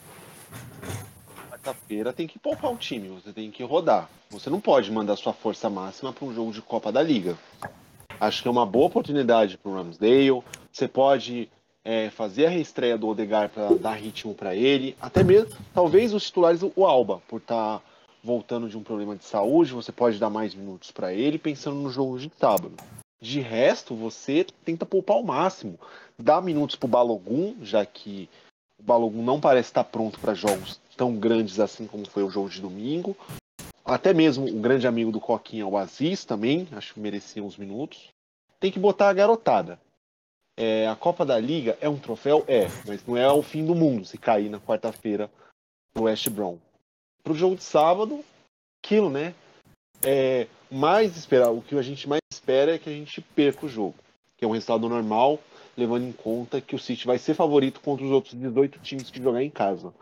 [1.51, 4.09] quarta-feira tem que poupar o time, você tem que rodar.
[4.31, 7.37] Você não pode mandar sua força máxima para um jogo de Copa da Liga.
[8.19, 10.43] Acho que é uma boa oportunidade para o Ramsdale.
[10.73, 11.51] Você pode
[11.85, 14.97] é, fazer a reestreia do Odegar para dar ritmo para ele.
[15.01, 17.85] Até mesmo, talvez os titulares, o Alba, por estar tá
[18.23, 21.91] voltando de um problema de saúde, você pode dar mais minutos para ele, pensando no
[21.91, 22.73] jogo de sábado.
[23.21, 25.79] De resto, você tenta poupar ao máximo.
[26.19, 28.29] Dá minutos para o Balogun, já que
[28.79, 32.49] o Balogun não parece estar pronto para jogos tão grandes assim como foi o jogo
[32.49, 33.17] de domingo.
[33.85, 38.09] Até mesmo o grande amigo do Coquinha, o Aziz, também, acho que merecia uns minutos.
[38.61, 39.79] Tem que botar a garotada.
[40.65, 42.45] É, a Copa da Liga é um troféu?
[42.47, 45.29] É, mas não é o fim do mundo se cair na quarta-feira
[45.93, 46.57] no West Brom.
[47.25, 48.25] Pro jogo de sábado,
[48.81, 49.35] aquilo, né?
[50.05, 53.69] É, mais esperar, o que a gente mais espera é que a gente perca o
[53.69, 53.97] jogo,
[54.37, 55.41] que é um resultado normal,
[55.77, 59.21] levando em conta que o City vai ser favorito contra os outros 18 times que
[59.21, 59.93] jogar em casa.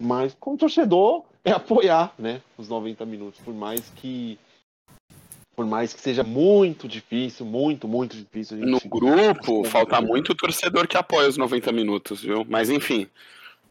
[0.00, 4.38] Mas como torcedor é apoiar, né, os 90 minutos, por mais que
[5.62, 8.56] por mais que seja muito difícil, muito, muito difícil.
[8.56, 12.44] no grupo, falta muito torcedor que apoia os 90 minutos, viu?
[12.48, 13.06] Mas enfim,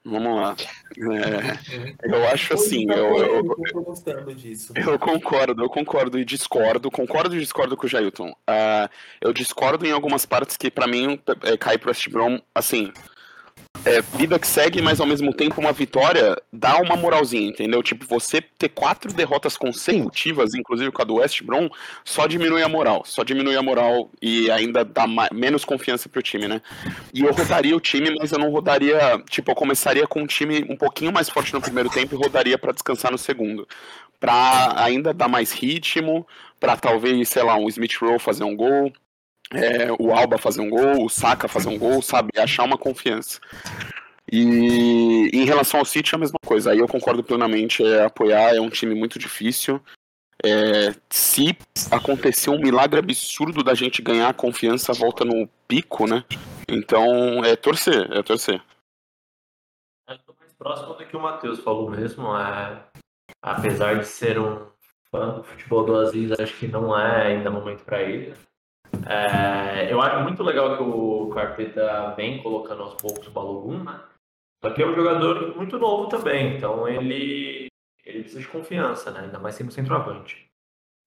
[0.03, 0.55] Vamos lá.
[0.97, 7.39] É, eu acho assim, eu, eu, eu, eu, concordo, eu concordo e discordo, concordo e
[7.39, 8.31] discordo com o Jailton.
[8.31, 8.89] Uh,
[9.21, 12.91] eu discordo em algumas partes que para mim é, cai pro West Brom, assim,
[13.85, 17.81] é, vida que segue, mas ao mesmo tempo uma vitória dá uma moralzinha, entendeu?
[17.81, 21.67] Tipo, você ter quatro derrotas consecutivas, inclusive com a do West Brom,
[22.05, 23.03] só diminui a moral.
[23.05, 26.61] Só diminui a moral e ainda dá menos confiança pro time, né?
[27.13, 29.21] E eu rodaria o time, mas eu não rodaria.
[29.29, 32.57] Tipo, eu começaria com um time um pouquinho mais forte no primeiro tempo e rodaria
[32.57, 33.67] para descansar no segundo.
[34.19, 36.27] Pra ainda dar mais ritmo,
[36.59, 38.93] para talvez, sei lá, um Smith Rowe fazer um gol
[39.53, 42.29] é, o Alba fazer um gol, o Saka fazer um gol, sabe?
[42.37, 43.39] Achar uma confiança.
[44.31, 46.71] E em relação ao City, é a mesma coisa.
[46.71, 49.81] Aí eu concordo plenamente, é apoiar, é um time muito difícil.
[50.43, 51.55] É, se
[51.91, 56.23] acontecer um milagre absurdo da gente ganhar a confiança, volta no pico, né?
[56.67, 58.61] Então é torcer, é torcer.
[60.09, 62.35] É, tô mais próximo do que o Matheus falou mesmo.
[62.35, 62.83] É,
[63.41, 64.65] apesar de ser um
[65.11, 68.33] fã do futebol do Aziz, acho que não é ainda momento para ele.
[69.07, 73.99] É, eu acho muito legal que o Carpeta vem colocando aos poucos o Balogun, né?
[74.63, 77.67] Só que é um jogador muito novo também, então ele,
[78.05, 79.21] ele precisa de confiança, né?
[79.21, 80.49] Ainda mais sendo centroavante.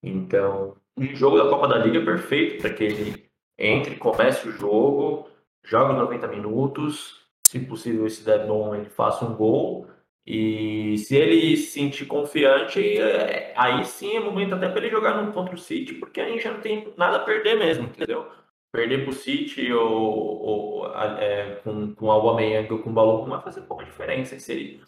[0.02, 4.52] Então, um jogo da Copa da Liga é perfeito para que ele entre, comece o
[4.52, 5.28] jogo,
[5.62, 9.88] jogue 90 minutos, se possível, se der bom, ele faça um gol
[10.26, 15.20] e se ele se sentir confiante, é, aí sim é momento até para ele jogar
[15.20, 18.30] no contra o City, porque a gente já não tem nada a perder mesmo, entendeu?
[18.72, 23.22] Perder para o City ou, ou é, com, com o Aubameyang ou com o Balão
[23.22, 24.38] não vai fazer pouca diferença.
[24.40, 24.82] Se ele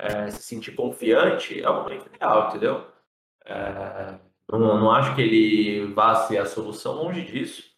[0.00, 2.86] é, se sentir confiante, é o momento ideal, entendeu?
[3.44, 4.18] É,
[4.50, 7.70] não, não acho que ele vá ser a solução, longe disso.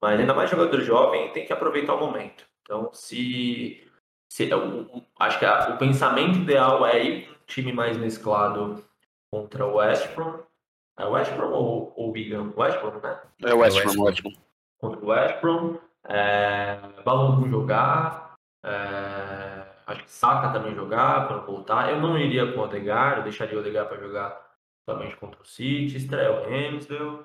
[0.00, 2.44] Mas ainda mais jogador jovem tem que aproveitar o momento.
[2.62, 3.86] Então, se
[4.30, 8.84] se, eu, acho que a, o pensamento ideal é ir um time mais mesclado
[9.28, 10.38] contra o West Brom.
[10.96, 12.52] É o West Brom ou o Wigan?
[12.56, 13.20] West Brom, né?
[13.44, 14.32] É o West Brom, West Brom.
[14.78, 15.78] Contra o West Brom.
[16.04, 18.36] É, Balão jogar.
[18.64, 21.90] É, acho que Saka também jogar para voltar.
[21.90, 24.50] Eu não iria com o Odegar, eu deixaria o Odegar para jogar
[24.88, 27.24] somente contra o City, estreia o Ramsdale.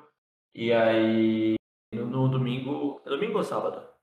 [0.56, 1.56] E aí,
[1.94, 2.99] no, no domingo.
[3.06, 3.94] É domingo ou sábado?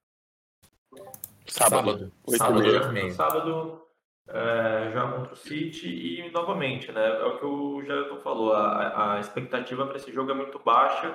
[1.46, 2.12] Sábado.
[2.28, 3.82] Sábado, sábado, sábado
[4.28, 7.20] é, joga contra o City e novamente, né?
[7.20, 11.14] É o que o Jailton falou, a, a expectativa para esse jogo é muito baixa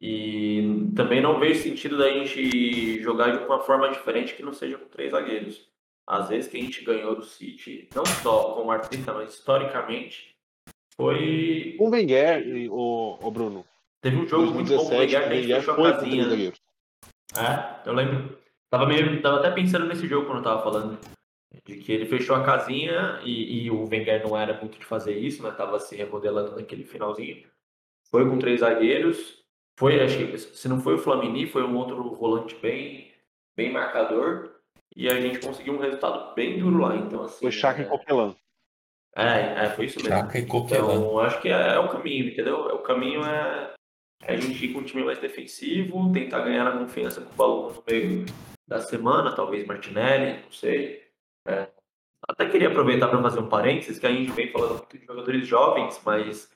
[0.00, 4.76] e também não vejo sentido da gente jogar de uma forma diferente que não seja
[4.76, 5.68] com três zagueiros.
[6.06, 10.34] Às vezes que a gente ganhou do City, não só com o Arteta, mas historicamente,
[10.94, 11.76] foi.
[11.80, 13.64] O Wenger, o, o Bruno.
[14.02, 16.52] Teve um jogo 2017, muito bom, o Wenger, a gente fechou a casinha.
[17.38, 18.43] É, eu lembro.
[18.74, 20.98] Tava, meio, tava até pensando nesse jogo quando eu tava falando.
[21.64, 25.16] De que ele fechou a casinha e, e o Wenger não era muito de fazer
[25.16, 25.52] isso, né?
[25.52, 27.46] Tava se remodelando naquele finalzinho.
[28.10, 29.44] Foi com três zagueiros.
[29.78, 33.12] Foi, acho que se não foi o Flamini, foi um outro volante bem,
[33.56, 34.50] bem marcador.
[34.96, 36.96] E a gente conseguiu um resultado bem duro lá.
[36.96, 37.42] Então, assim.
[37.42, 37.84] Foi Chaka é...
[37.84, 38.36] e Coquelin.
[39.16, 40.10] É, é, foi isso mesmo.
[40.10, 40.82] Chaka e Coquelin.
[40.82, 42.68] Então, acho que é, é o caminho, entendeu?
[42.70, 43.72] É, o caminho é,
[44.24, 47.36] é a gente ir com um time mais defensivo, tentar ganhar a confiança com o
[47.36, 48.26] balão no meio
[48.66, 51.04] da semana, talvez Martinelli, não sei.
[51.46, 51.68] É.
[52.26, 55.46] Até queria aproveitar para fazer um parênteses, que a gente vem falando muito de jogadores
[55.46, 56.50] jovens, mas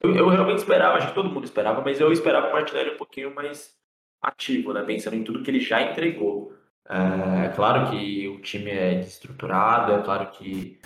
[0.00, 2.96] eu, eu, realmente esperava, acho que todo mundo esperava, mas eu esperava o Martinelli um
[2.96, 3.74] pouquinho mais
[4.20, 4.82] ativo, né?
[4.82, 6.52] Pensando em tudo que ele já entregou.
[6.88, 10.80] É, é claro que o time é desestruturado, é claro que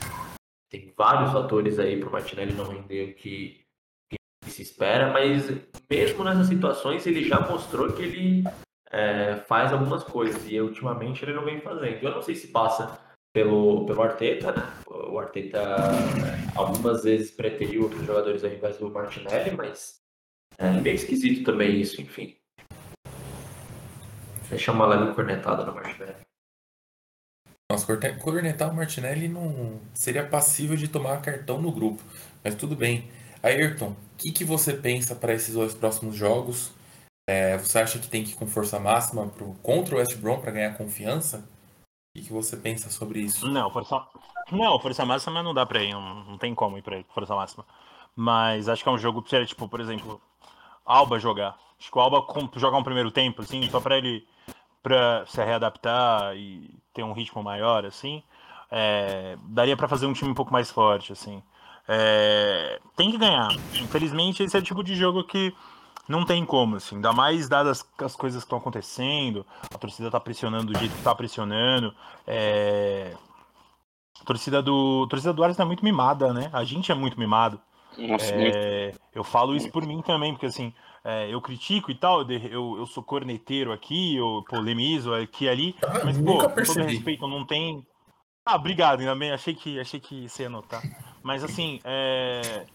[0.71, 3.65] tem vários fatores aí para o Martinelli não render o que,
[4.11, 5.51] que, se espera, mas
[5.91, 8.45] mesmo nessas situações ele já mostrou que ele
[8.91, 12.03] é, faz algumas coisas e ultimamente ele não vem fazendo.
[12.03, 12.99] Eu não sei se passa
[13.33, 14.63] pelo, pelo Arteta, né?
[14.87, 15.77] O Arteta
[16.55, 20.01] algumas vezes preteriu outros jogadores ao invés do Martinelli, mas
[20.57, 22.37] é bem esquisito também isso, enfim.
[24.49, 26.17] Deixa uma leve cornetada no Martinelli.
[27.71, 27.87] Nossa,
[28.19, 32.03] cornetar o Martinelli não seria passível de tomar cartão no grupo,
[32.43, 33.11] mas tudo bem.
[33.43, 36.73] Ayrton, o que, que você pensa para esses dois próximos jogos?
[37.29, 40.41] É, você acha que tem que ir com força máxima pro, contra o West Brom
[40.41, 41.47] para ganhar confiança?
[42.17, 43.47] O que, você pensa sobre isso?
[43.47, 44.03] Não, força,
[44.51, 47.67] não, força máxima não dá para ir, não, não tem como ir para força máxima.
[48.17, 50.19] Mas acho que é um jogo que tipo, por exemplo,
[50.87, 51.59] Alba jogar.
[51.79, 52.27] Acho que o Alba
[52.57, 54.27] jogar um primeiro tempo, assim, só para ele
[54.83, 58.23] para se readaptar e ter um ritmo maior, assim,
[58.71, 61.43] é, daria para fazer um time um pouco mais forte, assim.
[61.87, 63.49] É, tem que ganhar.
[63.75, 65.55] Infelizmente, esse é o tipo de jogo que
[66.09, 66.97] não tem como, assim.
[66.97, 71.03] Ainda mais dadas as coisas que estão acontecendo, a torcida tá pressionando do jeito que
[71.03, 71.95] tá pressionando.
[72.27, 73.15] É...
[74.21, 76.51] A torcida do, a torcida do Arsenal é muito mimada, né?
[76.53, 77.61] A gente é muito mimado.
[77.97, 78.95] Nossa, é...
[79.15, 80.73] Eu falo isso por mim também, porque assim,
[81.05, 85.77] é, eu critico e tal, eu, eu sou corneteiro aqui, eu polemizo aqui e ali,
[85.83, 87.87] ah, mas, pô, com todo respeito, não tem.
[88.45, 90.83] Ah, obrigado, ainda bem, achei que, achei que você ia notar.
[91.23, 92.67] Mas assim, é...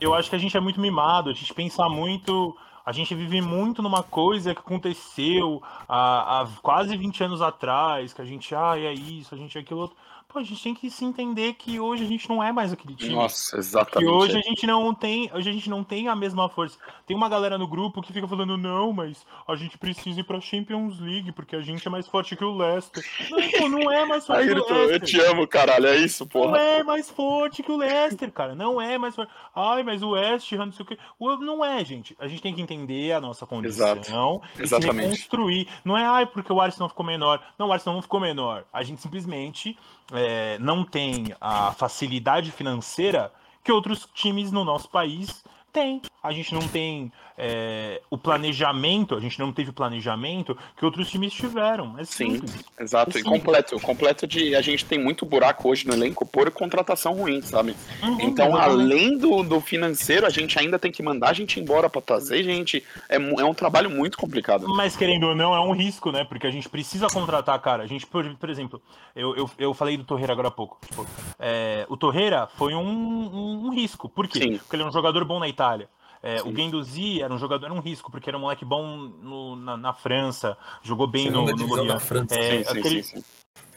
[0.00, 2.56] eu acho que a gente é muito mimado, a gente pensa muito.
[2.84, 8.20] A gente vive muito numa coisa que aconteceu há, há quase 20 anos atrás, que
[8.20, 9.96] a gente, ah, é isso, a gente é aquilo outro.
[10.32, 12.94] Pô, a gente tem que se entender que hoje a gente não é mais aquele
[12.94, 13.14] time.
[13.14, 14.08] Nossa, exatamente.
[14.08, 16.78] Que hoje a gente não tem, hoje a gente não tem a mesma força.
[17.06, 20.40] Tem uma galera no grupo que fica falando não, mas a gente precisa ir para
[20.40, 23.04] Champions League porque a gente é mais forte que o Leicester.
[23.30, 24.94] Não, pô, não é mais forte que o Leicester.
[24.94, 26.46] Eu te amo, caralho, é isso, pô.
[26.46, 28.54] Não é mais forte que o Leicester, cara.
[28.54, 29.30] Não é mais forte.
[29.54, 30.98] Ai, mas o West Ham, não sei o quê.
[31.20, 32.16] Não é, gente.
[32.18, 34.42] A gente tem que entender a nossa condição Exato.
[34.58, 34.94] e Exatamente.
[34.94, 35.68] se reconstruir.
[35.84, 37.42] Não é ai porque o Arsenal ficou menor.
[37.58, 38.64] Não, o Arsenal não ficou menor.
[38.72, 39.76] A gente simplesmente
[40.12, 43.32] é, não tem a facilidade financeira
[43.62, 46.02] que outros times no nosso país têm.
[46.22, 51.10] A gente não tem é, o planejamento, a gente não teve o planejamento que outros
[51.10, 51.98] times tiveram.
[51.98, 52.40] É Sim,
[52.78, 53.16] exato.
[53.16, 53.80] É e completo.
[53.80, 54.54] Completo de.
[54.54, 57.74] A gente tem muito buraco hoje no elenco por contratação ruim, sabe?
[58.02, 61.88] Uhum, então, além do, do financeiro, a gente ainda tem que mandar a gente embora
[61.88, 62.84] para trazer gente.
[63.08, 64.66] É, é um trabalho muito complicado.
[64.68, 66.24] Mas querendo ou não, é um risco, né?
[66.24, 67.82] Porque a gente precisa contratar, cara.
[67.82, 68.80] A gente, por, por exemplo,
[69.16, 70.78] eu, eu, eu falei do Torreira agora há pouco.
[70.86, 71.06] Tipo,
[71.38, 74.08] é, o Torreira foi um, um, um risco.
[74.08, 74.40] Por quê?
[74.40, 74.58] Sim.
[74.58, 75.88] Porque ele é um jogador bom na Itália.
[76.22, 79.56] É, o Guendouzi era um jogador, era um risco, porque era um moleque bom no,
[79.56, 81.98] na, na, França, jogou bem no, no Lorient.
[81.98, 83.02] França, é, sim, aquele...
[83.02, 83.24] sim, sim,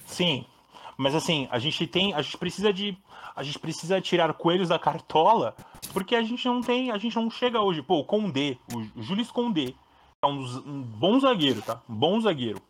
[0.06, 0.46] sim,
[0.96, 2.96] mas assim, a gente tem, a gente precisa de,
[3.36, 5.56] a gente precisa tirar coelhos da cartola,
[5.92, 9.32] porque a gente não tem, a gente não chega hoje, pô, o Condé, o Jules
[9.32, 9.74] Condé,
[10.24, 11.82] é um, um bom zagueiro, tá?
[11.90, 12.62] Um bom zagueiro.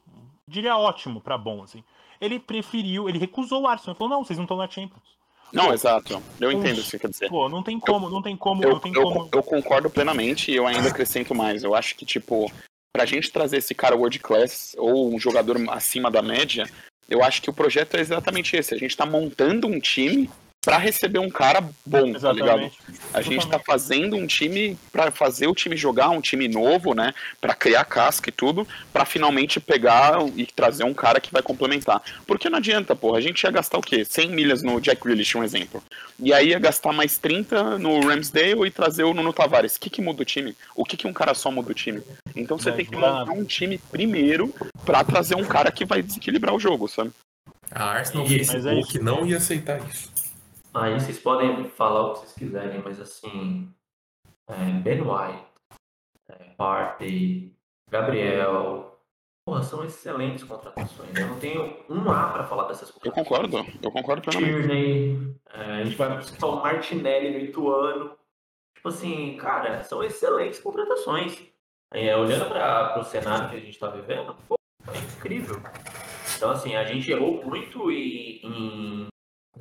[0.47, 1.83] Diria ótimo para bom, assim.
[2.21, 5.14] Ele preferiu, ele recusou o Arsenal, falou: "Não, vocês não estão na Champions".
[5.51, 6.21] Não, exato.
[6.39, 7.29] Eu entendo o que você quer dizer.
[7.29, 9.29] Pô, não tem como, eu, não tem como, eu, não tem eu, como.
[9.31, 11.63] Eu concordo plenamente e eu ainda acrescento mais.
[11.63, 12.51] Eu acho que, tipo,
[12.93, 16.69] pra gente trazer esse cara world class ou um jogador acima da média,
[17.09, 18.73] eu acho que o projeto é exatamente esse.
[18.73, 20.29] A gente tá montando um time
[20.65, 22.21] para receber um cara bom, Exatamente.
[22.21, 22.71] tá ligado?
[23.13, 27.13] A gente tá fazendo um time para fazer o time jogar, um time novo, né?
[27.39, 32.01] Para criar casca e tudo, para finalmente pegar e trazer um cara que vai complementar.
[32.25, 34.03] Porque não adianta, porra, a gente ia gastar o quê?
[34.03, 35.83] 100 milhas no Jack Grealish, um exemplo.
[36.19, 39.75] E aí ia gastar mais 30 no Ramsdale e trazer o Nuno Tavares.
[39.75, 40.55] O que que muda o time?
[40.75, 42.01] O que que um cara só muda o time?
[42.35, 44.51] Então você é, tem que montar um time primeiro
[44.83, 47.11] para trazer um cara que vai desequilibrar o jogo, sabe?
[47.71, 50.14] A Arsenal e, Facebook é não ia aceitar isso.
[50.75, 53.73] Aí vocês podem falar o que vocês quiserem, mas assim,
[54.49, 55.45] é, Ben White,
[56.29, 57.55] é, Partey,
[57.89, 58.99] Gabriel,
[59.47, 61.15] porra, são excelentes contratações.
[61.15, 63.17] Eu não tenho um A para falar dessas contratações.
[63.17, 64.67] Eu concordo, eu concordo plenamente.
[64.67, 68.17] Tierney, é, a gente vai citar o Martinelli no Ituano.
[68.75, 71.41] Tipo assim, cara, são excelentes contratações.
[71.93, 74.55] É, olhando para o cenário que a gente está vivendo, pô,
[74.91, 75.55] é incrível.
[76.35, 79.07] Então, assim, a gente errou muito em, em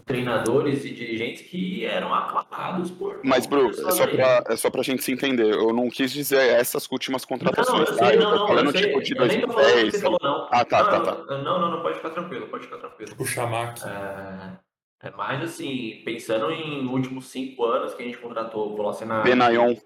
[0.05, 3.21] treinadores e dirigentes que eram aclamados por.
[3.23, 5.55] Mas, Bru, é só, pra, é só pra gente se entender.
[5.55, 7.91] Eu não quis dizer essas últimas contratações.
[7.91, 8.25] Não, não, eu sei, tá?
[8.25, 10.01] não, eu tô falando sei, tipo de 2010.
[10.03, 10.49] Falou, não.
[10.51, 11.37] Ah, tá, tá, tá.
[11.37, 13.15] Não, não, não, pode ficar tranquilo, pode ficar tranquilo.
[13.19, 13.81] O Chamac.
[13.85, 19.77] É, é mais assim, pensando em últimos cinco anos que a gente contratou o Benayon.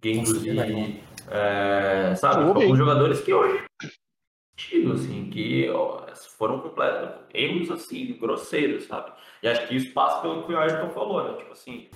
[0.00, 1.00] Games e.
[1.30, 3.64] É, sabe, alguns jogadores que hoje
[4.62, 6.06] sentido, assim, que ó,
[6.38, 9.12] foram completos erros, assim, grosseiros, sabe?
[9.42, 11.36] E acho que isso passa pelo que o Ayrton falou, né?
[11.36, 11.88] Tipo assim,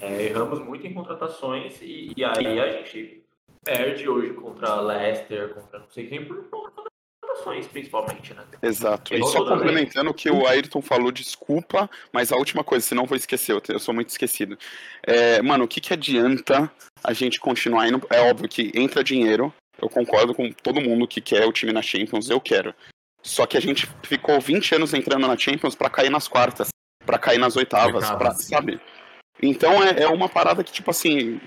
[0.00, 3.22] é, erramos muito em contratações e, e, aí a gente
[3.64, 8.44] perde hoje contra Leicester, contra não sei quem, por, por contratações, principalmente, né?
[8.62, 9.14] Exato.
[9.14, 13.16] E só complementando o que o Ayrton falou, desculpa, mas a última coisa, senão vou
[13.16, 14.58] esquecer, eu sou muito esquecido.
[15.02, 16.70] É, mano, o que, que adianta
[17.02, 18.00] a gente continuar indo?
[18.10, 21.82] É óbvio que entra dinheiro, eu concordo com todo mundo que quer o time na
[21.82, 22.74] Champions, eu quero.
[23.22, 26.72] Só que a gente ficou 20 anos entrando na Champions para cair nas quartas
[27.04, 28.80] para cair nas oitavas, pra, sabe?
[29.42, 31.40] Então é, é uma parada que, tipo assim,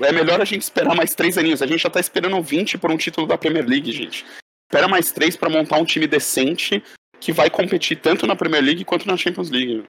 [0.00, 1.62] é melhor a gente esperar mais três aninhos.
[1.62, 4.24] A gente já tá esperando 20 por um título da Premier League, gente.
[4.70, 6.82] Espera mais três para montar um time decente
[7.20, 9.84] que vai competir tanto na Premier League quanto na Champions League.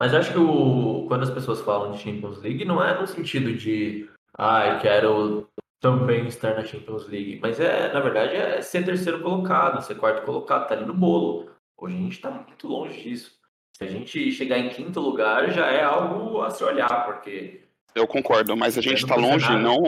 [0.00, 3.54] Mas acho que o, quando as pessoas falam de Champions League, não é no sentido
[3.54, 4.08] de,
[4.38, 5.48] ah, eu quero
[5.80, 7.38] também estar na Champions League.
[7.40, 11.50] Mas é, na verdade, é ser terceiro colocado, ser quarto colocado, tá ali no bolo.
[11.76, 13.32] Hoje a gente tá muito longe disso.
[13.76, 17.62] Se a gente chegar em quinto lugar, já é algo a se olhar, porque.
[17.94, 19.82] Eu concordo, mas a gente está longe, não.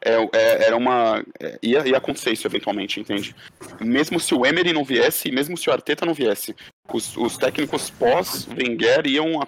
[0.00, 1.24] É, é, era uma.
[1.40, 3.34] É, ia, ia acontecer isso eventualmente, entende?
[3.80, 6.54] Mesmo se o Emery não viesse, mesmo se o Arteta não viesse,
[6.92, 9.40] os, os técnicos pós-Wenger iam.
[9.40, 9.46] A,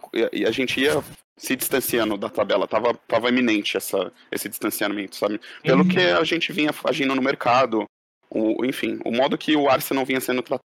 [0.49, 1.03] a gente ia
[1.37, 5.41] se distanciando da tabela, tava, tava iminente essa, esse distanciamento, sabe?
[5.63, 5.89] Pelo uhum.
[5.89, 7.85] que a gente vinha agindo no mercado,
[8.31, 10.65] o, enfim, o modo que o Arsenal vinha sendo tratado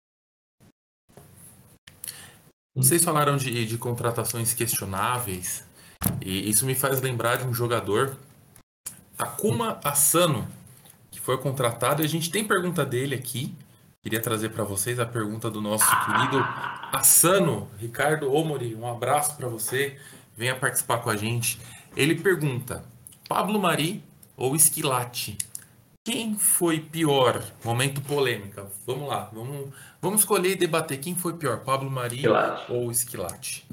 [2.76, 5.64] vocês falaram de, de contratações questionáveis,
[6.20, 8.14] e isso me faz lembrar de um jogador,
[9.16, 10.46] Takuma Asano,
[11.10, 13.54] que foi contratado, e a gente tem pergunta dele aqui.
[14.02, 16.36] Queria trazer para vocês a pergunta do nosso querido
[16.92, 18.74] Asano, Ricardo Omori.
[18.74, 19.98] Um abraço para você,
[20.36, 21.58] venha participar com a gente.
[21.96, 22.84] Ele pergunta:
[23.28, 24.02] Pablo Mari
[24.36, 25.38] ou Esquilate?
[26.04, 27.42] Quem foi pior?
[27.64, 28.70] Momento polêmica.
[28.86, 32.72] Vamos lá, vamos, vamos escolher e debater quem foi pior, Pablo Mari Esquilate.
[32.72, 33.66] ou Esquilate.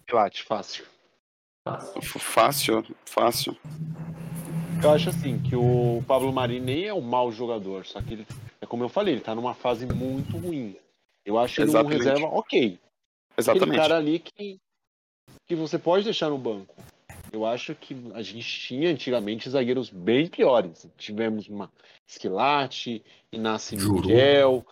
[0.00, 0.84] Esquilate, fácil.
[1.66, 2.02] Fácil.
[2.20, 3.56] Fácil, fácil.
[4.82, 8.26] Eu acho assim que o Pablo Mari nem é um mau jogador, só que ele,
[8.60, 10.76] é como eu falei, ele tá numa fase muito ruim.
[11.24, 12.78] Eu acho ele um reserva ok.
[13.36, 13.70] Exatamente.
[13.70, 14.58] Aquele cara ali que,
[15.46, 16.74] que você pode deixar no banco.
[17.32, 20.86] Eu acho que a gente tinha antigamente zagueiros bem piores.
[20.96, 21.70] Tivemos uma
[22.06, 24.64] Esquilate, Inácio Miguel,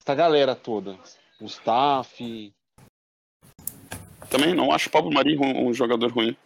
[0.00, 0.98] essa galera toda.
[1.40, 2.52] Mustafi.
[4.30, 6.36] Também não acho o Pablo Mari um, um jogador ruim.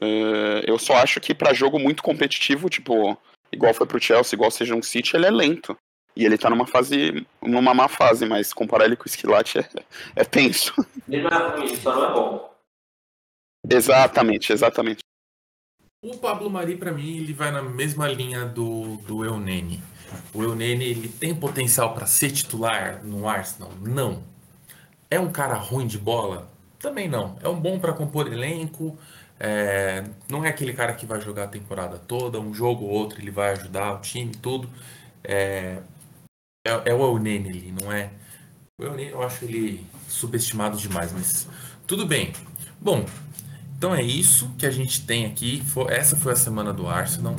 [0.00, 3.16] É, eu só acho que para jogo muito competitivo, tipo,
[3.52, 5.76] igual foi pro Chelsea, igual seja um City, ele é lento.
[6.14, 9.68] E ele tá numa fase, numa má fase, mas comparar ele com o Esquilate é,
[10.16, 10.74] é tenso.
[11.08, 12.51] Ele não é ruim, só não é bom.
[13.68, 15.00] Exatamente, exatamente.
[16.04, 19.80] O Pablo Mari, para mim, ele vai na mesma linha do, do Eunene.
[20.34, 23.70] O Eunene, ele tem potencial para ser titular no Arsenal?
[23.80, 24.22] Não.
[25.08, 26.50] É um cara ruim de bola?
[26.80, 27.38] Também não.
[27.40, 28.98] É um bom para compor elenco.
[29.38, 30.04] É...
[30.28, 32.40] não é aquele cara que vai jogar a temporada toda.
[32.40, 34.68] Um jogo ou outro ele vai ajudar o time, tudo.
[35.22, 35.78] É,
[36.66, 38.10] é, é o Eunene ali, não é?
[38.80, 41.48] O Eunene, eu acho ele subestimado demais, mas
[41.86, 42.32] tudo bem.
[42.80, 43.06] Bom,
[43.82, 45.60] então é isso que a gente tem aqui.
[45.88, 47.34] Essa foi a semana do Arsenal.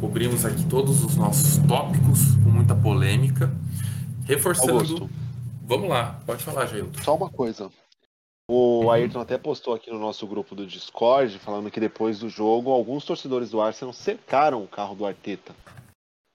[0.00, 3.54] Cobrimos aqui todos os nossos tópicos com muita polêmica.
[4.24, 4.72] Reforçando.
[4.72, 5.10] Augusto.
[5.60, 7.02] Vamos lá, pode falar, Jailton.
[7.02, 7.70] Só uma coisa.
[8.48, 12.70] O Ayrton até postou aqui no nosso grupo do Discord, falando que depois do jogo,
[12.70, 15.54] alguns torcedores do Arsenal cercaram o carro do Arteta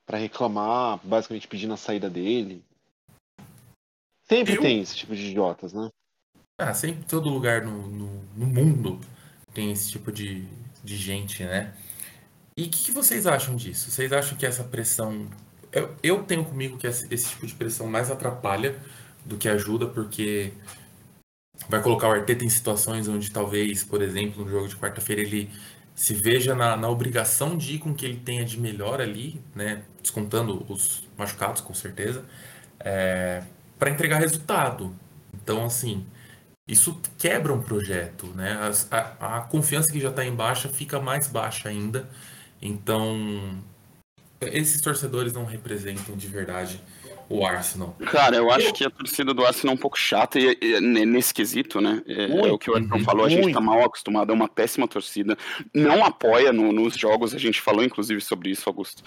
[0.05, 2.63] para reclamar, basicamente pedindo a saída dele.
[4.29, 4.61] Sempre Eu...
[4.61, 5.89] tem esse tipo de idiotas, né?
[6.59, 8.99] Ah, sempre todo lugar no, no, no mundo
[9.57, 10.45] tem esse tipo de,
[10.84, 11.73] de gente, né?
[12.55, 13.89] E o que, que, vocês acham disso?
[13.89, 15.27] Vocês acham que essa pressão.
[15.71, 18.75] Eu, eu tenho comigo que esse, esse, tipo de pressão mais atrapalha
[19.25, 20.53] do que ajuda, porque
[21.67, 25.49] vai colocar o Arteta em situações onde talvez, por exemplo, no jogo de quarta-feira, ele
[25.95, 29.81] se veja na, na, obrigação de ir com que ele tenha de melhor ali, né?
[29.99, 32.23] Descontando os machucados, com certeza,
[32.79, 33.41] é,
[33.79, 34.95] para entregar resultado.
[35.34, 36.05] Então, assim,
[36.68, 38.53] isso quebra um projeto, né?
[38.91, 42.10] A, a, a confiança que já está em baixa fica mais baixa ainda.
[42.61, 43.61] Então,
[44.41, 46.81] esses torcedores não representam de verdade
[47.29, 47.95] o Arsenal.
[48.05, 51.33] Cara, eu acho que a torcida do Arsenal é um pouco chata e, e nesse
[51.33, 52.01] quesito, né?
[52.07, 54.87] É, é, o que o Arthur falou, a gente tá mal acostumado, é uma péssima
[54.87, 55.37] torcida.
[55.73, 59.03] Não apoia no, nos jogos, a gente falou inclusive sobre isso, Augusto.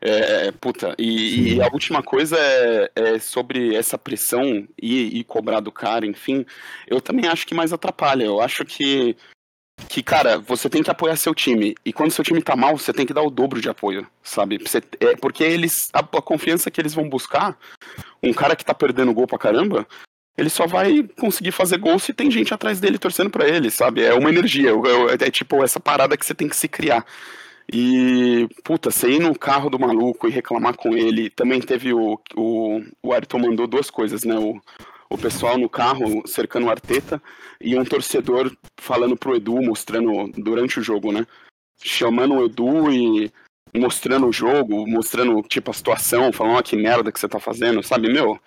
[0.00, 5.60] É puta, e, e, a última coisa é, é sobre essa pressão e, e, cobrar
[5.60, 6.44] do cara, enfim.
[6.88, 8.24] Eu também acho que mais atrapalha.
[8.24, 9.16] Eu acho que
[9.88, 11.74] que, cara, você tem que apoiar seu time.
[11.84, 14.58] E quando seu time tá mal, você tem que dar o dobro de apoio, sabe?
[14.58, 15.88] Você, é, porque eles.
[15.92, 17.58] A, a, confiança que eles vão buscar,
[18.22, 19.86] um cara que tá perdendo gol pra caramba,
[20.36, 24.02] ele só vai conseguir fazer gol se tem gente atrás dele torcendo para ele, sabe?
[24.02, 24.70] É uma energia.
[24.70, 27.04] É, é, tipo essa parada que você tem que se criar.
[27.72, 31.30] E, puta, você ir no carro do maluco e reclamar com ele.
[31.30, 32.18] Também teve o.
[32.34, 34.36] O, o Ayrton mandou duas coisas, né?
[34.36, 34.60] O,
[35.10, 37.20] o pessoal no carro cercando o Arteta
[37.60, 38.50] e um torcedor
[38.80, 41.26] falando pro Edu, mostrando durante o jogo, né?
[41.82, 43.32] Chamando o Edu e
[43.76, 47.82] mostrando o jogo, mostrando, tipo, a situação, falando, ah, que merda que você tá fazendo,
[47.82, 48.12] sabe?
[48.12, 48.38] Meu,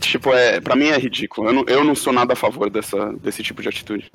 [0.00, 1.48] tipo, é, pra mim é ridículo.
[1.48, 4.10] Eu não, eu não sou nada a favor dessa, desse tipo de atitude.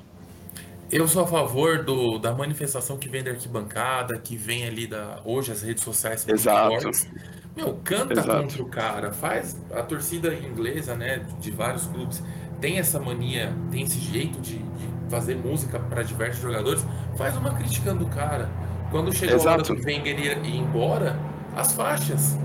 [0.91, 5.21] Eu sou a favor do, da manifestação que vem da arquibancada, que vem ali da.
[5.23, 6.81] Hoje as redes sociais são Exato.
[6.81, 7.09] Fortes.
[7.55, 8.41] Meu, canta Exato.
[8.41, 12.23] contra o cara, faz a torcida inglesa, né, de vários clubes,
[12.61, 16.85] tem essa mania, tem esse jeito de, de fazer música para diversos jogadores,
[17.17, 18.49] faz uma criticando o cara.
[18.89, 19.49] Quando chegou Exato.
[19.49, 21.19] a hora do Wenger ir embora,
[21.55, 22.37] as faixas.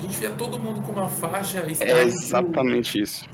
[0.00, 1.62] A gente via todo mundo com uma faixa.
[1.78, 3.26] É exatamente isso.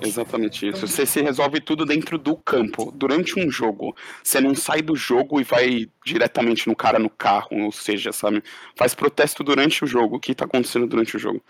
[0.00, 0.88] Exatamente isso.
[0.88, 2.90] Você se resolve tudo dentro do campo.
[2.90, 3.94] Durante um jogo,
[4.24, 8.42] você não sai do jogo e vai diretamente no cara no carro, ou seja, sabe?
[8.74, 10.16] Faz protesto durante o jogo.
[10.16, 11.42] O que tá acontecendo durante o jogo?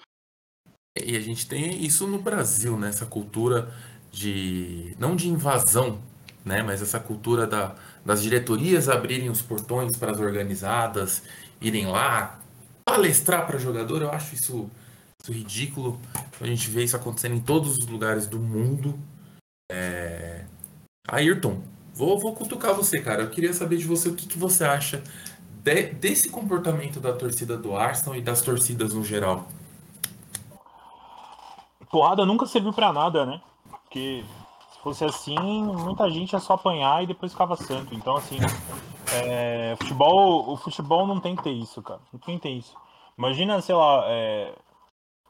[1.01, 2.89] E a gente tem isso no Brasil, né?
[2.89, 3.73] Essa cultura
[4.11, 4.97] de.
[4.99, 6.01] não de invasão,
[6.45, 6.61] né?
[6.65, 11.23] Mas essa cultura da, das diretorias abrirem os portões para as organizadas,
[11.61, 12.41] irem lá,
[12.87, 14.71] palestrar para jogador, eu acho isso,
[15.21, 16.01] isso, ridículo.
[16.41, 18.97] A gente vê isso acontecendo em todos os lugares do mundo.
[19.71, 20.45] É...
[21.09, 21.61] Ayrton,
[21.93, 23.25] vou, vou cutucar você, cara.
[23.25, 25.03] Eu queria saber de você o que, que você acha
[25.51, 29.49] de, desse comportamento da torcida do Arsenal e das torcidas no geral.
[31.91, 33.41] Porrada nunca serviu para nada, né?
[33.69, 34.25] Porque
[34.73, 37.95] se fosse assim, muita gente ia só apanhar e depois ficava santo.
[37.95, 38.39] Então, assim,
[39.13, 42.01] é, futebol, o futebol não tem que ter isso, cara.
[42.13, 42.77] Não tem que ter isso.
[43.17, 44.53] Imagina, sei lá, é,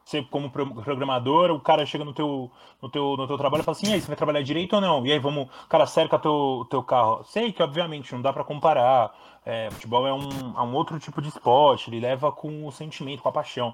[0.07, 2.49] você como programador, o cara chega no teu,
[2.81, 4.81] no teu, no teu trabalho e fala assim, e aí, você vai trabalhar direito ou
[4.81, 5.05] não?
[5.05, 7.23] E aí, vamos, cara cerca teu, teu carro.
[7.25, 9.13] Sei que, obviamente, não dá para comparar.
[9.45, 13.21] É, futebol é um, é um outro tipo de esporte, ele leva com o sentimento,
[13.21, 13.73] com a paixão.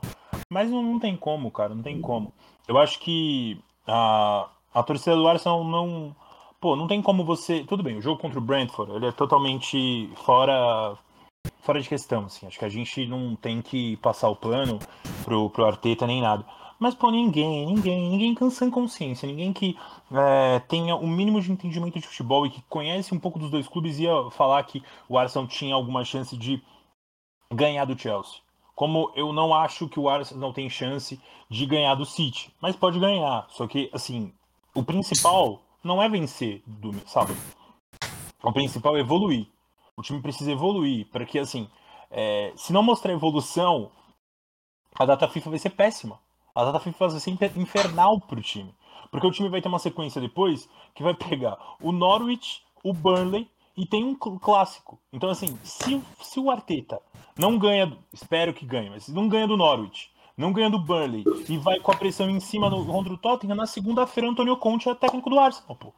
[0.49, 2.31] Mas não, não tem como, cara, não tem como.
[2.67, 6.15] Eu acho que a, a torcida do Arsenal não
[6.63, 7.61] pô, não tem como você.
[7.65, 10.97] Tudo bem, o jogo contra o Brentford, ele é totalmente fora
[11.59, 12.47] fora de questão, assim.
[12.47, 14.79] Acho que a gente não tem que passar o plano
[15.25, 16.45] pro, pro Arteta nem nada.
[16.79, 19.77] Mas, pô, ninguém, ninguém, ninguém cansa em consciência, ninguém que
[20.09, 23.67] é, tenha o mínimo de entendimento de futebol e que conhece um pouco dos dois
[23.67, 26.63] clubes ia falar que o Arsenal tinha alguma chance de
[27.53, 28.39] ganhar do Chelsea.
[28.73, 31.19] Como eu não acho que o Arsenal tem chance
[31.49, 33.47] de ganhar do City, mas pode ganhar.
[33.49, 34.33] Só que, assim,
[34.73, 37.37] o principal não é vencer do sábado.
[38.41, 39.47] O principal é evoluir.
[39.95, 41.69] O time precisa evoluir, porque assim,
[42.09, 43.91] é, se não mostrar evolução,
[44.95, 46.19] a data FIFA vai ser péssima.
[46.55, 48.73] A data FIFA vai ser infernal pro time.
[49.11, 53.47] Porque o time vai ter uma sequência depois que vai pegar o Norwich, o Burnley
[53.75, 54.99] e tem um clássico.
[55.11, 57.01] Então, assim, se, se o Arteta
[57.37, 61.23] não ganha, espero que ganhe, mas se não ganha do Norwich não ganha do Burnley
[61.47, 64.89] e vai com a pressão em cima no contra o Tottenham, na segunda-feira Antônio Conte
[64.89, 65.93] é técnico do Arsenal, pô.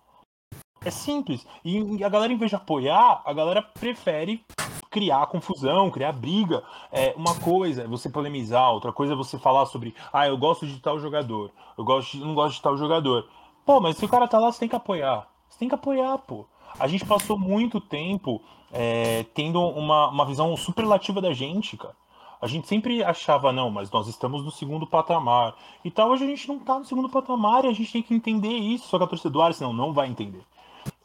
[0.83, 1.45] É simples.
[1.63, 4.45] E a galera, em vez de apoiar, a galera prefere
[4.91, 6.63] criar confusão, criar briga.
[6.91, 10.67] É, uma coisa é você polemizar, outra coisa é você falar sobre, ah, eu gosto
[10.67, 13.27] de tal jogador, eu gosto de, não gosto de tal jogador.
[13.65, 15.27] Pô, mas se o cara tá lá, você tem que apoiar.
[15.49, 16.45] Você tem que apoiar, pô.
[16.79, 18.41] A gente passou muito tempo
[18.71, 21.95] é, tendo uma, uma visão superlativa da gente, cara.
[22.41, 25.55] A gente sempre achava, não, mas nós estamos no segundo patamar.
[25.83, 28.13] E tal, hoje a gente não está no segundo patamar e a gente tem que
[28.13, 28.87] entender isso.
[28.87, 30.41] Só que a torcida do Arsenal não vai entender.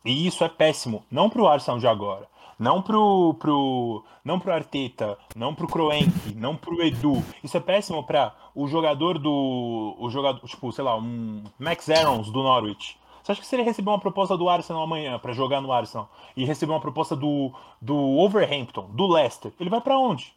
[0.04, 1.04] E isso é péssimo.
[1.10, 2.28] Não pro Arsenal de agora.
[2.58, 7.24] Não pro, pro, não pro Arteta, não pro Kroenke, não pro Edu.
[7.42, 9.96] Isso é péssimo para o jogador do.
[9.98, 12.98] O jogador, tipo, sei lá, um Max Aarons do Norwich.
[13.22, 16.10] Você acha que se ele receber uma proposta do Arsenal amanhã para jogar no Arsenal
[16.36, 17.50] e receber uma proposta do,
[17.80, 20.32] do Overhampton, do Leicester, ele vai para onde?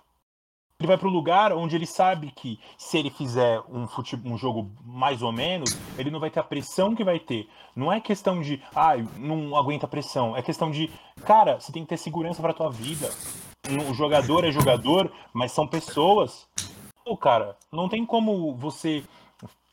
[0.83, 4.19] Ele vai para o lugar onde ele sabe que se ele fizer um, fute...
[4.25, 7.47] um jogo mais ou menos, ele não vai ter a pressão que vai ter.
[7.73, 10.35] Não é questão de, ah, não aguenta pressão.
[10.35, 10.91] É questão de,
[11.25, 13.09] cara, você tem que ter segurança para tua vida.
[13.89, 16.49] O jogador é jogador, mas são pessoas.
[17.05, 19.05] Pô, cara, não tem como você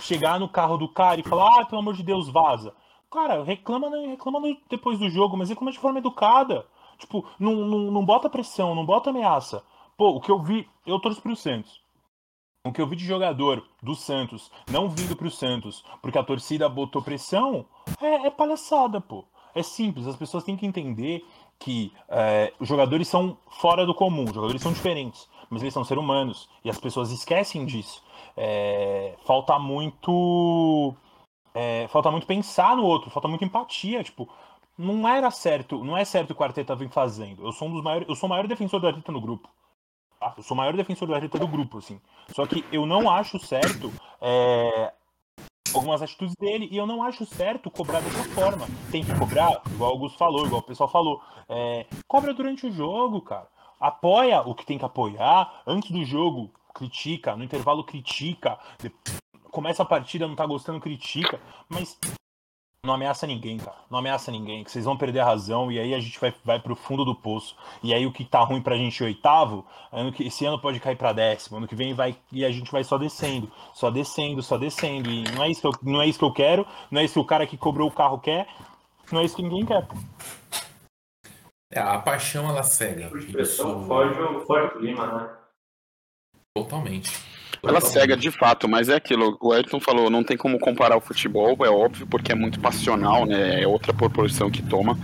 [0.00, 2.72] chegar no carro do cara e falar, ah, pelo amor de Deus, vaza.
[3.10, 6.64] Cara, reclama, reclama depois do jogo, mas reclama de forma educada.
[6.98, 9.64] Tipo, não, não, não bota pressão, não bota ameaça.
[10.00, 11.78] Pô, o que eu vi, eu torço pro Santos.
[12.66, 16.66] O que eu vi de jogador do Santos não vindo pro Santos porque a torcida
[16.70, 17.66] botou pressão
[18.00, 19.26] é, é palhaçada, pô.
[19.54, 21.22] É simples, as pessoas têm que entender
[21.58, 25.84] que é, os jogadores são fora do comum, os jogadores são diferentes, mas eles são
[25.84, 28.02] seres humanos e as pessoas esquecem disso.
[28.34, 30.94] É, falta muito.
[31.52, 34.02] É, falta muito pensar no outro, falta muita empatia.
[34.02, 34.26] Tipo,
[34.78, 37.44] não era certo, não é certo o que o Arteta vem fazendo.
[37.44, 39.46] Eu sou um dos maiores, eu sou o maior defensor do Arteta no grupo.
[40.36, 42.00] Eu sou o maior defensor do Arteta do grupo, assim.
[42.34, 43.90] Só que eu não acho certo
[44.20, 44.92] é,
[45.74, 48.66] algumas atitudes dele e eu não acho certo cobrar dessa forma.
[48.90, 51.22] Tem que cobrar, igual o Augusto falou, igual o pessoal falou.
[51.48, 53.48] É, cobra durante o jogo, cara.
[53.80, 55.62] Apoia o que tem que apoiar.
[55.66, 57.34] Antes do jogo, critica.
[57.34, 58.58] No intervalo, critica.
[59.50, 61.40] Começa a partida, não tá gostando, critica.
[61.68, 61.98] Mas
[62.84, 63.76] não ameaça ninguém, cara.
[63.90, 66.58] Não ameaça ninguém, que vocês vão perder a razão e aí a gente vai, vai
[66.58, 67.54] pro fundo do poço.
[67.82, 70.96] E aí o que tá ruim pra gente oitavo, ano que, esse ano pode cair
[70.96, 74.56] pra décimo, ano que vem vai e a gente vai só descendo, só descendo, só
[74.56, 75.10] descendo.
[75.10, 77.14] E não é isso que eu, não é isso que eu quero, não é isso
[77.14, 78.48] que o cara que cobrou o carro quer,
[79.12, 79.86] não é isso que ninguém quer.
[81.72, 83.10] É, a paixão ela cega.
[83.16, 83.86] Isso...
[83.86, 84.14] Foge,
[84.46, 85.36] foge o clima, né?
[86.56, 87.29] Totalmente.
[87.62, 89.36] Ela cega de fato, mas é aquilo.
[89.40, 93.26] O Ayrton falou, não tem como comparar o futebol, é óbvio, porque é muito passional,
[93.26, 93.62] né?
[93.62, 94.98] É outra proporção que toma.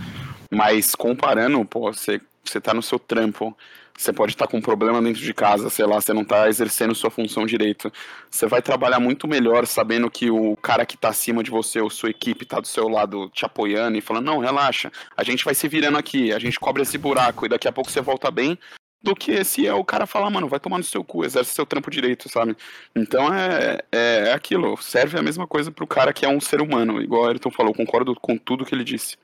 [0.51, 3.55] Mas comparando, pô, você, você tá no seu trampo,
[3.97, 6.47] você pode estar tá com um problema dentro de casa, sei lá, você não tá
[6.47, 7.91] exercendo sua função direito.
[8.29, 11.89] Você vai trabalhar muito melhor sabendo que o cara que tá acima de você, ou
[11.89, 15.55] sua equipe, tá do seu lado te apoiando e falando, não, relaxa, a gente vai
[15.55, 18.57] se virando aqui, a gente cobre esse buraco e daqui a pouco você volta bem,
[19.01, 21.65] do que se é o cara falar, mano, vai tomar no seu cu, exerce seu
[21.65, 22.55] trampo direito, sabe?
[22.95, 26.61] Então é, é, é aquilo, serve a mesma coisa pro cara que é um ser
[26.61, 29.15] humano, igual o Ayrton falou, concordo com tudo que ele disse.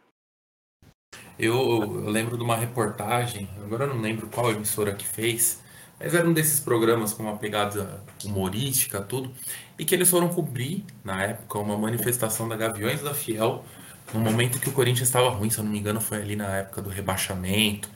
[1.38, 5.62] Eu, eu, lembro de uma reportagem, agora eu não lembro qual emissora que fez,
[6.00, 9.32] mas era um desses programas com uma pegada humorística, tudo,
[9.78, 13.66] e que eles foram cobrir, na época, uma manifestação da Gaviões da Fiel,
[14.14, 16.58] no momento que o Corinthians estava ruim, se eu não me engano, foi ali na
[16.58, 17.90] época do rebaixamento.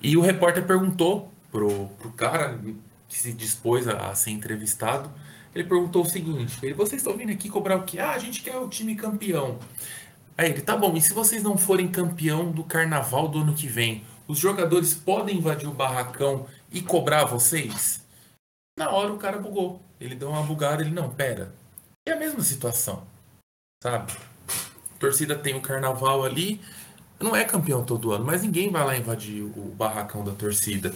[0.00, 2.58] E o repórter perguntou pro, pro cara
[3.08, 5.10] que se dispôs a, a ser entrevistado,
[5.54, 7.98] ele perguntou o seguinte, ele, vocês estão vindo aqui cobrar o quê?
[7.98, 9.58] Ah, a gente quer o time campeão.
[10.36, 13.66] Aí ele, tá bom, e se vocês não forem campeão do carnaval do ano que
[13.66, 18.04] vem, os jogadores podem invadir o barracão e cobrar vocês?
[18.78, 19.80] Na hora o cara bugou.
[19.98, 21.54] Ele deu uma bugada, ele, não, pera.
[22.06, 23.06] É a mesma situação,
[23.82, 24.12] sabe?
[24.94, 26.60] A torcida tem o carnaval ali,
[27.18, 30.94] não é campeão todo ano, mas ninguém vai lá invadir o barracão da torcida.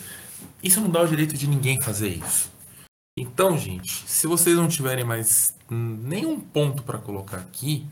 [0.62, 2.50] Isso não dá o direito de ninguém fazer isso.
[3.18, 7.86] Então, gente, se vocês não tiverem mais nenhum ponto para colocar aqui,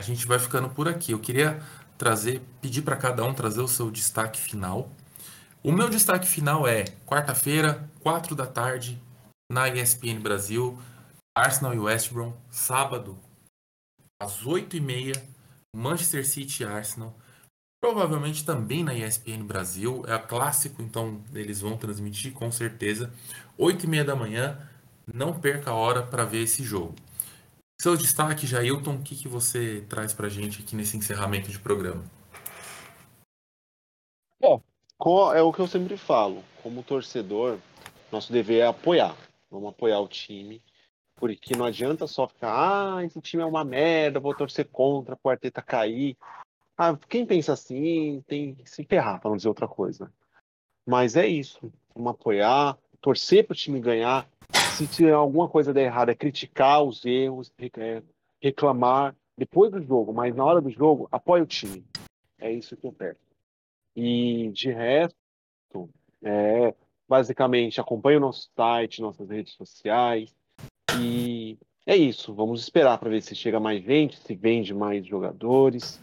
[0.00, 1.12] a gente vai ficando por aqui.
[1.12, 1.62] Eu queria
[1.98, 4.90] trazer, pedir para cada um trazer o seu destaque final.
[5.62, 9.00] O meu destaque final é quarta-feira, 4 da tarde,
[9.50, 10.78] na ESPN Brasil,
[11.36, 13.18] Arsenal e West Brom, sábado,
[14.20, 15.20] às 8h30,
[15.76, 17.14] Manchester City e Arsenal.
[17.80, 20.02] Provavelmente também na ESPN Brasil.
[20.08, 23.12] É clássico, então eles vão transmitir com certeza.
[23.58, 24.58] 8 e meia da manhã.
[25.06, 26.94] Não perca a hora para ver esse jogo.
[27.80, 32.02] Seu destaque, Jailton, o que, que você traz para gente aqui nesse encerramento de programa?
[34.40, 34.62] Bom,
[35.34, 36.42] é o que eu sempre falo.
[36.62, 37.58] Como torcedor,
[38.10, 39.14] nosso dever é apoiar.
[39.50, 40.62] Vamos apoiar o time.
[41.16, 45.28] Porque não adianta só ficar, ah, esse time é uma merda, vou torcer contra, o
[45.30, 46.16] Arteta cair.
[46.76, 50.12] Ah, quem pensa assim tem que se ferrar, para não dizer outra coisa.
[50.86, 51.72] Mas é isso.
[51.94, 54.28] Vamos apoiar, torcer para o time ganhar.
[54.76, 58.02] Se tiver alguma coisa der errado, é criticar os erros, é,
[58.40, 61.84] reclamar depois do jogo, mas na hora do jogo, apoia o time.
[62.38, 63.20] É isso que eu peço.
[63.94, 65.88] E de resto,
[66.22, 66.74] é,
[67.08, 70.34] basicamente, acompanhe o nosso site, nossas redes sociais,
[71.00, 72.34] e é isso.
[72.34, 76.00] Vamos esperar para ver se chega mais gente, se vende mais jogadores.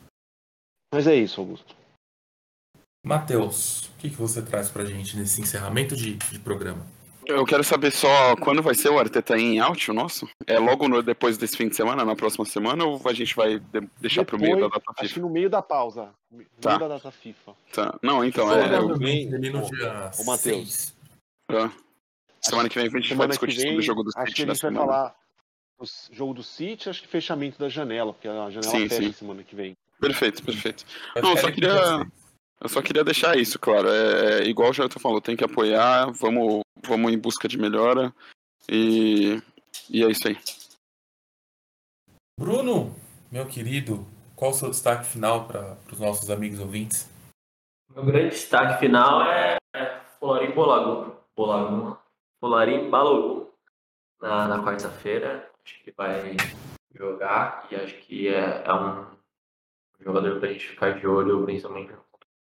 [0.94, 1.76] Mas é isso, Augusto.
[3.06, 6.86] Matheus, o que, que você traz para a gente nesse encerramento de, de, programa?
[7.26, 10.28] Eu quero saber só quando vai ser o Arteta em out, nosso?
[10.48, 13.60] É logo no, depois desse fim de semana, na próxima semana, ou a gente vai
[13.60, 15.04] de, deixar para o meio da data FIFA?
[15.04, 16.14] Acho que no meio da pausa.
[16.32, 16.70] No tá.
[16.70, 17.56] meio da data FIFA.
[17.74, 18.00] Tá.
[18.02, 18.78] Não, então é.
[18.78, 18.96] Eu...
[19.02, 20.94] Ele no dia o Matheus.
[21.50, 21.72] Ah.
[22.44, 24.22] Semana que vem a gente vai discutir vem, sobre o jogo do City.
[24.22, 24.86] Acho que a gente vai semana.
[24.86, 25.16] falar
[25.80, 29.14] do jogo do City, acho que fechamento da janela, porque a janela sim, fecha sim.
[29.14, 29.76] semana que vem.
[30.00, 30.86] Perfeito, perfeito.
[31.22, 32.06] Não, eu só queria.
[32.62, 33.90] Eu só queria deixar isso, claro.
[33.90, 38.14] É, é igual o Jailton falou, tem que apoiar, vamos, vamos em busca de melhora.
[38.70, 39.42] E,
[39.90, 40.38] e é isso aí.
[42.40, 42.96] Bruno,
[43.30, 47.10] meu querido, qual o seu destaque final para os nossos amigos ouvintes?
[47.94, 49.58] Meu grande destaque final é
[50.20, 51.96] Florim Bolagun.
[52.44, 53.48] Bolagun Polarim Balogun
[54.22, 55.50] na, na quarta-feira.
[55.64, 56.36] Acho que vai
[56.94, 59.06] jogar e acho que é, é um
[60.02, 61.94] jogador para a gente ficar de olho, principalmente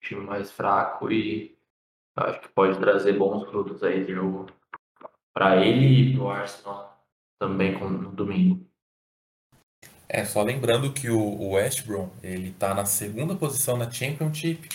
[0.01, 1.55] time mais fraco e
[2.15, 4.47] acho que pode trazer bons frutos aí de jogo
[5.31, 6.99] para ele e para o Arsenal
[7.39, 8.65] também no domingo.
[10.09, 14.67] É, só lembrando que o West Brom, ele tá na segunda posição na Championship,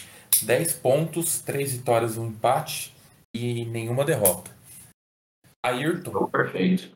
[0.44, 2.94] 10 pontos, 3 vitórias, um empate
[3.35, 4.56] e nenhuma derrota.
[5.65, 6.27] Ayrton.
[6.27, 6.95] perfeito.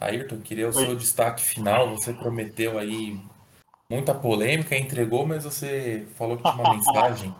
[0.00, 1.90] Ayrton, queria o seu destaque final.
[1.90, 3.20] Você prometeu aí
[3.90, 7.34] muita polêmica, entregou, mas você falou que tinha uma mensagem.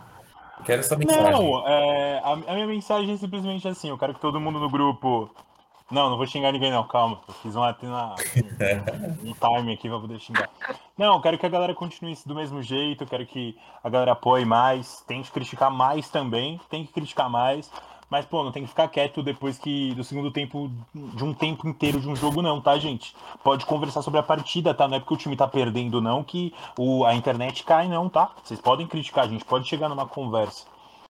[0.65, 1.31] Quero essa mensagem.
[1.31, 4.69] Não, é, a, a, minha mensagem é simplesmente assim: eu quero que todo mundo no
[4.69, 5.31] grupo.
[5.91, 7.19] Não, não vou xingar ninguém, não, calma.
[7.27, 10.51] Eu fiz uma, uma um, um time aqui pra poder xingar.
[10.99, 14.13] Não, eu quero que a galera continue do mesmo jeito, eu quero que a galera
[14.13, 17.71] apoie mais, tente criticar mais também, tem que criticar mais.
[18.11, 21.69] Mas, pô, não tem que ficar quieto depois que do segundo tempo, de um tempo
[21.69, 23.15] inteiro de um jogo, não, tá, gente?
[23.45, 24.89] Pode conversar sobre a partida, tá?
[24.89, 28.33] Não é porque o time tá perdendo, não, que o, a internet cai, não, tá?
[28.43, 30.67] Vocês podem criticar, a gente pode chegar numa conversa.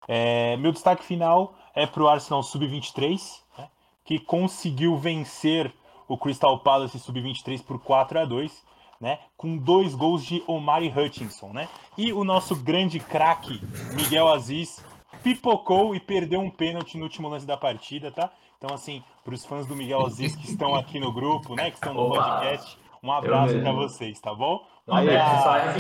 [0.07, 3.69] É, meu destaque final é pro Arsenal Sub-23, né,
[4.05, 5.73] que conseguiu vencer
[6.07, 11.49] o Crystal Palace Sub-23 por 4 a 2 né, com dois gols de Omari Hutchinson,
[11.49, 11.69] né?
[11.99, 13.61] E o nosso grande craque
[13.97, 14.81] Miguel Aziz
[15.23, 18.31] pipocou e perdeu um pênalti no último lance da partida, tá?
[18.59, 21.77] Então, assim, para os fãs do Miguel Aziz que estão aqui no grupo, né, que
[21.77, 24.65] estão no Opa, podcast, um abraço para vocês, tá bom?
[24.87, 25.75] Um Aí, só, é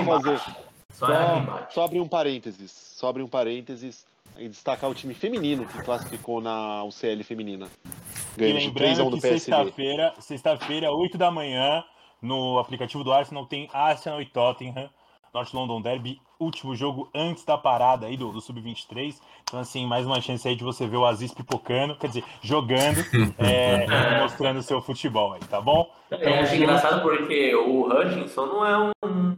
[0.92, 4.06] só, só, só abrir um parênteses, só abrir um parênteses
[4.36, 7.68] e destacar o time feminino que classificou na UCL feminina.
[8.36, 11.84] Ganhando e lembrando que sexta-feira, sexta-feira, 8 da manhã,
[12.20, 14.90] no aplicativo do Arsenal tem Arsenal e Tottenham
[15.32, 19.14] North London Derby, último jogo antes da parada aí do, do Sub-23.
[19.42, 22.98] Então, assim, mais uma chance aí de você ver o Aziz pipocando, quer dizer, jogando
[23.38, 25.90] é, mostrando o seu futebol aí, tá bom?
[26.10, 29.36] Então, é, acho engraçado porque o Hutchinson não é um,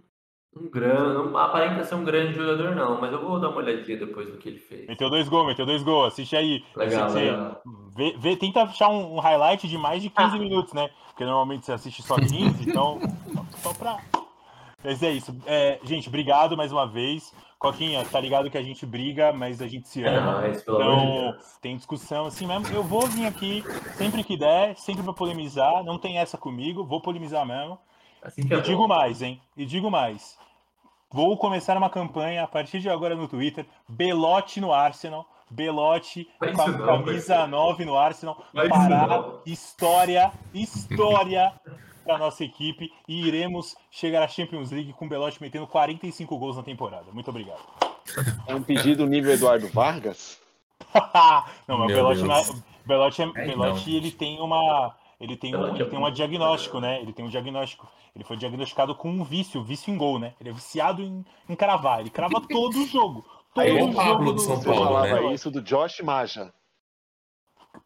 [0.56, 1.14] um grande.
[1.14, 4.38] Não aparenta ser um grande jogador, não, mas eu vou dar uma olhadinha depois do
[4.38, 4.86] que ele fez.
[4.86, 6.64] Meteu dois gols, meteu dois gols, assiste aí.
[6.76, 7.62] Legal, legal.
[7.96, 10.90] Vê, vê, tenta achar um, um highlight de mais de 15 minutos, né?
[11.08, 12.98] Porque normalmente você assiste só 15, então
[13.62, 13.98] só pra
[14.84, 15.34] mas é isso.
[15.46, 17.32] É, gente, obrigado mais uma vez.
[17.58, 20.46] Coquinha, tá ligado que a gente briga, mas a gente se ama.
[20.46, 22.68] É, então, tem discussão assim mesmo.
[22.68, 23.64] Eu vou vir aqui
[23.96, 25.82] sempre que der, sempre pra polemizar.
[25.82, 27.78] Não tem essa comigo, vou polemizar mesmo.
[28.22, 28.60] Assim é e bom.
[28.60, 29.40] digo mais, hein?
[29.56, 30.36] E digo mais.
[31.10, 33.64] Vou começar uma campanha a partir de agora no Twitter.
[33.88, 35.26] Belote no Arsenal.
[35.50, 38.44] Belote com a camisa 9 no Arsenal.
[38.52, 41.52] Parar história, história
[42.04, 46.56] para nossa equipe e iremos chegar à Champions League com o Belotti metendo 45 gols
[46.56, 47.06] na temporada.
[47.12, 47.62] Muito obrigado.
[48.46, 50.40] É um pedido nível Eduardo Vargas?
[51.66, 52.42] não, mas o Belotti, na,
[52.84, 57.00] Belotti, é, Belotti ele tem uma ele tem um, ele tem um diagnóstico, né?
[57.00, 57.88] Ele tem um diagnóstico.
[58.14, 60.34] Ele foi diagnosticado com um vício, vício em gol, né?
[60.40, 62.00] Ele é viciado em, em cravar.
[62.00, 63.24] Ele crava todo o jogo.
[63.54, 65.32] Todo Aí é o Pablo do São Paulo, né?
[65.32, 66.52] isso do Josh Maja.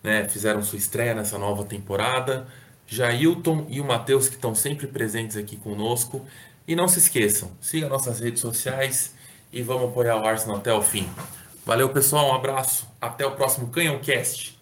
[0.03, 2.47] né, fizeram sua estreia nessa nova temporada.
[2.87, 6.23] Jailton e o Matheus que estão sempre presentes aqui conosco.
[6.67, 9.13] E não se esqueçam, siga nossas redes sociais
[9.53, 11.07] e vamos apoiar o Arsenal até o fim.
[11.63, 14.54] Valeu, pessoal, um abraço, até o próximo Canhão Cast.